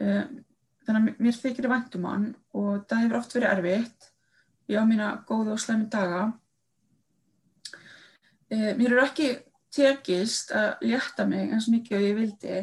Um, 0.00 0.40
þannig 0.86 1.14
að 1.14 1.24
mér 1.24 1.40
þykir 1.40 1.70
væntum 1.70 2.06
hann 2.08 2.30
og 2.56 2.86
það 2.90 3.04
hefur 3.04 3.20
oft 3.20 3.34
verið 3.36 3.52
erfitt. 3.54 4.12
Ég 4.70 4.80
á 4.80 4.84
mína 4.86 5.10
góðu 5.28 5.54
og 5.54 5.60
slæmi 5.60 5.88
daga 5.90 6.30
Eh, 8.50 8.72
mér 8.74 8.96
er 8.96 9.04
ekki 9.04 9.28
tekist 9.70 10.50
að 10.50 10.80
létta 10.90 11.22
mig 11.30 11.52
eins 11.54 11.68
mikið 11.70 11.96
og 11.96 12.02
ég 12.02 12.16
vildi 12.18 12.56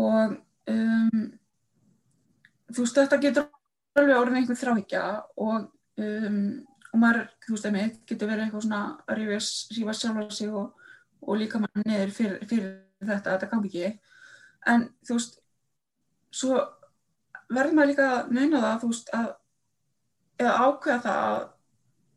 og 0.00 0.30
um, 0.72 1.24
þú 2.72 2.86
veist 2.86 2.96
þetta 2.96 3.18
getur 3.20 3.50
alveg 4.00 4.16
orðin 4.16 4.38
einhver 4.40 4.56
þráhyggja 4.56 5.02
og, 5.44 5.66
um, 6.00 6.38
og 6.92 7.00
maður, 7.00 7.26
þú 7.44 7.54
veist, 7.54 7.68
einmitt 7.68 8.00
getur 8.08 8.30
verið 8.30 8.46
eitthvað 8.46 8.64
svona 8.66 8.82
að 9.08 9.20
rífa 9.20 9.94
sjálfa 9.96 10.26
sig 10.36 10.52
og, 10.52 10.88
og 11.24 11.38
líka 11.40 11.60
maður 11.62 11.86
neður 11.88 12.14
fyrir, 12.16 12.42
fyrir 12.50 12.72
þetta, 13.00 13.36
þetta 13.36 13.50
gangi 13.52 13.70
ekki. 13.70 13.92
En 14.72 14.86
þú 15.06 15.16
veist 15.16 15.38
svo 16.32 16.58
verður 17.52 17.76
maður 17.78 17.92
líka 17.92 18.08
að 18.10 18.32
muna 18.36 18.62
það, 18.64 18.76
þú 18.82 18.92
veist, 18.92 19.12
að 19.16 19.30
eða 20.42 20.54
ákveða 20.66 21.02
það 21.06 21.26
að 21.32 21.42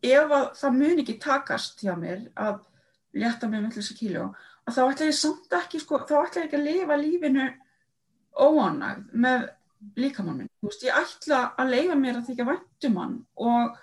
ef 0.05 0.33
að 0.37 0.45
það 0.59 0.77
mun 0.79 1.01
ekki 1.03 1.17
takast 1.21 1.81
hjá 1.83 1.93
mér 1.99 2.27
að 2.37 2.59
létta 3.15 3.49
mig 3.49 3.63
með 3.63 3.77
þessi 3.79 3.97
kíló 3.97 4.29
að 4.65 4.77
þá 4.77 4.81
ætla 4.85 5.09
ég 5.09 5.17
samt 5.17 5.55
ekki 5.59 5.81
sko, 5.81 6.01
þá 6.03 6.15
ætla 6.23 6.41
ég 6.43 6.47
ekki 6.47 6.59
að 6.59 6.67
lifa 6.69 6.97
lífinu 6.99 7.45
óanægð 8.35 9.11
með 9.25 9.45
líkamann 9.99 10.39
minn. 10.39 10.51
Veist, 10.65 10.83
ég 10.83 10.97
ætla 10.97 11.41
að 11.61 11.73
leifa 11.75 11.97
mér 11.99 12.19
að 12.19 12.31
þykja 12.31 12.47
væntum 12.49 12.97
hann 12.99 13.17
og 13.37 13.75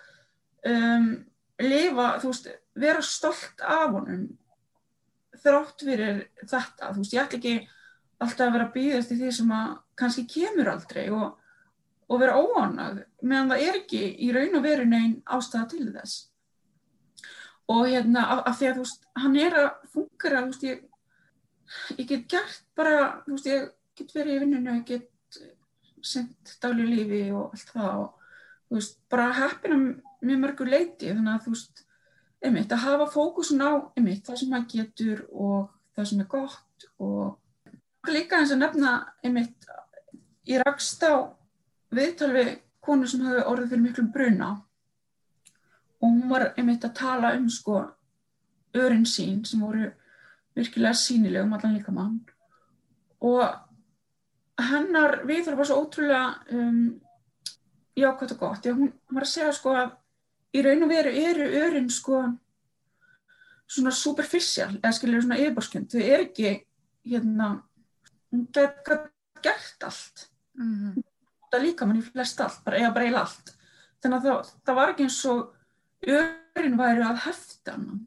um, 0.69 1.11
lifa, 1.63 2.09
þú 2.23 2.33
veist 2.33 2.49
vera 2.83 3.05
stolt 3.05 3.63
af 3.67 3.93
honum 3.93 4.27
þrátt 5.43 5.85
fyrir 5.85 6.27
þetta. 6.41 6.93
Þú 6.93 7.03
veist, 7.03 7.15
ég 7.15 7.23
ætla 7.23 7.41
ekki 7.41 7.55
alltaf 8.23 8.47
að 8.47 8.57
vera 8.57 8.73
býðast 8.75 9.15
í 9.15 9.19
því 9.19 9.31
sem 9.35 9.55
að 9.57 9.71
kannski 9.99 10.27
kemur 10.31 10.71
aldrei 10.73 11.07
og 11.11 11.39
og 12.13 12.21
vera 12.21 12.37
óanað 12.37 13.03
meðan 13.25 13.53
það 13.53 13.65
er 13.67 13.79
ekki 13.81 14.03
í 14.21 14.31
raun 14.35 14.59
og 14.59 14.65
veru 14.67 14.87
neinn 14.89 15.15
ástæða 15.25 15.69
til 15.73 15.87
þess. 15.95 16.17
Og 17.73 17.87
hérna 17.89 18.25
af, 18.35 18.43
af 18.51 18.59
því 18.59 18.69
að 18.69 18.75
þú 18.79 18.85
veist 18.85 19.07
hann 19.23 19.39
er 19.41 19.59
að 19.61 19.69
fungera 19.95 20.43
þú 20.43 20.51
veist 20.51 20.67
ég, 20.67 20.83
ég 21.97 22.11
get 22.11 22.27
gert 22.35 22.65
bara 22.77 22.97
þú 23.25 23.37
veist 23.37 23.49
ég 23.49 23.71
get 23.99 24.17
verið 24.17 24.35
í 24.35 24.43
vinninu 24.43 24.77
ég 24.81 24.85
get 24.91 25.09
sendt 26.03 26.57
daglu 26.61 26.89
lífi 26.89 27.25
og 27.31 27.55
allt 27.55 27.73
það 27.73 28.03
og 28.03 28.22
þú 28.73 28.79
veist 28.79 28.99
bara 29.13 29.29
heppina 29.37 29.77
mjög 30.25 30.39
mörgur 30.41 30.71
leiti 30.73 31.11
þannig 31.11 31.35
að 31.35 31.45
þú 31.45 31.53
veist 31.53 31.83
einmitt 32.43 32.73
að 32.73 32.85
hafa 32.87 33.07
fókusun 33.13 33.61
á 33.61 33.73
einmitt 33.93 34.25
það 34.25 34.39
sem 34.41 34.53
maður 34.53 34.71
getur 34.73 35.23
og 35.29 35.69
það 35.93 36.09
sem 36.09 36.23
er 36.25 36.29
gott 36.33 36.87
og 37.05 38.09
líka 38.09 38.41
eins 38.41 38.55
að 38.55 38.63
nefna 38.65 38.95
einmitt 39.21 39.69
ég 40.49 40.65
rakst 40.65 41.05
á 41.05 41.29
viðtal 41.93 42.33
við 42.33 42.55
konu 42.83 43.07
sem 43.07 43.23
hafi 43.27 43.45
orðið 43.47 43.75
fyrir 43.75 43.85
miklum 43.85 44.13
bruna. 44.15 44.53
Og 46.03 46.09
hún 46.09 46.31
var 46.33 46.49
einmitt 46.57 46.87
að 46.89 46.97
tala 46.99 47.35
um 47.37 47.51
sko 47.53 47.83
örin 48.75 49.05
sín 49.07 49.45
sem 49.47 49.61
voru 49.61 49.93
virkilega 50.57 50.97
sínileg 50.97 51.45
um 51.45 51.53
allan 51.53 51.77
líka 51.77 51.93
mann 51.93 52.19
og 53.23 53.45
hennar 54.61 55.21
viðtal 55.29 55.55
var 55.57 55.69
svo 55.69 55.79
ótrúlega 55.85 56.57
um, 56.57 57.01
jákvæmt 57.99 58.35
og 58.37 58.39
gott 58.39 58.67
já 58.67 58.73
hún 58.77 58.93
var 59.11 59.27
að 59.27 59.33
segja 59.35 59.53
sko 59.53 59.77
að 59.77 59.95
í 60.57 60.65
raun 60.65 60.87
og 60.87 60.93
veru 60.93 61.13
eru 61.13 61.49
örin 61.65 61.91
sko 61.91 62.25
svona 63.67 63.93
superficial 63.97 64.75
eða 64.79 64.97
skiljur 64.97 65.25
svona 65.25 65.41
yfirborskjönd 65.41 65.93
þau 65.93 66.03
er 66.03 66.27
ekki 66.27 66.53
hérna 67.05 67.55
hún 68.33 68.47
gett 68.53 68.93
gert 69.43 69.89
allt 69.89 70.29
mm 70.55 70.75
-hmm 70.75 71.09
nota 71.53 71.63
líka 71.63 71.87
mann 71.87 72.01
í 72.01 72.05
flest 72.05 72.41
allt, 72.41 72.63
bara, 72.65 72.81
eða 72.81 72.95
bara 72.95 73.09
eila 73.09 73.25
allt. 73.27 73.53
Þannig 74.03 74.19
að 74.19 74.25
það, 74.27 74.53
það 74.65 74.79
var 74.79 74.93
ekki 74.93 75.07
eins 75.07 75.21
og 75.31 75.43
örin 76.09 76.79
væri 76.81 77.05
að 77.07 77.21
hefta 77.27 77.77
hann. 77.77 78.07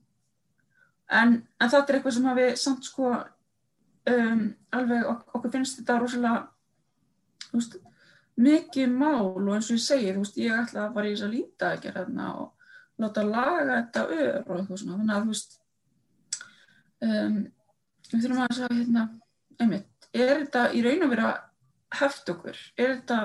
En, 1.05 1.35
en 1.61 1.69
þetta 1.69 1.91
er 1.91 1.99
eitthvað 1.99 2.15
sem 2.15 2.29
hafi 2.31 2.45
samt 2.57 2.87
sko 2.87 3.11
um, 3.13 4.45
alveg 4.73 5.09
ok 5.11 5.35
okkur 5.37 5.51
finnst 5.53 5.77
þetta 5.77 5.99
rosalega 6.01 7.51
veist, 7.51 7.77
mikið 8.35 8.91
mál 8.91 9.31
og 9.31 9.53
eins 9.55 9.69
og 9.69 9.77
ég 9.77 9.83
segi, 9.83 10.11
þú 10.11 10.23
veist, 10.23 10.39
ég 10.41 10.57
ætla 10.59 10.85
að 10.85 10.97
fara 10.97 11.07
í 11.07 11.13
þess 11.13 11.25
að 11.27 11.35
líta 11.35 11.71
ekki 11.75 11.93
hérna 11.95 12.29
og 12.41 12.51
láta 13.01 13.23
laga 13.27 13.65
þetta 13.69 14.05
ör 14.05 14.37
og 14.41 14.57
eitthvað 14.59 14.81
svona. 14.81 14.97
Þannig 14.99 15.15
að 15.15 15.23
þú 15.23 15.33
veist, 15.33 15.57
um, 17.07 17.39
við 18.11 18.25
þurfum 18.25 18.43
að 18.45 18.55
segja 18.59 18.71
hérna, 18.75 19.07
einmitt, 19.59 20.07
er 20.11 20.33
þetta 20.43 20.67
í 20.75 20.85
raun 20.85 21.07
og 21.07 21.11
vera 21.15 21.33
heft 21.95 22.31
okkur, 22.35 22.61
er 22.75 22.95
þetta 22.97 23.19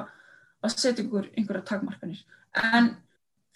að 0.61 0.75
setja 0.77 1.05
ykkur 1.05 1.31
einhverja 1.35 1.67
takmarkanir? 1.73 2.23
En 2.55 2.93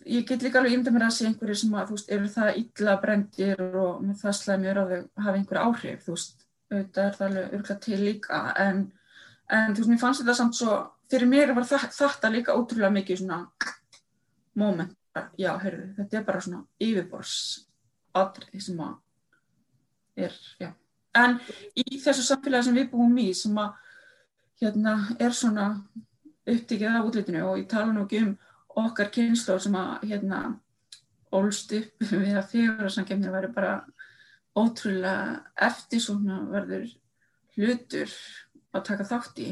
ég 0.04 0.26
get 0.28 0.42
líka 0.44 0.60
alveg 0.60 0.74
ímda 0.76 0.92
mér 0.94 1.06
að 1.06 1.14
sé 1.16 1.28
einhverju 1.28 1.60
sem 1.60 1.76
að 1.76 1.90
þú 1.90 1.98
veist, 1.98 2.10
eru 2.16 2.32
það 2.34 2.58
illa 2.62 2.96
brendir 3.02 3.62
og 3.64 4.02
með 4.04 4.18
það 4.24 4.36
slæmjur 4.40 4.80
að 4.82 4.92
þau 4.92 5.24
hafa 5.26 5.38
einhver 5.38 5.62
áhrif, 5.62 6.02
þú 6.04 6.16
veist. 6.16 6.40
Auðvitað 6.72 7.06
er 7.06 7.16
það 7.18 7.26
alveg 7.28 7.56
örgla 7.58 7.74
til 7.84 7.98
líka 8.00 8.38
en, 8.58 8.78
en 9.52 9.74
þú 9.74 9.82
veist, 9.82 9.90
mér 9.92 10.00
fannst 10.02 10.22
þetta 10.22 10.36
samt 10.38 10.58
svo 10.58 10.76
fyrir 11.10 11.30
mér 11.30 11.54
var 11.56 11.66
þetta 11.68 12.30
líka 12.32 12.56
ótrúlega 12.56 12.92
mikið 12.94 13.22
svona 13.22 13.40
moment, 14.54 14.94
já, 15.38 15.52
heyrðu, 15.62 15.90
þetta 15.98 16.18
er 16.18 16.26
bara 16.26 16.42
svona 16.44 16.62
yfirbors 16.82 17.36
aðrið 18.14 18.66
sem 18.68 18.80
að 18.84 20.24
er, 20.26 20.36
já. 20.60 20.70
En 21.14 21.38
í 21.78 21.98
þessu 22.02 22.24
samfélagi 22.26 22.68
sem 22.68 22.78
við 22.78 22.90
búum 22.90 23.18
í 23.22 23.28
sem 23.36 23.58
að 23.58 23.74
hérna 24.62 24.96
er 25.22 25.34
svona 25.34 25.68
upptikið 26.44 26.98
af 26.98 27.08
útlitinu 27.08 27.44
og 27.46 27.60
ég 27.60 27.68
tala 27.70 27.92
nú 27.92 28.04
ekki 28.04 28.22
um 28.24 28.34
okkar 28.84 29.10
kynnslóð 29.14 29.60
sem 29.66 29.76
að 29.78 30.06
hérna 30.10 30.40
ólst 31.34 31.74
upp 31.78 32.06
við 32.24 32.34
að 32.38 32.50
fjögurarsamkemnir 32.52 33.34
væri 33.34 33.52
bara 33.54 33.74
ótrúlega 34.54 35.42
eftir 35.66 36.02
svona 36.02 36.42
verður 36.50 36.90
hlutur 37.56 38.10
að 38.74 38.86
taka 38.90 39.06
þátt 39.08 39.40
í 39.42 39.48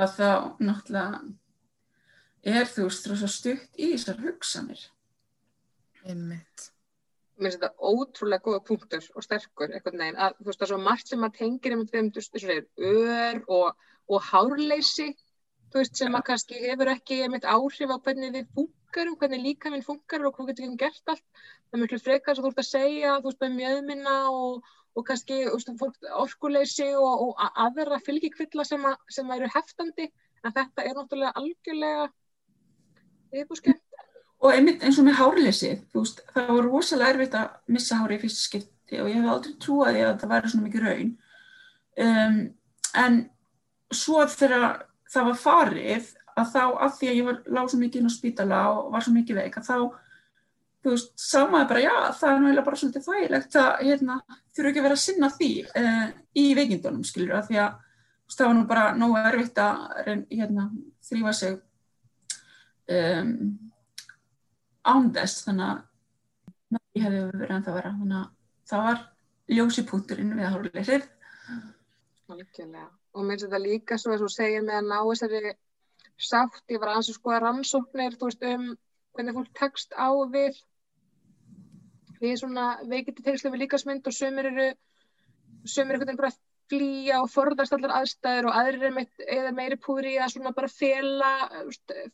að 0.00 0.18
þá 0.18 0.28
náttúrulega 0.64 1.22
er 2.42 2.68
þú 2.68 2.88
veist 2.88 3.08
rosa 3.10 3.30
stutt 3.30 3.80
í 3.80 3.92
þessar 3.94 4.22
hugsanir 4.24 4.86
einmitt 6.02 6.68
mér 7.38 7.52
finnst 7.52 7.62
þetta 7.62 7.90
ótrúlega 7.92 8.46
góða 8.46 8.64
punktur 8.68 9.06
og 9.16 9.26
sterkur 9.26 9.72
eitthvað 9.72 9.98
neginn 9.98 10.20
að 10.20 10.38
þú 10.38 10.48
veist 10.48 10.60
það 10.60 10.66
er 10.68 10.72
svo 10.72 10.80
margt 10.86 11.10
sem 11.12 11.26
að 11.26 11.36
tengir 11.38 11.76
um 11.76 11.86
þeim, 11.88 12.10
þú 12.12 12.22
veist, 12.22 12.72
ör 12.92 13.42
og 13.48 13.88
og 14.12 14.24
hárleysi 14.28 15.12
veist, 15.72 15.96
sem 15.96 16.14
að 16.16 16.26
kannski 16.28 16.60
hefur 16.66 16.90
ekki 16.92 17.22
einmitt 17.24 17.48
áhrif 17.48 17.92
á 17.92 17.96
hvernig 18.04 18.34
við 18.34 18.48
funkarum, 18.56 19.16
hvernig 19.20 19.44
líka 19.46 19.72
við 19.72 19.86
funkarum 19.86 20.28
og 20.28 20.36
hvað 20.36 20.52
getur 20.52 20.68
við 20.68 20.78
gert 20.82 21.12
allt. 21.14 21.24
Það 21.70 21.78
er 21.78 21.82
miklu 21.82 22.00
frekar 22.02 22.36
sem 22.36 22.44
þú 22.44 22.52
ert 22.52 22.62
að 22.62 22.68
segja, 22.68 23.14
þú 23.20 23.30
veist, 23.30 23.42
með 23.44 23.54
mjöðminna 23.60 24.16
og, 24.32 24.72
og 24.96 25.06
kannski 25.08 25.44
orkuleysi 25.48 26.90
og, 26.98 27.28
og 27.28 27.46
aðra 27.66 28.00
fylgjikvilla 28.04 28.64
sem, 28.68 28.84
að, 28.84 28.98
sem 29.12 29.30
eru 29.36 29.48
heftandi, 29.54 30.08
en 30.42 30.54
þetta 30.56 30.84
er 30.84 30.98
náttúrulega 30.98 31.32
algjörlega 31.40 32.08
yfirbúrskjönd. 33.32 33.80
Og 34.42 34.50
einmitt 34.50 34.82
eins 34.82 34.98
og 34.98 35.06
með 35.06 35.20
hárleysi, 35.20 35.76
þú 35.92 36.02
veist, 36.02 36.24
það 36.34 36.48
var 36.50 36.66
rosalega 36.66 37.14
erfitt 37.14 37.36
að 37.38 37.74
missa 37.76 38.00
hári 38.00 38.18
í 38.18 38.22
fyrst 38.24 38.42
skipti 38.48 38.98
og 38.98 39.10
ég 39.10 39.20
hef 39.20 39.30
aldrei 39.30 39.52
trúið 39.62 40.00
að 40.02 40.16
það 40.22 40.32
væri 40.32 40.50
svona 40.52 40.66
mikið 40.66 40.86
raun. 40.88 41.12
Um, 42.02 42.40
en 42.98 43.20
svo 43.94 44.24
þegar 44.26 44.64
það 45.12 45.28
var 45.28 45.38
farið 45.44 46.10
að 46.32 46.50
þá 46.54 46.62
að 46.64 46.94
því 46.98 47.10
að 47.10 47.18
ég 47.18 47.28
var 47.28 47.38
lág 47.54 47.70
svo 47.70 47.78
mikið 47.80 48.00
inn 48.00 48.10
á 48.10 48.18
spítala 48.18 48.60
og 48.72 48.90
var 48.94 49.04
svo 49.04 49.12
mikið 49.14 49.38
veik 49.38 49.58
að 49.60 49.68
þá, 49.68 49.76
þú 50.82 50.92
veist, 50.94 51.12
samaði 51.20 51.68
bara 51.70 51.82
já, 51.82 51.94
það 52.18 52.28
er 52.28 52.40
náttúrulega 52.40 52.66
bara 52.66 52.80
svolítið 52.80 53.04
þægilegt 53.06 53.56
að 53.60 53.70
hérna, 53.86 54.16
þurfu 54.52 54.70
ekki 54.70 54.80
að 54.80 54.86
vera 54.88 54.96
að 54.98 55.02
sinna 55.02 55.30
því 55.32 55.50
uh, 55.82 56.06
í 56.42 56.46
veikindunum, 56.58 57.04
skilur, 57.06 57.36
að 57.38 57.50
því 57.50 57.60
að 57.62 57.76
veist, 57.78 58.38
það 58.38 58.48
var 58.48 58.56
nú 58.58 58.64
bara 58.72 58.86
nógu 58.98 59.20
erfitt 59.22 59.62
að 59.62 59.84
hérna, 60.32 60.66
þrýfa 61.06 61.34
sig 61.38 61.56
um, 62.98 63.32
ándest, 64.92 65.44
þannig 65.46 65.68
að 65.68 66.78
ég 66.96 67.06
hefði 67.06 67.24
verið 67.30 67.56
ennþá 67.56 67.76
vera, 67.78 67.94
þannig 68.00 68.18
að 68.18 68.30
það 68.72 68.86
var 68.88 69.02
ljósipúturinn 69.52 70.36
við 70.38 70.48
að 70.48 70.56
hóra 70.56 70.74
leysið. 70.78 71.08
Og 73.12 73.26
mér 73.26 73.36
finnst 73.36 73.44
þetta 73.44 73.60
líka 73.60 73.98
að 74.00 74.22
þú 74.22 74.28
segir 74.32 74.64
með 74.64 74.78
að 74.80 74.88
ná 74.88 74.98
þessari 75.04 75.52
sátt, 76.22 76.62
ég 76.72 76.80
var 76.80 76.92
aðeins 76.92 77.10
að 77.12 77.18
skoða 77.18 77.40
rannsóknir, 77.42 78.16
þú 78.18 78.30
veist, 78.30 78.46
um 78.48 78.68
hvernig 79.12 79.36
fólk 79.36 79.50
tekst 79.58 79.92
á 79.92 80.08
við 80.32 80.56
við 82.22 82.38
svona 82.40 82.66
veikindi 82.88 83.24
tengslu 83.26 83.52
við 83.52 83.64
líkasmynd 83.64 84.08
og 84.08 84.16
sömur 84.16 84.48
eru 84.52 84.70
sömur 85.68 85.98
eru 85.98 86.16
bara 86.16 86.32
flýja 86.72 87.20
og 87.22 87.30
forðast 87.30 87.74
allar 87.76 87.96
aðstæður 87.98 88.48
og 88.48 88.56
aðrir 88.56 88.86
er 88.88 88.94
meitt, 88.96 89.12
eða 89.26 89.52
meiri 89.56 89.78
púri 89.80 90.14
að 90.16 90.36
svona 90.36 90.54
bara 90.56 90.70
fela, 90.72 91.32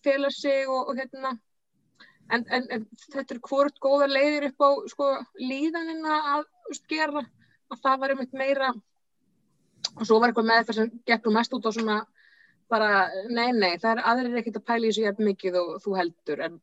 fela 0.04 0.30
sig 0.34 0.66
og, 0.66 0.90
og 0.90 0.98
hérna. 0.98 1.36
En, 2.28 2.44
en, 2.52 2.66
en 2.74 2.84
þetta 3.14 3.36
er 3.36 3.40
hvort 3.48 3.78
góða 3.80 4.09
leiðir 4.11 4.50
upp 4.50 4.64
á 4.64 4.70
sko 4.92 5.06
líðanina 5.40 6.18
að 6.34 6.42
veist, 6.68 6.84
gera. 6.90 7.24
Að 7.68 7.82
það 7.84 8.02
var 8.02 8.12
einmitt 8.12 8.36
meira 8.36 8.68
og 9.94 10.04
svo 10.06 10.18
var 10.20 10.30
eitthvað 10.30 10.48
með 10.48 10.62
það 10.68 10.78
sem 10.78 10.92
gekk 11.09 11.28
mest 11.32 11.54
út 11.56 11.68
á 11.68 11.70
svona 11.72 11.96
bara 12.68 13.09
nei 13.28 13.50
nei 13.56 13.78
það 13.80 13.90
er 13.92 14.00
aðrir 14.11 14.38
ekkert 14.40 14.61
að 14.61 14.66
pæla 14.68 14.88
í 14.88 14.96
hjá 14.96 15.12
mikið 15.18 15.59
og 15.61 15.70
þú 15.84 15.94
heldur 15.98 16.42
en, 16.46 16.59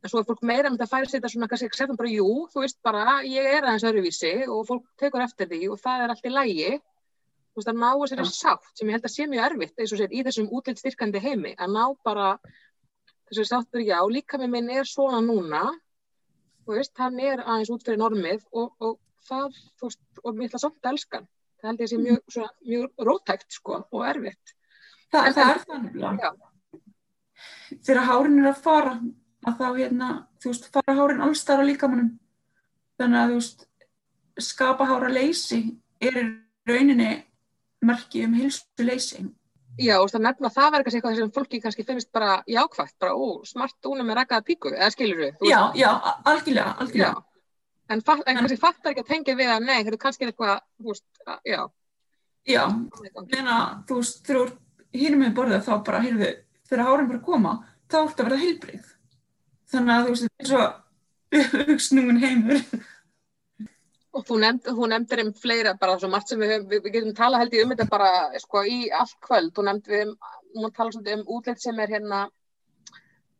en 0.00 0.10
svo 0.10 0.20
er 0.20 0.28
fólk 0.28 0.44
meira 0.46 0.70
með 0.70 0.80
það 0.80 0.86
að 0.86 0.92
færa 0.94 1.08
sér 1.08 1.18
þetta 1.18 1.30
svona 1.32 1.48
kannski 1.50 1.68
ekki 1.68 1.98
bara 2.00 2.12
jú 2.12 2.28
þú 2.52 2.62
veist 2.64 2.78
bara 2.86 3.18
ég 3.26 3.48
er 3.56 3.66
aðeins 3.66 3.86
öruvísi 3.90 4.32
og 4.46 4.62
fólk 4.68 4.86
tekur 5.00 5.24
eftir 5.24 5.50
því 5.50 5.60
og 5.74 5.82
það 5.82 6.04
er 6.04 6.14
allt 6.14 6.28
í 6.28 6.32
lægi 6.32 6.70
þú 6.78 7.60
veist 7.60 7.72
að 7.72 7.80
ná 7.82 7.90
þessari 7.90 8.24
ja. 8.24 8.32
sátt 8.38 8.72
sem 8.78 8.88
ég 8.88 8.96
held 8.96 9.08
að 9.08 9.14
sé 9.14 9.28
mjög 9.28 9.46
erfitt 9.50 9.82
eins 9.82 9.92
og 9.92 10.00
sér 10.00 10.16
í 10.16 10.24
þessum 10.28 10.50
útlitt 10.56 10.80
styrkandi 10.80 11.22
heimi 11.24 11.52
að 11.58 11.76
ná 11.76 11.84
bara 12.06 12.30
þessari 13.28 13.50
sáttur 13.50 13.84
já, 13.84 13.98
líka 14.08 14.40
með 14.40 14.54
minn 14.56 14.72
er 14.72 14.88
svona 14.88 15.20
núna 15.24 15.66
þú 16.64 16.78
veist, 16.78 16.96
hann 17.00 17.20
er 17.20 17.44
aðeins 17.44 17.72
út 17.74 17.84
fyrir 17.84 18.00
normið 18.00 18.46
og, 18.52 18.72
og 18.80 18.96
það, 19.28 19.60
þú 19.80 19.90
veist, 19.90 20.02
og 20.24 20.36
mér 20.38 20.48
ætla 20.48 20.62
samt 20.64 20.80
að 20.80 20.92
elska 20.94 21.22
það 21.60 21.70
held 21.70 21.82
ég 21.82 21.86
að 21.86 21.92
sé 21.92 22.00
mjög, 22.00 22.20
svona, 22.34 22.52
mjög 22.70 23.04
rótækt 23.08 23.56
sko 23.58 23.80
og 23.84 24.04
erfitt. 24.08 24.54
Þa, 25.10 25.24
en, 25.26 25.34
það 25.36 25.50
er 25.50 25.60
þannig 25.68 26.46
þegar 27.86 28.06
hárin 28.08 28.40
er 28.42 28.50
að 28.50 28.62
fara 28.64 28.94
að 29.46 29.56
þá 29.60 29.66
hérna, 29.78 30.08
þú 30.42 30.52
veist, 30.52 30.70
fara 30.74 30.96
hárin 30.98 31.24
allstar 31.24 31.62
á 31.62 31.64
líkamannum 31.64 32.10
þannig 33.00 33.20
að 33.20 33.30
þú 33.30 33.40
veist 33.40 33.66
skapa 34.40 34.86
hára 34.88 35.10
leysi 35.12 35.60
er 36.00 36.20
rauninni 36.68 37.10
merki 37.84 38.24
um 38.26 38.34
hilsuleysi. 38.36 39.24
Já, 39.80 39.96
og 40.02 40.10
það 40.12 40.24
nefna 40.26 40.50
það 40.52 40.72
verður 40.74 40.84
kannski 40.84 40.98
eitthvað 40.98 41.18
sem 41.18 41.32
fólki 41.32 41.60
kannski 41.64 41.84
finnst 41.88 42.10
bara 42.12 42.30
jákvægt, 42.50 42.96
bara 43.00 43.16
ó, 43.16 43.40
smart 43.48 43.88
úna 43.88 44.04
með 44.04 44.18
rækkaða 44.20 44.44
píku, 44.44 44.72
eða 44.74 44.90
skilur 44.92 45.22
þú? 45.38 45.48
Já, 45.48 45.60
já, 45.78 45.90
algjörlega, 46.28 46.74
algjörlega. 46.82 47.12
Já. 47.14 47.26
En, 47.90 48.02
fatt, 48.06 48.22
en 48.28 48.40
kannski 48.42 48.58
fattar 48.60 48.92
ekki 48.92 49.04
að 49.06 49.12
tengja 49.14 49.36
við 49.38 49.52
að 49.54 49.64
nei, 49.64 49.78
þetta 49.78 49.96
er 49.96 50.02
kannski 50.04 50.28
eitthvað, 50.28 50.60
þú 50.76 50.92
veist, 50.92 51.06
já. 51.48 51.60
Já, 52.50 52.62
meina, 53.30 53.56
þú 53.88 54.00
veist, 54.02 54.20
þegar 54.26 54.52
hínum 55.00 55.24
við 55.24 55.34
borðið 55.38 55.66
þá 55.66 55.72
bara, 55.88 56.04
heyrðu, 56.04 56.30
þegar 56.68 56.86
hárum 56.90 57.10
bara 57.14 57.24
koma, 57.30 57.56
þá 57.90 57.98
ert 58.02 58.20
að 58.20 58.28
verða 58.28 58.42
heilbrið. 58.44 58.92
Þannig 59.70 59.94
að 59.94 60.06
þú 60.06 60.14
veist, 60.14 60.24
þetta 60.26 60.44
er 60.44 60.50
svo 60.50 61.68
hugssnúin 61.70 62.18
heimur. 62.22 62.64
Og 64.10 64.24
þú, 64.26 64.40
nefnd, 64.42 64.68
nefndir 64.90 65.22
um 65.22 65.30
fleira 65.38 65.76
bara 65.78 65.94
svo 66.00 66.10
margt 66.10 66.32
sem 66.32 66.40
við, 66.42 66.64
við, 66.66 66.82
við 66.82 66.94
getum 66.96 67.14
tala 67.14 67.38
held 67.38 67.54
ég 67.54 67.62
um 67.62 67.70
þetta 67.70 67.86
bara 67.92 68.10
sko 68.42 68.64
í 68.66 68.80
allt 68.90 69.16
kvöld. 69.22 69.52
Þú 69.54 69.66
nefnd 69.68 69.90
við, 69.92 70.14
þú 70.50 70.64
mátt 70.64 70.76
tala 70.78 70.94
svolítið 70.94 71.18
um 71.18 71.34
útlitt 71.36 71.62
sem 71.62 71.78
er 71.84 71.94
hérna, 71.94 72.24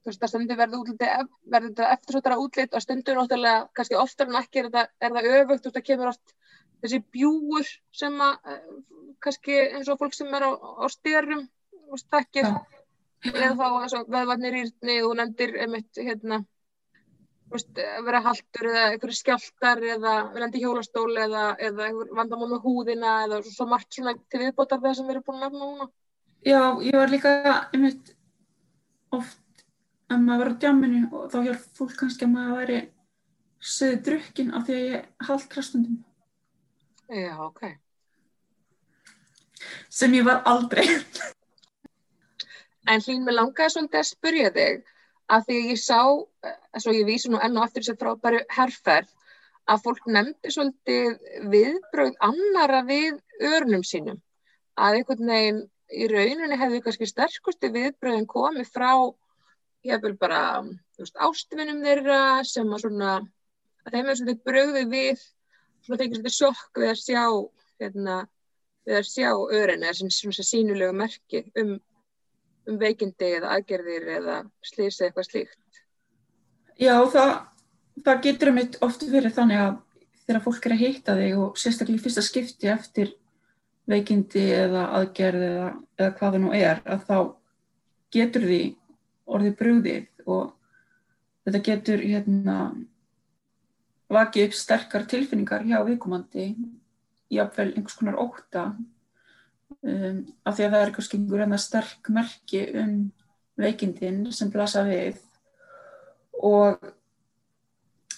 þú 0.00 0.12
veist 0.12 0.22
að 0.26 0.32
stundu 0.32 0.58
verður 0.60 0.84
útliti, 0.84 1.08
verður 1.50 1.72
þetta 1.72 1.90
eftirsóttara 1.96 2.38
útlitt 2.44 2.76
og 2.76 2.84
stundu 2.84 3.16
náttúrulega, 3.18 3.66
kannski 3.74 3.98
oftar 3.98 4.30
en 4.30 4.38
ekki 4.44 4.62
er, 4.62 4.70
þetta, 4.70 4.86
er 5.02 5.16
það 5.16 5.30
öfugt, 5.32 5.64
þú 5.64 5.72
veist 5.72 5.80
að 5.82 5.88
kemur 5.90 6.12
oft 6.12 6.36
þessi 6.84 7.02
bjúur 7.16 7.72
sem 8.02 8.22
að, 8.24 8.38
eh, 8.54 8.62
kannski 9.26 9.58
eins 9.66 9.90
og 9.90 9.98
fólk 10.00 10.14
sem 10.16 10.30
er 10.38 10.46
á, 10.46 10.50
á 10.54 10.86
styrum, 10.94 11.48
veist, 11.90 12.06
þekkir, 12.14 12.46
ja. 12.46 12.79
Eða 13.28 13.52
þá 13.58 13.66
og 13.98 14.10
veðvarnir 14.14 14.56
írni, 14.62 14.96
þú 15.04 15.12
nefndir 15.18 15.56
einmitt 15.64 16.00
hérna, 16.00 16.40
vera 17.50 18.20
haldur 18.24 18.68
eða 18.70 18.84
einhverju 18.92 19.18
skjáltar 19.18 19.82
eða 19.96 20.14
verðandi 20.30 20.62
hjólastól 20.62 21.10
eða, 21.18 21.50
eða 21.58 21.90
vandamál 22.14 22.48
með 22.52 22.62
húðina 22.64 23.16
eða 23.24 23.40
svo, 23.42 23.54
svo 23.56 23.66
margt 23.70 23.96
svona 23.96 24.14
til 24.30 24.42
viðbótar 24.44 24.80
það 24.84 24.96
sem 24.96 25.08
við 25.08 25.16
erum 25.16 25.26
búin 25.26 25.40
að 25.40 25.46
nefna 25.48 25.66
núna. 25.66 25.88
Já, 26.46 26.62
ég 26.86 26.96
var 26.96 27.12
líka 27.12 27.32
einmitt 27.74 28.14
oft 29.12 29.64
að 30.10 30.22
maður 30.24 30.44
var 30.44 30.52
á 30.54 30.60
djáminu 30.62 31.02
og 31.10 31.26
þá 31.32 31.38
hjálp 31.48 31.66
fólk 31.80 31.98
kannski 31.98 32.26
að 32.26 32.32
maður 32.36 32.56
væri 32.60 32.78
söðu 33.60 33.98
drukkin 34.06 34.54
af 34.56 34.64
því 34.66 34.78
að 34.78 34.86
ég 34.86 35.28
hald 35.28 35.50
krastundum. 35.50 35.98
Já, 37.10 37.34
ok. 37.44 37.66
Sem 39.90 40.14
ég 40.16 40.24
var 40.24 40.40
aldrei. 40.48 40.86
En 42.90 43.02
hlýn 43.04 43.26
með 43.26 43.36
langaði 43.38 43.72
svolítið 43.74 44.00
að 44.00 44.08
spurja 44.08 44.50
þig 44.56 44.80
að 45.30 45.44
því 45.46 45.58
ég 45.70 45.78
sá, 45.78 46.00
svo 46.82 46.94
ég 46.94 47.06
vísu 47.06 47.30
nú 47.30 47.38
enn 47.38 47.58
og 47.58 47.66
aftur 47.66 47.84
þess 47.84 47.94
að 47.94 48.00
frábæru 48.02 48.40
herrferð, 48.56 49.10
að 49.70 49.82
fólk 49.84 50.06
nefndi 50.10 50.50
svolítið 50.50 51.44
viðbröð 51.52 52.16
annara 52.26 52.80
við 52.88 53.20
örnum 53.52 53.84
sínum. 53.86 54.18
Að 54.74 55.00
einhvern 55.00 55.30
veginn 55.30 55.60
í 55.90 56.08
rauninni 56.10 56.58
hefði 56.58 56.80
kannski 56.84 57.08
sterkusti 57.10 57.70
viðbröðin 57.74 58.26
komið 58.30 58.72
frá, 58.74 58.90
ég 59.86 60.02
vil 60.02 60.16
bara, 60.18 60.40
þú 60.96 61.04
veist, 61.04 61.20
ástvinnum 61.26 61.84
þeirra 61.84 62.20
sem 62.48 62.74
að 62.74 62.82
svona, 62.84 63.12
að 63.86 63.94
þeim 63.94 64.10
er 64.10 64.18
svolítið 64.18 64.42
bröði 64.50 64.84
við, 64.90 65.22
svona 65.84 66.00
þeim 66.00 66.16
svolítið 66.16 66.36
sjokk 66.40 66.82
við 66.82 66.90
að 66.90 67.00
sjá, 67.04 67.24
hérna, 67.84 68.18
við 68.88 68.98
að 68.98 69.08
sjá 69.12 69.30
örin 69.60 69.86
eða 69.86 70.10
svona 70.10 70.48
sínulegu 70.50 70.98
merki 71.04 71.44
um 71.62 71.78
um 72.70 72.78
veikindi 72.80 73.34
eða 73.38 73.54
aðgerðir 73.56 74.08
eða 74.18 74.36
slýsa 74.66 75.06
eitthvað 75.06 75.28
slíkt? 75.28 75.80
Já, 76.80 76.94
það, 77.12 77.32
það 78.04 78.22
getur 78.26 78.52
um 78.52 78.60
eitt 78.62 78.78
oft 78.86 79.06
verið 79.10 79.36
þannig 79.36 79.62
að 79.64 79.80
þegar 80.26 80.44
fólk 80.44 80.68
er 80.68 80.74
að 80.76 80.84
heita 80.84 81.16
þig 81.18 81.40
og 81.42 81.58
sérstaklega 81.58 81.98
í 81.98 82.04
fyrsta 82.04 82.24
skipti 82.24 82.70
eftir 82.70 83.12
veikindi 83.90 84.44
eða 84.54 84.86
aðgerð 85.00 85.44
eða, 85.48 85.68
eða 85.98 86.14
hvað 86.18 86.36
það 86.36 86.42
nú 86.44 86.52
er 86.54 86.82
að 86.86 87.04
þá 87.08 87.16
getur 88.14 88.46
því 88.46 88.62
orðið 89.30 89.56
brúðið 89.58 90.30
og 90.30 90.52
þetta 91.46 91.62
getur 91.66 92.04
hérna 92.04 92.56
vakið 94.10 94.48
upp 94.48 94.56
sterkar 94.58 95.06
tilfinningar 95.10 95.66
hjá 95.66 95.78
viðkomandi 95.86 96.46
jáfnveil 97.30 97.70
einhvers 97.74 97.98
konar 97.98 98.18
óta 98.18 98.64
um, 99.78 100.22
af 100.44 100.56
því 100.56 100.66
að 100.66 100.76
það 100.76 100.84
er 100.84 101.06
skengur 101.06 101.44
en 101.44 101.54
það 101.54 101.64
sterk 101.64 102.10
merki 102.14 102.62
um 102.80 102.94
veikindin 103.60 104.22
sem 104.32 104.50
blasa 104.52 104.84
við. 104.88 105.20
Og 106.40 106.80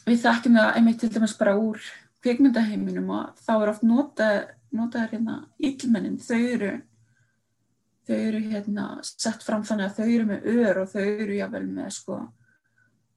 við 0.06 0.22
þekkjum 0.22 0.58
það 0.58 0.78
einmitt 0.78 1.02
til 1.02 1.12
dæmis 1.12 1.36
bara 1.38 1.58
úr 1.58 1.82
kveikmyndaheiminum 2.22 3.10
og 3.10 3.42
þá 3.42 3.52
er 3.56 3.72
oft 3.72 3.84
nota 3.86 5.06
hérna 5.10 5.42
ílmennin, 5.62 6.20
þau 6.22 6.38
eru 6.38 6.72
þau 8.06 8.16
eru 8.16 8.40
hérna 8.50 8.86
sett 9.06 9.42
fram 9.46 9.64
þannig 9.66 9.88
að 9.88 9.98
þau 9.98 10.06
eru 10.06 10.28
með 10.28 10.46
ör 10.52 10.80
og 10.82 10.90
þau 10.90 11.02
eru 11.02 11.38
jável 11.38 11.64
með 11.68 11.90
sko 11.98 12.18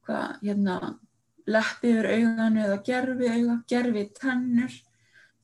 hvað 0.05 0.43
hérna 0.45 0.75
leppi 1.49 1.93
yfir 1.93 2.09
auganu 2.09 2.63
eða 2.65 2.77
gerfi 2.85 3.29
auga, 3.29 3.55
gerfi 3.69 4.05
tennur. 4.17 4.77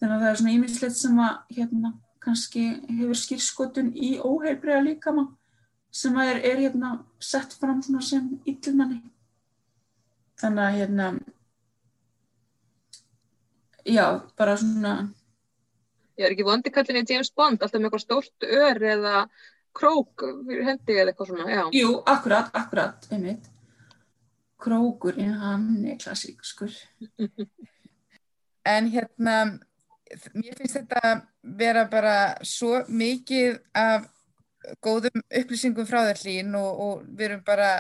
Þannig 0.02 0.16
að 0.16 0.24
það 0.24 0.30
er 0.30 0.40
svona 0.40 0.54
ímislegt 0.56 0.98
sem 0.98 1.20
að 1.22 1.58
hérna 1.58 1.92
kannski 2.22 2.66
hefur 2.88 3.18
skýrskotun 3.18 3.92
í 3.98 4.16
óheilbreyða 4.22 4.82
líkama 4.86 5.28
sem 5.92 6.16
er, 6.24 6.40
er 6.48 6.62
hérna, 6.62 6.96
sett 7.20 7.54
fram 7.60 7.82
sem 7.84 8.30
yllmanni. 8.48 9.02
Þannig 10.40 10.64
að 10.64 10.78
hérna, 10.80 11.08
já, 13.86 14.06
bara 14.40 14.56
svona... 14.58 14.94
Ég 16.20 16.28
er 16.28 16.36
ekki 16.36 16.46
vondi 16.46 16.72
kallin 16.74 17.02
í 17.02 17.08
James 17.10 17.32
Bond, 17.36 17.62
alltaf 17.62 17.80
með 17.80 17.90
eitthvað 17.90 18.06
stórt 18.06 18.46
ör 18.46 18.86
eða 18.94 19.16
krók 19.76 20.24
fyrir 20.48 20.68
hendi 20.68 20.96
eða 20.96 21.12
eitthvað 21.12 21.32
svona, 21.32 21.50
já. 21.50 21.64
Jú, 21.76 21.98
akkurat, 22.14 22.52
akkurat, 22.58 23.08
einmitt. 23.12 23.50
Krókurinn, 24.62 25.34
hann 25.42 25.68
er 25.90 25.98
klassíkskur. 26.02 26.74
en 28.76 28.90
hérna, 28.94 29.38
mér 30.36 30.58
finnst 30.60 30.80
þetta 30.80 31.14
vera 31.60 31.86
bara 31.92 32.16
svo 32.48 32.82
mikið 32.88 33.60
af 33.78 34.08
góðum 34.84 35.24
upplýsingum 35.26 35.88
frá 35.90 36.04
þér 36.10 36.24
hlín 36.24 36.58
og, 36.60 36.82
og 36.86 37.06
við 37.08 37.28
erum 37.30 37.46
bara 37.46 37.72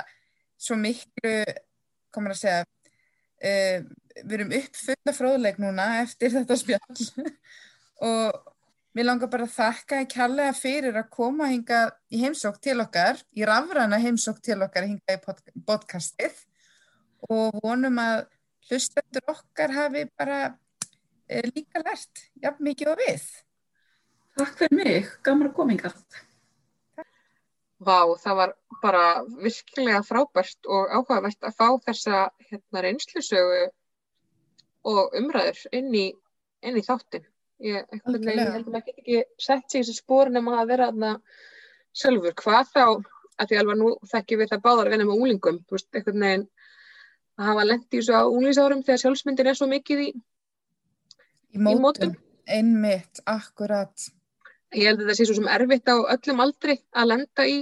svo 0.62 0.78
miklu, 0.80 1.34
komur 2.14 2.36
að 2.36 2.42
segja 2.42 2.64
uh, 2.66 3.90
við 4.22 4.38
erum 4.38 4.56
uppfulla 4.58 5.14
fróðleik 5.16 5.60
núna 5.62 5.88
eftir 6.02 6.34
þetta 6.34 6.58
spjall. 6.60 7.06
Og 8.02 8.40
við 8.98 9.08
langar 9.08 9.32
bara 9.32 9.46
að 9.48 9.56
þakka 9.56 10.02
ekki 10.04 10.20
hallega 10.20 10.54
fyrir 10.58 10.98
að 11.00 11.12
koma 11.14 11.48
hinga 11.52 11.84
í 12.12 12.22
heimsók 12.24 12.60
til 12.64 12.80
okkar, 12.84 13.22
í 13.38 13.46
rafrana 13.48 14.00
heimsók 14.02 14.42
til 14.44 14.60
okkar 14.66 14.90
hinga 14.90 15.16
í 15.16 15.22
podcastið. 15.68 16.34
Og 17.30 17.62
vonum 17.64 18.02
að 18.02 18.26
hlustendur 18.68 19.32
okkar 19.32 19.74
hafi 19.76 20.08
bara 20.18 20.42
líka 21.56 21.82
lært 21.86 22.26
jafn 22.44 22.68
mikið 22.68 22.94
og 22.94 23.02
við 23.02 23.26
Takk 24.40 24.54
fyrir 24.58 24.78
mig, 24.78 25.10
gaman 25.26 25.50
að 25.50 25.56
koma 25.58 25.74
yngar. 25.76 25.96
Vá, 27.82 27.98
það 28.22 28.38
var 28.38 28.54
bara 28.82 29.04
virkilega 29.42 30.02
frábært 30.06 30.70
og 30.70 30.94
áhugavert 30.94 31.48
að 31.48 31.58
fá 31.58 31.68
þessa 31.88 32.22
hérna 32.48 32.84
reynslusögu 32.86 33.64
og 34.92 35.18
umræður 35.18 35.60
inn 35.78 35.90
í, 35.98 36.06
inn 36.64 36.80
í 36.80 36.86
þáttin. 36.86 37.26
Ég, 37.62 37.86
veginn, 37.92 38.30
ég 38.30 38.54
held 38.56 38.70
að 38.70 38.74
maður 38.74 38.86
get 38.88 39.02
ekki 39.02 39.20
sett 39.42 39.68
sig 39.68 39.82
í 39.82 39.84
þessi 39.84 40.00
spórin 40.00 40.40
um 40.40 40.50
að 40.54 40.72
vera 40.72 40.90
þarna 40.90 41.12
sjálfur. 42.02 42.38
Hvað 42.42 42.72
þá, 42.72 42.86
að 43.38 43.52
því 43.52 43.60
alveg 43.62 43.82
nú 43.82 43.92
þekkjum 44.14 44.42
við 44.42 44.54
það 44.54 44.66
báðar 44.66 44.90
að 44.90 44.96
vinna 44.96 45.10
með 45.10 45.26
úlingum, 45.26 45.62
þú 45.68 45.78
veist, 45.78 45.90
einhvern 45.94 46.26
veginn 46.26 46.48
að 47.42 47.50
hafa 47.52 47.68
lent 47.68 47.88
í 47.90 48.00
þessu 48.00 48.18
á 48.18 48.24
úlingsárum 48.30 48.86
þegar 48.86 49.04
sjálfsmyndin 49.04 49.52
er 49.52 49.58
svo 49.58 49.70
mikið 49.70 50.06
í, 50.06 50.10
Í 51.52 51.60
í 51.60 51.64
mótum, 51.64 51.84
mótum. 51.84 52.16
einmitt, 52.48 53.22
akkurat. 53.28 54.10
Ég 54.72 54.88
held 54.88 55.04
að 55.04 55.12
það 55.12 55.18
sé 55.20 55.28
svo 55.28 55.38
sem 55.38 55.52
erfitt 55.52 55.92
á 55.92 55.96
öllum 56.16 56.44
aldri 56.46 56.78
að 56.96 57.10
lenda 57.12 57.48
í 57.48 57.58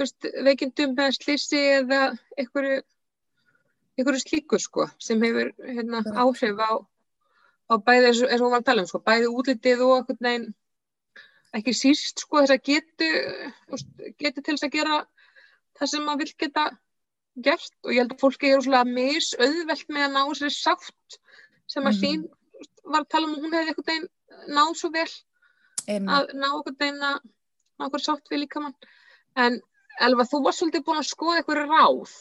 veist, 0.00 0.28
veikindum 0.44 0.94
með 0.96 1.16
slísi 1.16 1.60
eða 1.80 2.00
einhverju, 2.36 2.80
einhverju 3.98 4.22
slíku 4.22 4.60
sko, 4.60 4.88
sem 5.00 5.22
hefur 5.24 5.52
hérna, 5.64 6.02
áhrif 6.12 6.60
á, 6.60 6.72
á 7.72 7.74
bæði 7.80 8.10
eins 8.10 8.22
og, 8.24 8.50
var 8.50 8.60
að 8.60 8.68
tala 8.68 8.84
um, 8.84 8.90
sko, 8.90 9.02
bæði 9.04 9.30
útlitið 9.32 9.84
og 9.86 9.94
einhvern 9.98 10.28
veginn 10.28 10.48
ekki 11.56 11.74
síst 11.74 12.22
sko 12.22 12.44
þess 12.44 12.54
að 12.54 12.68
getu, 12.68 13.08
getu 14.20 14.44
til 14.44 14.54
þess 14.54 14.68
að 14.68 14.76
gera 14.76 15.00
það 15.78 15.92
sem 15.92 16.04
maður 16.06 16.22
vill 16.22 16.36
geta 16.44 16.66
gert 17.40 17.72
og 17.84 17.94
ég 17.94 18.02
held 18.02 18.14
að 18.14 18.22
fólki 18.22 18.52
eru 18.52 18.66
svona 18.66 18.84
misauðvelt 18.86 19.88
með 19.90 20.06
að 20.06 20.14
ná 20.14 20.20
þessari 20.28 20.54
sátt 20.54 21.18
sem 21.70 21.86
að 21.86 21.98
sín 21.98 22.22
var 22.84 23.04
að 23.04 23.10
tala 23.14 23.28
um 23.28 23.36
að 23.36 23.44
hún 23.44 23.56
hefði 23.56 23.72
einhvern 23.72 23.88
veginn 23.90 24.08
náð 24.56 24.72
svo 24.78 24.90
vel 24.94 25.08
Einmitt. 25.86 26.10
að 26.14 26.34
ná 26.40 26.48
okkur 26.50 26.76
þeim 26.80 27.00
að 27.10 27.18
ná 27.80 27.86
okkur 27.88 28.04
sátt 28.04 28.32
við 28.32 28.44
líkamann 28.44 28.76
en 29.40 29.60
Elva, 30.00 30.24
þú 30.24 30.38
varst 30.46 30.62
svolítið 30.62 30.84
búin 30.86 31.00
að 31.00 31.10
skoða 31.10 31.40
eitthvað 31.40 31.64
ráð 31.66 32.12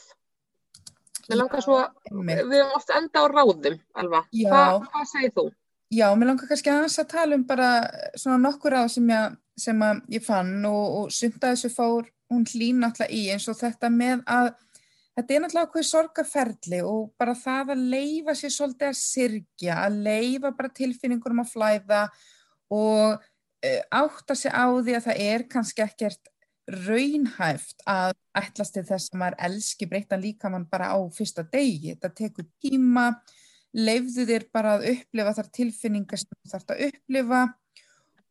Mér 1.29 1.37
langar 1.43 1.61
svo 1.61 1.77
að 1.77 2.21
við 2.25 2.57
erum 2.57 2.73
oft 2.73 2.91
enda 2.95 3.21
á 3.21 3.25
ráðum 3.29 3.75
Elva. 4.01 4.23
Hva, 4.33 4.61
hvað 4.87 5.09
segir 5.11 5.33
þú? 5.35 5.43
Já, 5.93 6.05
mér 6.17 6.31
langar 6.31 6.49
kannski 6.49 6.71
aðeins 6.73 6.99
að 7.01 7.11
tala 7.11 7.37
um 7.37 7.43
bara 7.49 7.69
svona 8.17 8.39
nokkur 8.41 8.75
á 8.77 8.83
sem 8.89 9.09
ég, 9.09 9.35
sem 9.57 9.83
að 9.85 10.01
ég 10.13 10.25
fann 10.25 10.55
og, 10.69 10.85
og 10.99 11.13
sumt 11.13 11.37
að 11.43 11.55
þessu 11.55 11.71
fór 11.73 12.09
hún 12.29 12.45
hlýn 12.49 12.81
náttúrulega 12.81 13.13
í 13.13 13.21
eins 13.33 13.47
og 13.49 13.57
þetta 13.57 13.89
með 13.93 14.25
að 14.29 14.51
þetta 15.19 15.35
er 15.35 15.43
náttúrulega 15.43 15.67
okkur 15.67 15.85
sorgaferli 15.85 16.81
og 16.87 17.11
bara 17.19 17.35
það 17.37 17.73
að 17.75 17.85
leifa 17.93 18.35
sér 18.37 18.53
svolítið 18.55 18.89
að 18.89 18.99
syrgja, 19.01 19.77
að 19.83 20.01
leifa 20.07 20.51
bara 20.55 20.75
tilfinningunum 20.79 21.43
að 21.43 21.53
flæða 21.53 22.01
og 22.75 23.19
uh, 23.19 23.81
átta 23.99 24.37
sig 24.37 24.53
á 24.53 24.67
því 24.71 24.95
að 24.95 25.07
það 25.09 25.23
er 25.27 25.47
kannski 25.51 25.85
ekkert 25.85 26.31
raunhæft 26.69 27.83
að 27.89 28.13
ætlast 28.37 28.75
til 28.77 28.85
þess 28.85 29.11
að 29.11 29.21
maður 29.21 29.39
elski 29.47 29.87
breyttan 29.89 30.21
líkamann 30.21 30.67
bara 30.69 30.91
á 30.93 30.97
fyrsta 31.13 31.43
degi. 31.49 31.95
Þetta 31.95 32.11
tekur 32.15 32.45
tíma, 32.61 33.07
leifðu 33.73 34.27
þér 34.29 34.45
bara 34.53 34.75
að 34.77 34.85
upplifa 34.93 35.33
þar 35.39 35.49
tilfinningar 35.57 36.21
sem 36.21 36.29
þú 36.37 36.51
þarfst 36.53 36.75
að 36.75 36.85
upplifa 36.89 37.41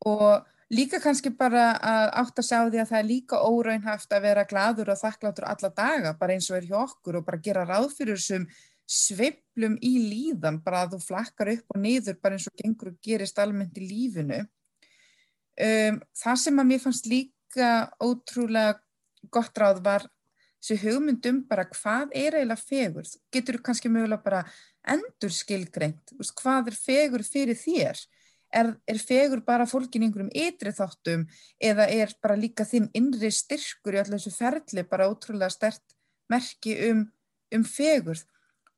og 0.06 0.46
líka 0.74 1.00
kannski 1.00 1.30
bara 1.36 1.70
að 1.76 2.08
átta 2.22 2.44
sig 2.44 2.58
á 2.60 2.64
því 2.68 2.80
að 2.82 2.90
það 2.90 2.98
er 2.98 3.08
líka 3.08 3.40
óraunhæft 3.40 4.12
að 4.12 4.24
vera 4.26 4.48
gladur 4.48 4.90
og 4.92 5.00
þakklátur 5.00 5.46
alla 5.48 5.70
daga, 5.76 6.12
bara 6.18 6.34
eins 6.34 6.50
og 6.50 6.58
er 6.58 6.68
hjá 6.68 6.76
okkur 6.82 7.20
og 7.20 7.28
bara 7.28 7.40
gera 7.44 7.64
ráð 7.68 7.94
fyrir 7.96 8.20
þessum 8.20 8.44
sveiflum 8.88 9.76
í 9.84 9.94
líðan, 10.08 10.60
bara 10.64 10.84
að 10.84 10.96
þú 10.96 11.00
flakkar 11.06 11.52
upp 11.52 11.74
og 11.74 11.80
niður 11.82 12.20
bara 12.22 12.36
eins 12.36 12.48
og 12.48 12.56
gengur 12.56 12.92
og 12.92 13.00
gerist 13.04 13.40
almennt 13.40 13.76
í 13.80 13.84
lífinu. 13.84 14.44
Um, 15.58 15.98
það 16.16 16.38
sem 16.44 16.60
að 16.62 16.70
mér 16.70 16.84
fannst 16.84 17.08
líka 17.10 17.72
ótrúlega 18.00 18.78
gott 19.34 19.58
ráð 19.58 19.82
var 19.84 20.06
þessi 20.62 20.78
hugmyndum 20.84 21.42
bara 21.48 21.66
hvað 21.70 22.14
er 22.16 22.38
eiginlega 22.38 22.62
fegur, 22.62 23.08
getur 23.34 23.58
þú 23.58 23.64
kannski 23.66 23.90
mögulega 23.92 24.24
bara 24.24 24.44
endur 24.88 25.34
skilgreint, 25.34 26.14
hvað 26.38 26.72
er 26.72 26.78
fegur 26.78 27.24
fyrir 27.26 27.58
þér? 27.58 28.00
Er, 28.48 28.70
er 28.88 28.96
fegur 28.96 29.42
bara 29.44 29.66
fólkin 29.68 30.06
einhverjum 30.06 30.30
ytri 30.32 30.70
þáttum 30.72 31.26
eða 31.60 31.84
er 31.92 32.14
bara 32.24 32.36
líka 32.38 32.64
þinn 32.64 32.86
innri 32.96 33.28
styrkur 33.28 33.98
í 33.98 34.00
allir 34.00 34.16
þessu 34.16 34.32
ferli 34.32 34.84
bara 34.88 35.10
ótrúlega 35.10 35.52
stert 35.52 35.84
merki 36.32 36.72
um, 36.88 37.02
um 37.52 37.66
fegur 37.68 38.16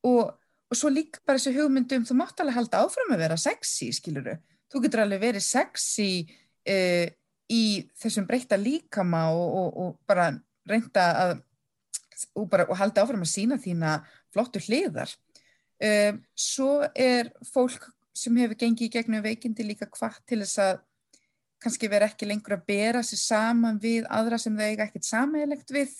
og, 0.02 0.32
og 0.34 0.74
svo 0.74 0.90
líka 0.90 1.22
bara 1.22 1.38
þessu 1.38 1.54
hugmyndum 1.54 2.02
þú 2.08 2.16
mátt 2.18 2.42
alveg 2.42 2.58
halda 2.58 2.82
áfram 2.82 3.14
að 3.14 3.22
vera 3.22 3.38
sexy 3.38 3.92
skiluru, 3.94 4.34
þú 4.72 4.82
getur 4.86 5.04
alveg 5.04 5.22
verið 5.22 5.46
sexy 5.46 6.10
uh, 6.26 7.06
í 7.50 7.62
þessum 8.02 8.26
breyta 8.26 8.58
líkama 8.58 9.28
og, 9.36 9.54
og, 9.60 9.70
og 9.84 9.94
bara 10.10 10.32
reynda 10.66 11.06
að 11.28 11.36
og, 12.34 12.46
bara, 12.50 12.66
halda 12.78 13.04
áfram 13.04 13.24
að 13.24 13.32
sína 13.32 13.58
þína 13.60 14.00
flottu 14.34 14.60
hliðar. 14.66 15.12
Um, 15.80 16.20
svo 16.36 16.82
er 16.92 17.30
fólk 17.48 17.88
sem 18.16 18.36
hefur 18.40 18.58
gengið 18.58 18.88
í 18.88 18.92
gegnum 18.94 19.22
veikindi 19.24 19.66
líka 19.66 19.88
hvað 19.90 20.18
til 20.28 20.40
þess 20.42 20.60
að 20.64 20.80
kannski 21.60 21.90
vera 21.92 22.08
ekki 22.08 22.28
lengur 22.28 22.56
að 22.56 22.66
bera 22.70 23.02
sig 23.04 23.20
saman 23.20 23.80
við 23.80 24.06
aðra 24.08 24.38
sem 24.40 24.56
þau 24.56 24.66
eiga 24.66 24.86
ekkert 24.86 25.08
sammeilegt 25.08 25.74
við. 25.74 25.92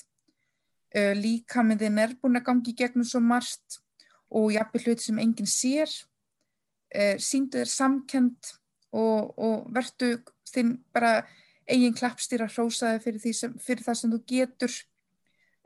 Uh, 0.90 1.12
líka 1.14 1.62
með 1.62 1.84
þinn 1.84 2.00
er 2.02 2.16
búin 2.18 2.40
að 2.40 2.46
gangi 2.48 2.72
í 2.72 2.78
gegnum 2.78 3.06
svo 3.06 3.20
margt 3.22 3.78
og 4.34 4.50
jafnvel 4.54 4.82
hluti 4.86 5.06
sem 5.06 5.20
enginn 5.22 5.50
sér. 5.50 5.92
Uh, 6.90 7.14
síndu 7.22 7.60
þér 7.60 7.70
samkend 7.70 8.54
og, 8.96 9.36
og 9.38 9.68
vertu 9.74 10.16
þinn 10.50 10.78
bara 10.94 11.20
eigin 11.70 11.94
klappstýra 11.94 12.48
hrósaði 12.50 13.04
fyrir, 13.04 13.36
sem, 13.36 13.52
fyrir 13.62 13.84
það 13.86 14.00
sem 14.00 14.14
þú 14.16 14.22
getur. 14.32 14.78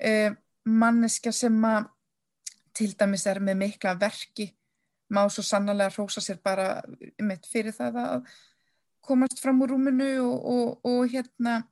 Uh, 0.03 0.35
manneskja 0.65 1.33
sem 1.33 1.57
að 1.69 1.89
til 2.75 2.91
dæmis 2.99 3.29
er 3.31 3.39
með 3.45 3.61
mikla 3.61 3.95
verki 4.01 4.51
má 5.15 5.23
svo 5.31 5.45
sannlega 5.47 5.93
hrósa 5.95 6.23
sér 6.25 6.41
bara 6.45 6.83
mitt 7.23 7.47
fyrir 7.51 7.75
það 7.77 8.01
að 8.03 8.35
komast 9.05 9.41
fram 9.43 9.63
úr 9.63 9.75
rúminu 9.75 10.11
og, 10.25 10.37
og, 10.55 10.91
og 10.91 11.09
hérna 11.13 11.63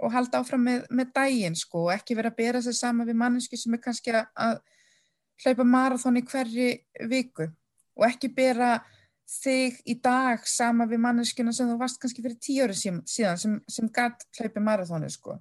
og 0.00 0.12
halda 0.14 0.40
áfram 0.40 0.62
með, 0.64 0.84
með 0.90 1.12
daginn 1.16 1.56
sko 1.58 1.86
og 1.86 1.94
ekki 1.94 2.16
vera 2.16 2.32
að 2.32 2.38
bera 2.40 2.62
sér 2.64 2.76
sama 2.76 3.04
við 3.08 3.18
mannesku 3.20 3.58
sem 3.60 3.76
er 3.76 3.82
kannski 3.84 4.14
að, 4.16 4.30
að 4.34 4.60
hlaupa 5.44 5.66
marathon 5.68 6.20
í 6.20 6.24
hverri 6.28 6.70
viku 7.10 7.50
og 8.00 8.06
ekki 8.08 8.32
bera 8.36 8.78
þig 9.30 9.78
í 9.86 9.96
dag 10.02 10.42
sama 10.48 10.86
við 10.90 11.02
manneskuna 11.04 11.52
sem 11.54 11.68
þú 11.70 11.76
varst 11.80 12.00
kannski 12.02 12.24
fyrir 12.24 12.40
tíu 12.42 12.64
ári 12.64 12.76
síðan 12.76 13.38
sem, 13.38 13.56
sem 13.70 13.88
gætt 13.94 14.26
hlaupi 14.38 14.62
marathoni 14.64 15.10
sko. 15.12 15.36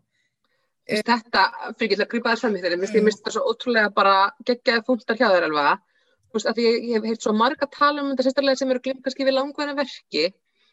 Þetta, 0.89 1.43
fyrir 1.78 1.93
ekki 1.93 2.04
að 2.06 2.12
grípa 2.12 2.34
þess 2.34 2.43
fram 2.45 2.58
í 2.58 2.62
þeirri, 2.64 2.78
mér 2.82 2.91
finnst 2.93 3.22
þetta 3.22 3.34
svo 3.36 3.52
ótrúlega 3.52 3.91
bara 3.93 4.14
geggjaði 4.45 4.86
fúntar 4.88 5.20
hjá 5.20 5.28
þér 5.30 5.47
alveg, 5.50 5.84
þú 6.30 6.38
veist, 6.38 6.50
að 6.50 6.62
ég, 6.64 6.78
ég 6.90 7.00
hef 7.00 7.08
heilt 7.10 7.26
svo 7.26 7.34
marga 7.36 7.68
tala 7.74 8.04
um 8.04 8.12
þetta 8.12 8.28
sérstaklega 8.28 8.62
sem 8.62 8.74
eru 8.74 8.84
glimt 8.86 9.04
kannski 9.06 9.28
við 9.28 9.38
langvæðina 9.38 9.78
verki, 9.80 10.26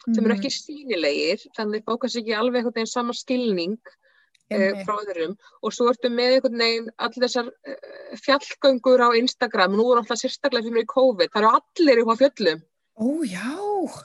sem 0.07 0.23
eru 0.23 0.37
ekki 0.37 0.53
sínilegir, 0.55 1.47
þannig 1.57 1.83
að 1.83 1.87
fá 1.89 2.03
kannski 2.03 2.23
ekki 2.23 2.37
alveg 2.39 2.61
einhvern 2.61 2.77
veginn 2.77 2.93
sama 2.93 3.17
skilning 3.17 3.79
uh, 4.53 4.85
frá 4.85 4.95
öðrum. 5.01 5.35
Og 5.63 5.75
svo 5.75 5.89
ertu 5.91 6.13
með 6.13 6.37
einhvern 6.37 6.63
veginn 6.63 6.93
allir 7.09 7.27
þessar 7.27 7.51
uh, 7.51 8.15
fjallgöngur 8.23 9.03
á 9.03 9.09
Instagram, 9.19 9.77
nú 9.79 9.89
er 9.91 10.03
alltaf 10.03 10.23
sérstaklega 10.23 10.69
fyrir 10.69 10.87
í 10.87 10.93
COVID, 10.93 11.33
það 11.33 11.43
eru 11.43 11.55
allir 11.61 12.03
upp 12.05 12.13
á 12.13 12.21
fjöllum. 12.23 12.63
Ó 12.97 13.09
já, 13.29 13.57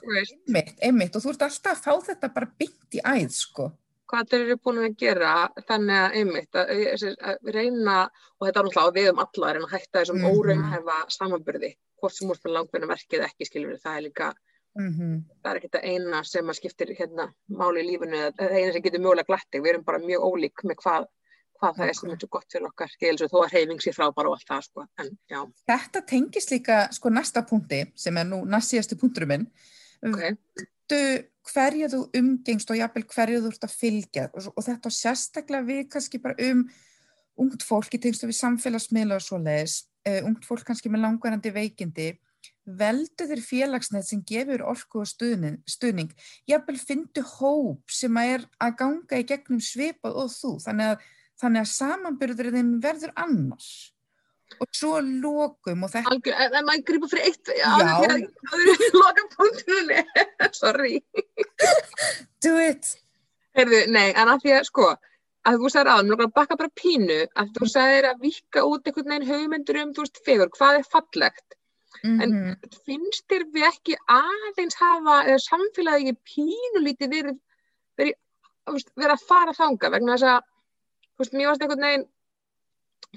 einmitt, 0.04 0.74
einmitt. 0.84 1.14
Og 1.16 1.24
þú 1.24 1.30
ert 1.32 1.46
alltaf 1.46 1.78
að 1.78 1.84
fá 1.86 2.10
þetta 2.10 2.28
bara 2.34 2.50
byggt 2.60 2.98
í 2.98 3.00
æð 3.00 3.30
sko. 3.38 3.70
Hvað 4.12 4.28
þeir 4.30 4.42
eru 4.44 4.56
búin 4.60 4.80
að 4.84 4.96
gera 5.00 5.32
þannig 5.68 5.98
að 6.02 6.16
einmitt 6.20 6.58
að, 6.60 6.70
að, 6.92 7.14
að 7.30 7.52
reyna 7.56 7.94
og 8.04 8.46
þetta 8.46 8.60
er 8.60 8.66
náttúrulega 8.66 8.92
á 8.92 8.96
við 8.98 9.10
um 9.12 9.22
alla 9.24 9.52
reyna 9.56 9.68
að 9.68 9.74
hætta 9.78 10.02
þessum 10.02 10.20
Mhm. 10.20 10.36
óraunhæfa 10.36 10.96
samanbyrði 11.16 11.70
hvort 12.02 12.16
sem 12.18 12.28
úr 12.30 12.40
með 12.44 12.52
langvinna 12.58 12.90
verkið 12.92 13.24
ekki 13.28 13.46
skiljum 13.48 13.78
það 13.80 13.96
er 13.96 14.04
líka, 14.08 14.32
Mm 14.74 15.24
það 15.44 15.50
er 15.50 15.58
ekki 15.58 15.68
það 15.72 15.84
eina 15.84 16.22
sem 16.24 16.46
að 16.48 16.56
skiptir 16.56 16.92
hérna 16.96 17.26
máli 17.48 17.80
í 17.82 17.88
lífinu 17.90 18.16
eða 18.16 18.32
það 18.38 18.54
eina 18.56 18.72
sem 18.72 18.82
getur 18.82 19.00
mögulega 19.04 19.28
glætti, 19.28 19.60
við 19.60 19.68
erum 19.74 19.84
bara 19.84 19.98
mjög 19.98 20.22
ólík 20.28 20.62
með 20.64 20.76
hvað, 20.82 21.06
hvað 21.60 21.76
það 21.76 21.88
er 21.88 21.94
sem 21.98 22.10
er 22.10 22.16
svo 22.20 22.28
gott 22.28 22.48
fyrir 22.52 22.66
okkar 22.68 22.88
svo 23.18 23.28
þó 23.28 23.36
að 23.44 23.52
reyfing 23.52 23.80
sér 23.84 23.94
frábara 23.98 24.28
og 24.28 24.34
allt 24.38 24.48
það 24.48 24.62
sko, 24.68 24.86
en 24.98 25.10
Þetta 25.68 26.02
tengist 26.06 26.50
líka 26.50 26.78
sko 26.92 27.08
næsta 27.10 27.42
punkti 27.44 27.84
sem 27.94 28.16
er 28.16 28.24
nú 28.24 28.44
næst 28.44 28.72
síðastu 28.72 28.96
punkturum 28.98 29.28
minn. 29.28 29.46
Hverja 31.50 31.90
þú 31.92 32.04
umgengst 32.18 32.70
og 32.70 32.78
jafnvel 32.78 33.04
hverju 33.10 33.42
þú 33.42 33.52
ert 33.52 33.66
að 33.66 33.76
fylgja 33.76 34.26
og, 34.32 34.58
þetta 34.62 34.92
sérstaklega 34.94 35.68
við 35.68 35.86
kannski 35.92 36.20
bara 36.22 36.50
um 36.50 36.66
ungt 37.42 37.64
fólk 37.64 37.94
í 37.96 38.00
tengstu 38.02 38.28
við 38.28 38.38
samfélagsmiðla 38.38 39.16
og 39.18 39.24
svoleiðis, 39.24 39.78
uh, 40.08 40.20
ungt 40.28 40.44
fólk 40.46 40.66
kannski 40.68 40.92
með 40.92 41.06
langvarandi 41.06 41.52
veikindi, 41.54 42.10
veldu 42.62 43.26
þér 43.26 43.42
félagsnett 43.42 44.06
sem 44.06 44.20
gefur 44.26 44.62
orku 44.70 45.02
og 45.02 45.08
stuðning, 45.10 45.58
stuðning. 45.66 46.12
jafnvel 46.46 46.78
fyndu 46.78 47.24
hóp 47.38 47.90
sem 47.90 48.16
að 48.20 48.34
er 48.36 48.44
að 48.62 48.76
ganga 48.82 49.18
í 49.18 49.26
gegnum 49.26 49.62
svipað 49.62 50.18
og 50.22 50.30
þú, 50.30 50.52
þannig 50.62 50.92
að, 50.92 51.08
þannig 51.42 51.64
að 51.64 51.72
samanbyrðurinn 51.72 52.76
verður 52.82 53.14
annars. 53.16 53.70
Og 54.60 54.68
svo 54.76 54.98
lokum 55.00 55.86
og 55.86 55.92
þetta 55.92 56.12
Algjör, 56.12 56.36
en, 56.44 56.66
maður 56.66 56.84
grípa 56.90 57.08
fyrir 57.12 57.30
eitt 57.30 57.52
áður 57.62 58.16
en 58.16 58.26
að 58.52 58.84
loka 58.98 59.24
punktunni 59.36 60.02
sorry 60.62 60.98
do 62.42 62.58
it. 62.58 62.92
Heyrðu, 63.56 63.86
nei, 63.92 64.12
en 64.12 64.28
að 64.32 64.44
því 64.44 64.54
að 64.58 64.68
sko 64.68 64.90
að 65.42 65.58
þú 65.58 65.72
sagðir 65.72 65.90
aðan, 65.92 66.06
mér 66.06 66.14
langar 66.14 66.28
að 66.28 66.36
bakka 66.36 66.56
bara 66.60 66.76
pínu 66.78 67.18
að 67.42 67.48
þú 67.56 67.68
sagðir 67.72 68.06
að 68.12 68.20
vika 68.28 68.62
út 68.68 68.86
einhvern 68.86 69.10
veginn 69.10 69.30
hugmyndur 69.32 69.80
um, 69.82 69.90
þú 69.96 70.04
veist, 70.06 70.22
fegur, 70.26 70.52
hvað 70.54 70.78
er 70.80 70.88
fallegt 70.92 71.58
En 72.02 72.30
Mhm. 72.32 72.56
finnst 72.86 73.28
þér 73.30 73.44
við 73.54 73.64
ekki 73.68 73.94
aðeins 74.10 74.74
hafa, 74.74 75.22
eða 75.28 75.38
samfélagi 75.44 76.08
ekki 76.10 76.22
pínulítið 76.32 77.12
verið, 77.12 77.36
verið, 78.00 78.16
veist, 78.66 78.90
verið 78.96 79.14
að 79.14 79.26
fara 79.28 79.52
þanga 79.54 79.90
vegna 79.92 80.16
þess 80.16 80.26
að, 80.32 80.48
þú 81.12 81.22
veist, 81.22 81.36
mér 81.36 81.46
varst 81.50 81.62
einhvern 81.62 81.86
veginn, 81.86 82.06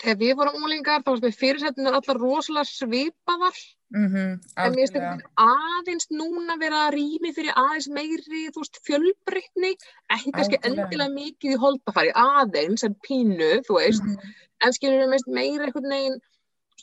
þegar 0.02 0.18
við 0.20 0.36
vorum 0.40 0.64
úlingar, 0.68 1.04
þá 1.04 1.10
varst 1.12 1.26
mér 1.26 1.36
fyrirsettunar 1.40 1.98
allar 2.00 2.22
rosalega 2.22 2.70
svipaðar, 2.70 3.58
Mhm, 3.96 4.40
en 4.58 4.74
mér 4.74 4.90
finnst 4.92 5.28
aðeins 5.38 6.08
núna 6.12 6.58
vera 6.60 6.88
að 6.88 6.96
rými 6.96 7.32
fyrir 7.36 7.54
aðeins 7.56 7.88
meiri, 7.88 8.42
þú 8.52 8.64
veist, 8.64 8.80
fjölbreytni, 8.88 9.76
ekki 10.12 10.34
kannski 10.34 10.60
endilega 10.66 11.14
mikið 11.14 11.54
í 11.54 11.60
holdafari, 11.62 12.12
aðeins 12.12 12.84
en 12.84 12.96
pínu, 13.08 13.62
þú 13.68 13.78
veist, 13.78 14.04
Mhm. 14.04 14.34
en 14.66 14.74
skilur 14.74 15.06
við 15.06 15.28
meira 15.28 15.66
einhvern 15.68 15.90
veginn 15.94 16.20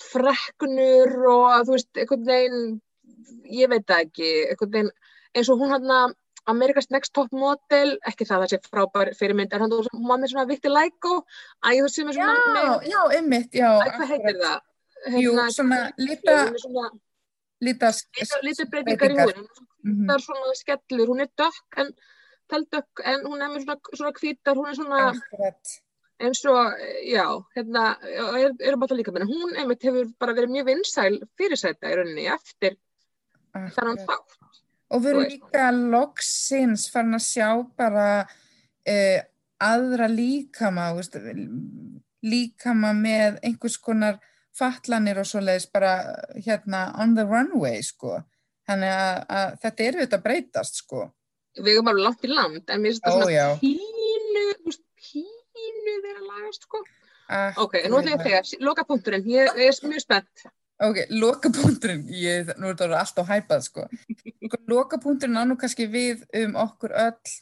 freknur 0.00 1.12
og 1.28 1.66
þú 1.66 1.72
veist, 1.76 1.90
einhvern 1.96 2.24
veginn 2.24 2.80
ég 3.50 3.68
veit 3.68 3.86
það 3.86 4.04
ekki, 4.06 4.30
einhvern 4.50 4.72
veginn 4.72 4.92
eins 5.34 5.48
og 5.50 5.58
hún 5.58 5.70
hann 5.70 6.14
America's 6.50 6.90
Next 6.90 7.12
Top 7.14 7.30
Model, 7.32 7.98
ekki 8.08 8.24
það 8.26 8.36
að 8.36 8.42
það 8.42 8.50
sé 8.50 8.58
frábær 8.70 9.12
fyrirmynd, 9.18 9.52
en 9.54 9.60
hann 9.60 9.70
hún 9.70 10.08
var 10.08 10.18
með 10.18 10.32
svona 10.32 10.46
Victor 10.48 10.70
Læko 10.74 11.24
æ, 11.62 11.68
þú 11.76 11.82
veist 11.86 11.94
sem 11.94 12.08
er 12.08 12.14
Já, 12.18 12.24
svona 12.26 12.54
með, 12.56 12.88
já, 12.90 13.00
einmitt, 13.18 13.52
já. 13.54 13.70
hvað 13.82 14.08
heitir 14.10 14.40
það? 14.42 14.60
Jú, 15.22 15.32
svona 15.54 15.78
lita- 15.98 16.52
hún 16.66 17.00
Lítas. 17.62 18.02
lita 18.42 18.64
breytingar 18.66 19.12
í 19.12 19.46
Mhm. 19.84 20.06
það 20.08 20.14
er 20.14 20.22
svona 20.22 20.54
skellur, 20.58 21.06
hún 21.08 21.20
er 21.22 21.28
dökk 21.38 21.78
en 21.78 21.92
taldökk, 22.50 23.00
en 23.04 23.20
hún 23.24 23.40
er 23.42 23.48
með 23.50 23.64
svona, 23.64 23.80
svona 23.94 24.12
hvítar, 24.12 24.54
hún 24.56 24.68
er 24.68 24.74
svona 24.74 25.00
Akkurat. 25.10 25.80
eins 26.20 26.44
og, 26.44 26.74
já, 27.06 27.26
hérna, 27.56 27.96
er, 28.02 28.50
er 28.60 28.76
bara 28.76 28.94
líka 28.98 29.10
með, 29.14 29.26
hún 29.30 29.56
einmitt 29.56 29.82
hefur 29.82 30.12
bara 30.18 30.34
verið 30.34 30.50
mjög 30.50 30.66
vinsæl 30.66 31.20
fyrirsæta 31.38 31.86
í 31.90 31.96
rauninni 31.96 32.26
eftir 32.30 32.76
þennan 33.54 33.98
akkurat. 33.98 34.06
þátt. 34.06 34.61
Og 34.92 35.02
við 35.02 35.14
erum 35.14 35.28
líka 35.30 35.68
loksins 35.72 36.88
farin 36.92 37.16
að 37.16 37.24
sjá 37.24 37.48
bara 37.78 38.08
uh, 38.22 39.20
aðra 39.62 40.08
líkama, 40.10 40.90
veist, 40.96 41.16
líkama 42.22 42.92
með 42.96 43.40
einhvers 43.46 43.78
konar 43.80 44.20
fatlanir 44.56 45.22
og 45.22 45.28
svoleiðis 45.28 45.68
bara 45.72 45.94
hérna 46.36 46.90
on 47.00 47.16
the 47.16 47.24
runway, 47.24 47.80
sko. 47.84 48.20
Þannig 48.68 48.92
að, 48.94 49.20
að 49.38 49.54
þetta 49.64 49.84
er 49.84 49.98
auðvitað 49.98 50.18
að 50.18 50.26
breytast, 50.26 50.80
sko. 50.84 51.06
Við 51.58 51.74
erum 51.74 51.92
alveg 51.92 52.06
langt 52.06 52.26
í 52.26 52.32
land, 52.32 52.62
en 52.68 52.82
mér 52.82 52.92
finnst 52.94 53.08
Ó, 53.08 53.12
svona 53.16 53.46
pínu, 53.60 54.44
veist, 54.66 54.84
pínu 55.08 55.96
vera 56.04 56.18
að 56.20 56.28
lagast, 56.28 56.68
sko. 56.68 56.82
Ok, 57.32 57.78
Akkurat. 57.78 57.88
nú 57.88 58.00
ætla 58.02 58.12
ég 58.12 58.38
að 58.42 58.50
segja, 58.50 58.64
loka 58.66 58.84
punkturinn, 58.88 59.24
ég 59.30 59.48
er 59.48 59.78
mjög 59.88 60.04
spennt. 60.04 60.44
Ok, 60.82 60.98
lokapunkturinn, 61.14 62.06
ég, 62.16 62.48
nú 62.58 62.70
er 62.70 62.76
þetta 62.78 62.98
alltaf 62.98 63.28
hæpað, 63.28 63.66
sko. 63.68 63.84
sko 64.48 64.58
lokapunkturinn 64.70 65.38
á 65.38 65.44
nú 65.46 65.56
kannski 65.60 65.86
við 65.90 66.24
um 66.40 66.56
okkur 66.58 66.94
öll, 67.04 67.34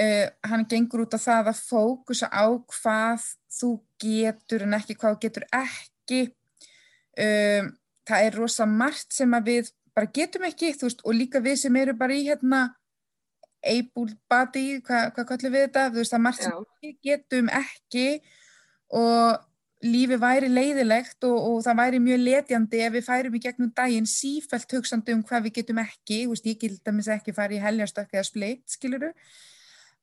uh, 0.00 0.28
hann 0.48 0.64
gengur 0.70 1.04
út 1.04 1.16
á 1.16 1.20
það 1.20 1.50
að 1.52 1.60
fókusa 1.66 2.30
á 2.32 2.46
hvað 2.48 3.26
þú 3.52 3.74
getur 4.00 4.64
en 4.64 4.78
ekki 4.78 4.96
hvað 4.96 5.16
þú 5.16 5.20
getur 5.26 5.46
ekki. 5.50 6.22
Um, 7.20 7.74
það 8.08 8.26
er 8.26 8.38
rosa 8.38 8.66
margt 8.70 9.12
sem 9.12 9.36
að 9.36 9.50
við 9.50 9.72
bara 9.96 10.12
getum 10.14 10.46
ekki, 10.48 10.72
þú 10.78 10.88
veist, 10.88 11.04
og 11.04 11.16
líka 11.18 11.42
við 11.44 11.58
sem 11.64 11.76
eru 11.76 11.96
bara 11.98 12.16
í 12.16 12.24
hérna 12.28 12.62
able 13.60 14.14
body, 14.30 14.80
hvað, 14.86 15.10
hvað 15.16 15.28
kallum 15.34 15.54
við 15.54 15.66
þetta, 15.66 15.86
þú 15.90 16.00
veist, 16.00 16.14
það 16.14 16.18
er 16.18 16.24
margt 16.26 16.44
sem 16.44 16.54
Já, 16.54 16.60
við 16.80 16.96
getum 17.10 17.50
ekki. 17.60 18.06
Og 18.96 19.49
lífi 19.80 20.16
væri 20.20 20.48
leiðilegt 20.52 21.24
og, 21.24 21.36
og 21.36 21.62
það 21.64 21.78
væri 21.78 22.00
mjög 22.04 22.24
letjandi 22.24 22.82
ef 22.84 22.92
við 22.96 23.06
færum 23.06 23.36
í 23.36 23.42
gegnum 23.44 23.70
daginn 23.76 24.08
sífælt 24.08 24.74
hugsandi 24.76 25.14
um 25.16 25.22
hvað 25.24 25.46
við 25.46 25.54
getum 25.60 25.80
ekki, 25.80 26.26
veist, 26.28 26.48
ég 26.48 26.58
gildi 26.60 26.92
að 26.92 27.14
ekki 27.14 27.36
fara 27.36 27.56
í 27.56 27.62
heljastökk 27.62 28.12
eða 28.12 28.26
splitt, 28.28 28.66
skiluru 28.68 29.14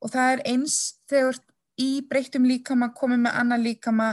og 0.02 0.14
það 0.14 0.32
er 0.32 0.42
eins 0.54 0.80
þegar 1.10 1.38
í 1.78 1.92
breyttum 2.10 2.48
líkama 2.50 2.90
komið 2.98 3.22
með 3.28 3.38
annan 3.44 3.64
líkama 3.66 4.08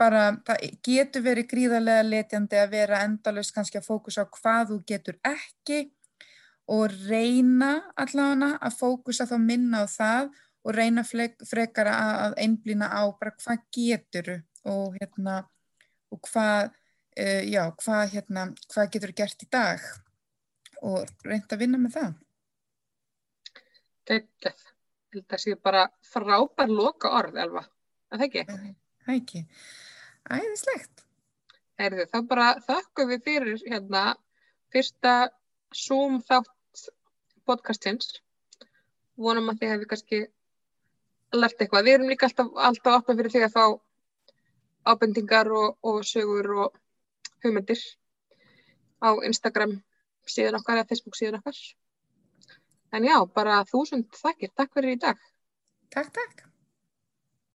bara, 0.00 0.38
það 0.46 0.64
getur 0.86 1.24
verið 1.26 1.50
gríðarlega 1.52 2.06
letjandi 2.08 2.62
að 2.62 2.72
vera 2.72 3.02
endalaust 3.04 3.54
kannski 3.54 3.80
að 3.80 3.90
fókusa 3.90 4.24
á 4.24 4.32
hvað 4.32 4.72
þú 4.72 4.80
getur 4.88 5.20
ekki 5.28 5.82
og 6.72 6.96
reyna 7.10 7.74
allavega 8.00 8.54
að 8.56 8.80
fókusa 8.80 9.28
þá 9.28 9.36
minna 9.36 9.84
á 9.84 9.86
það 9.86 10.32
og 10.64 10.72
reyna 10.72 11.04
flek, 11.04 11.36
frekar 11.44 11.92
að, 11.92 12.16
að 12.24 12.36
einblýna 12.46 12.88
á 12.88 13.04
bara 13.12 13.36
hvað 13.36 13.64
geturu 13.76 14.40
og 14.70 14.96
hérna 14.98 15.40
og 16.14 16.20
hvað, 16.28 16.72
uh, 17.20 17.42
já, 17.48 17.62
hvað 17.82 18.04
hérna, 18.14 18.46
hvað 18.72 18.90
getur 18.94 19.14
gert 19.16 19.44
í 19.44 19.50
dag 19.52 19.84
og 20.84 21.08
reynda 21.24 21.56
að 21.56 21.64
vinna 21.64 21.80
með 21.80 21.98
það. 21.98 22.14
geggjað. 24.04 24.64
Ég 25.14 25.22
held 25.22 25.34
að 25.36 25.40
sé 25.44 25.54
bara 25.62 25.84
frábær 26.04 26.70
loka 26.70 27.10
orð, 27.18 27.38
Elva. 27.40 27.62
Er 28.12 28.18
Það 28.18 28.26
ekki? 28.26 28.42
Það 29.04 29.14
ekki. 29.14 29.42
Æðislegt. 30.34 31.04
Heyrðu, 31.80 32.04
þá 32.10 32.18
bara 32.30 32.48
þökkum 32.66 33.10
við 33.10 33.24
fyrir 33.24 33.62
hérna 33.64 34.02
fyrsta 34.74 35.14
Zoom 35.74 36.20
þátt 36.22 36.84
podcastins. 37.48 38.20
Vonum 39.18 39.50
að 39.50 39.62
þið 39.62 39.72
hefði 39.74 39.88
kannski 39.90 40.20
lært 41.34 41.62
eitthvað. 41.62 41.86
Við 41.86 41.96
erum 41.96 42.12
líka 42.12 42.28
alltaf, 42.28 42.52
alltaf 42.68 43.00
opna 43.00 43.16
fyrir 43.18 43.34
því 43.34 43.44
að 43.46 43.56
fá 43.56 43.64
ábendingar 44.84 45.50
og, 45.52 45.76
og 45.82 46.02
sögur 46.04 46.50
og 46.64 46.78
hugmyndir 47.44 47.80
á 49.04 49.10
Instagram 49.28 49.78
síðan 50.28 50.60
okkar 50.60 50.80
eða 50.80 50.88
Facebook 50.92 51.18
síðan 51.18 51.40
okkar. 51.40 51.60
En 52.94 53.04
já, 53.04 53.16
bara 53.36 53.62
þúsund 53.68 54.10
þakkir. 54.14 54.52
Takk 54.54 54.74
fyrir 54.76 54.96
í 54.96 55.00
dag. 55.06 55.20
Takk, 55.90 56.12
takk. 56.14 56.53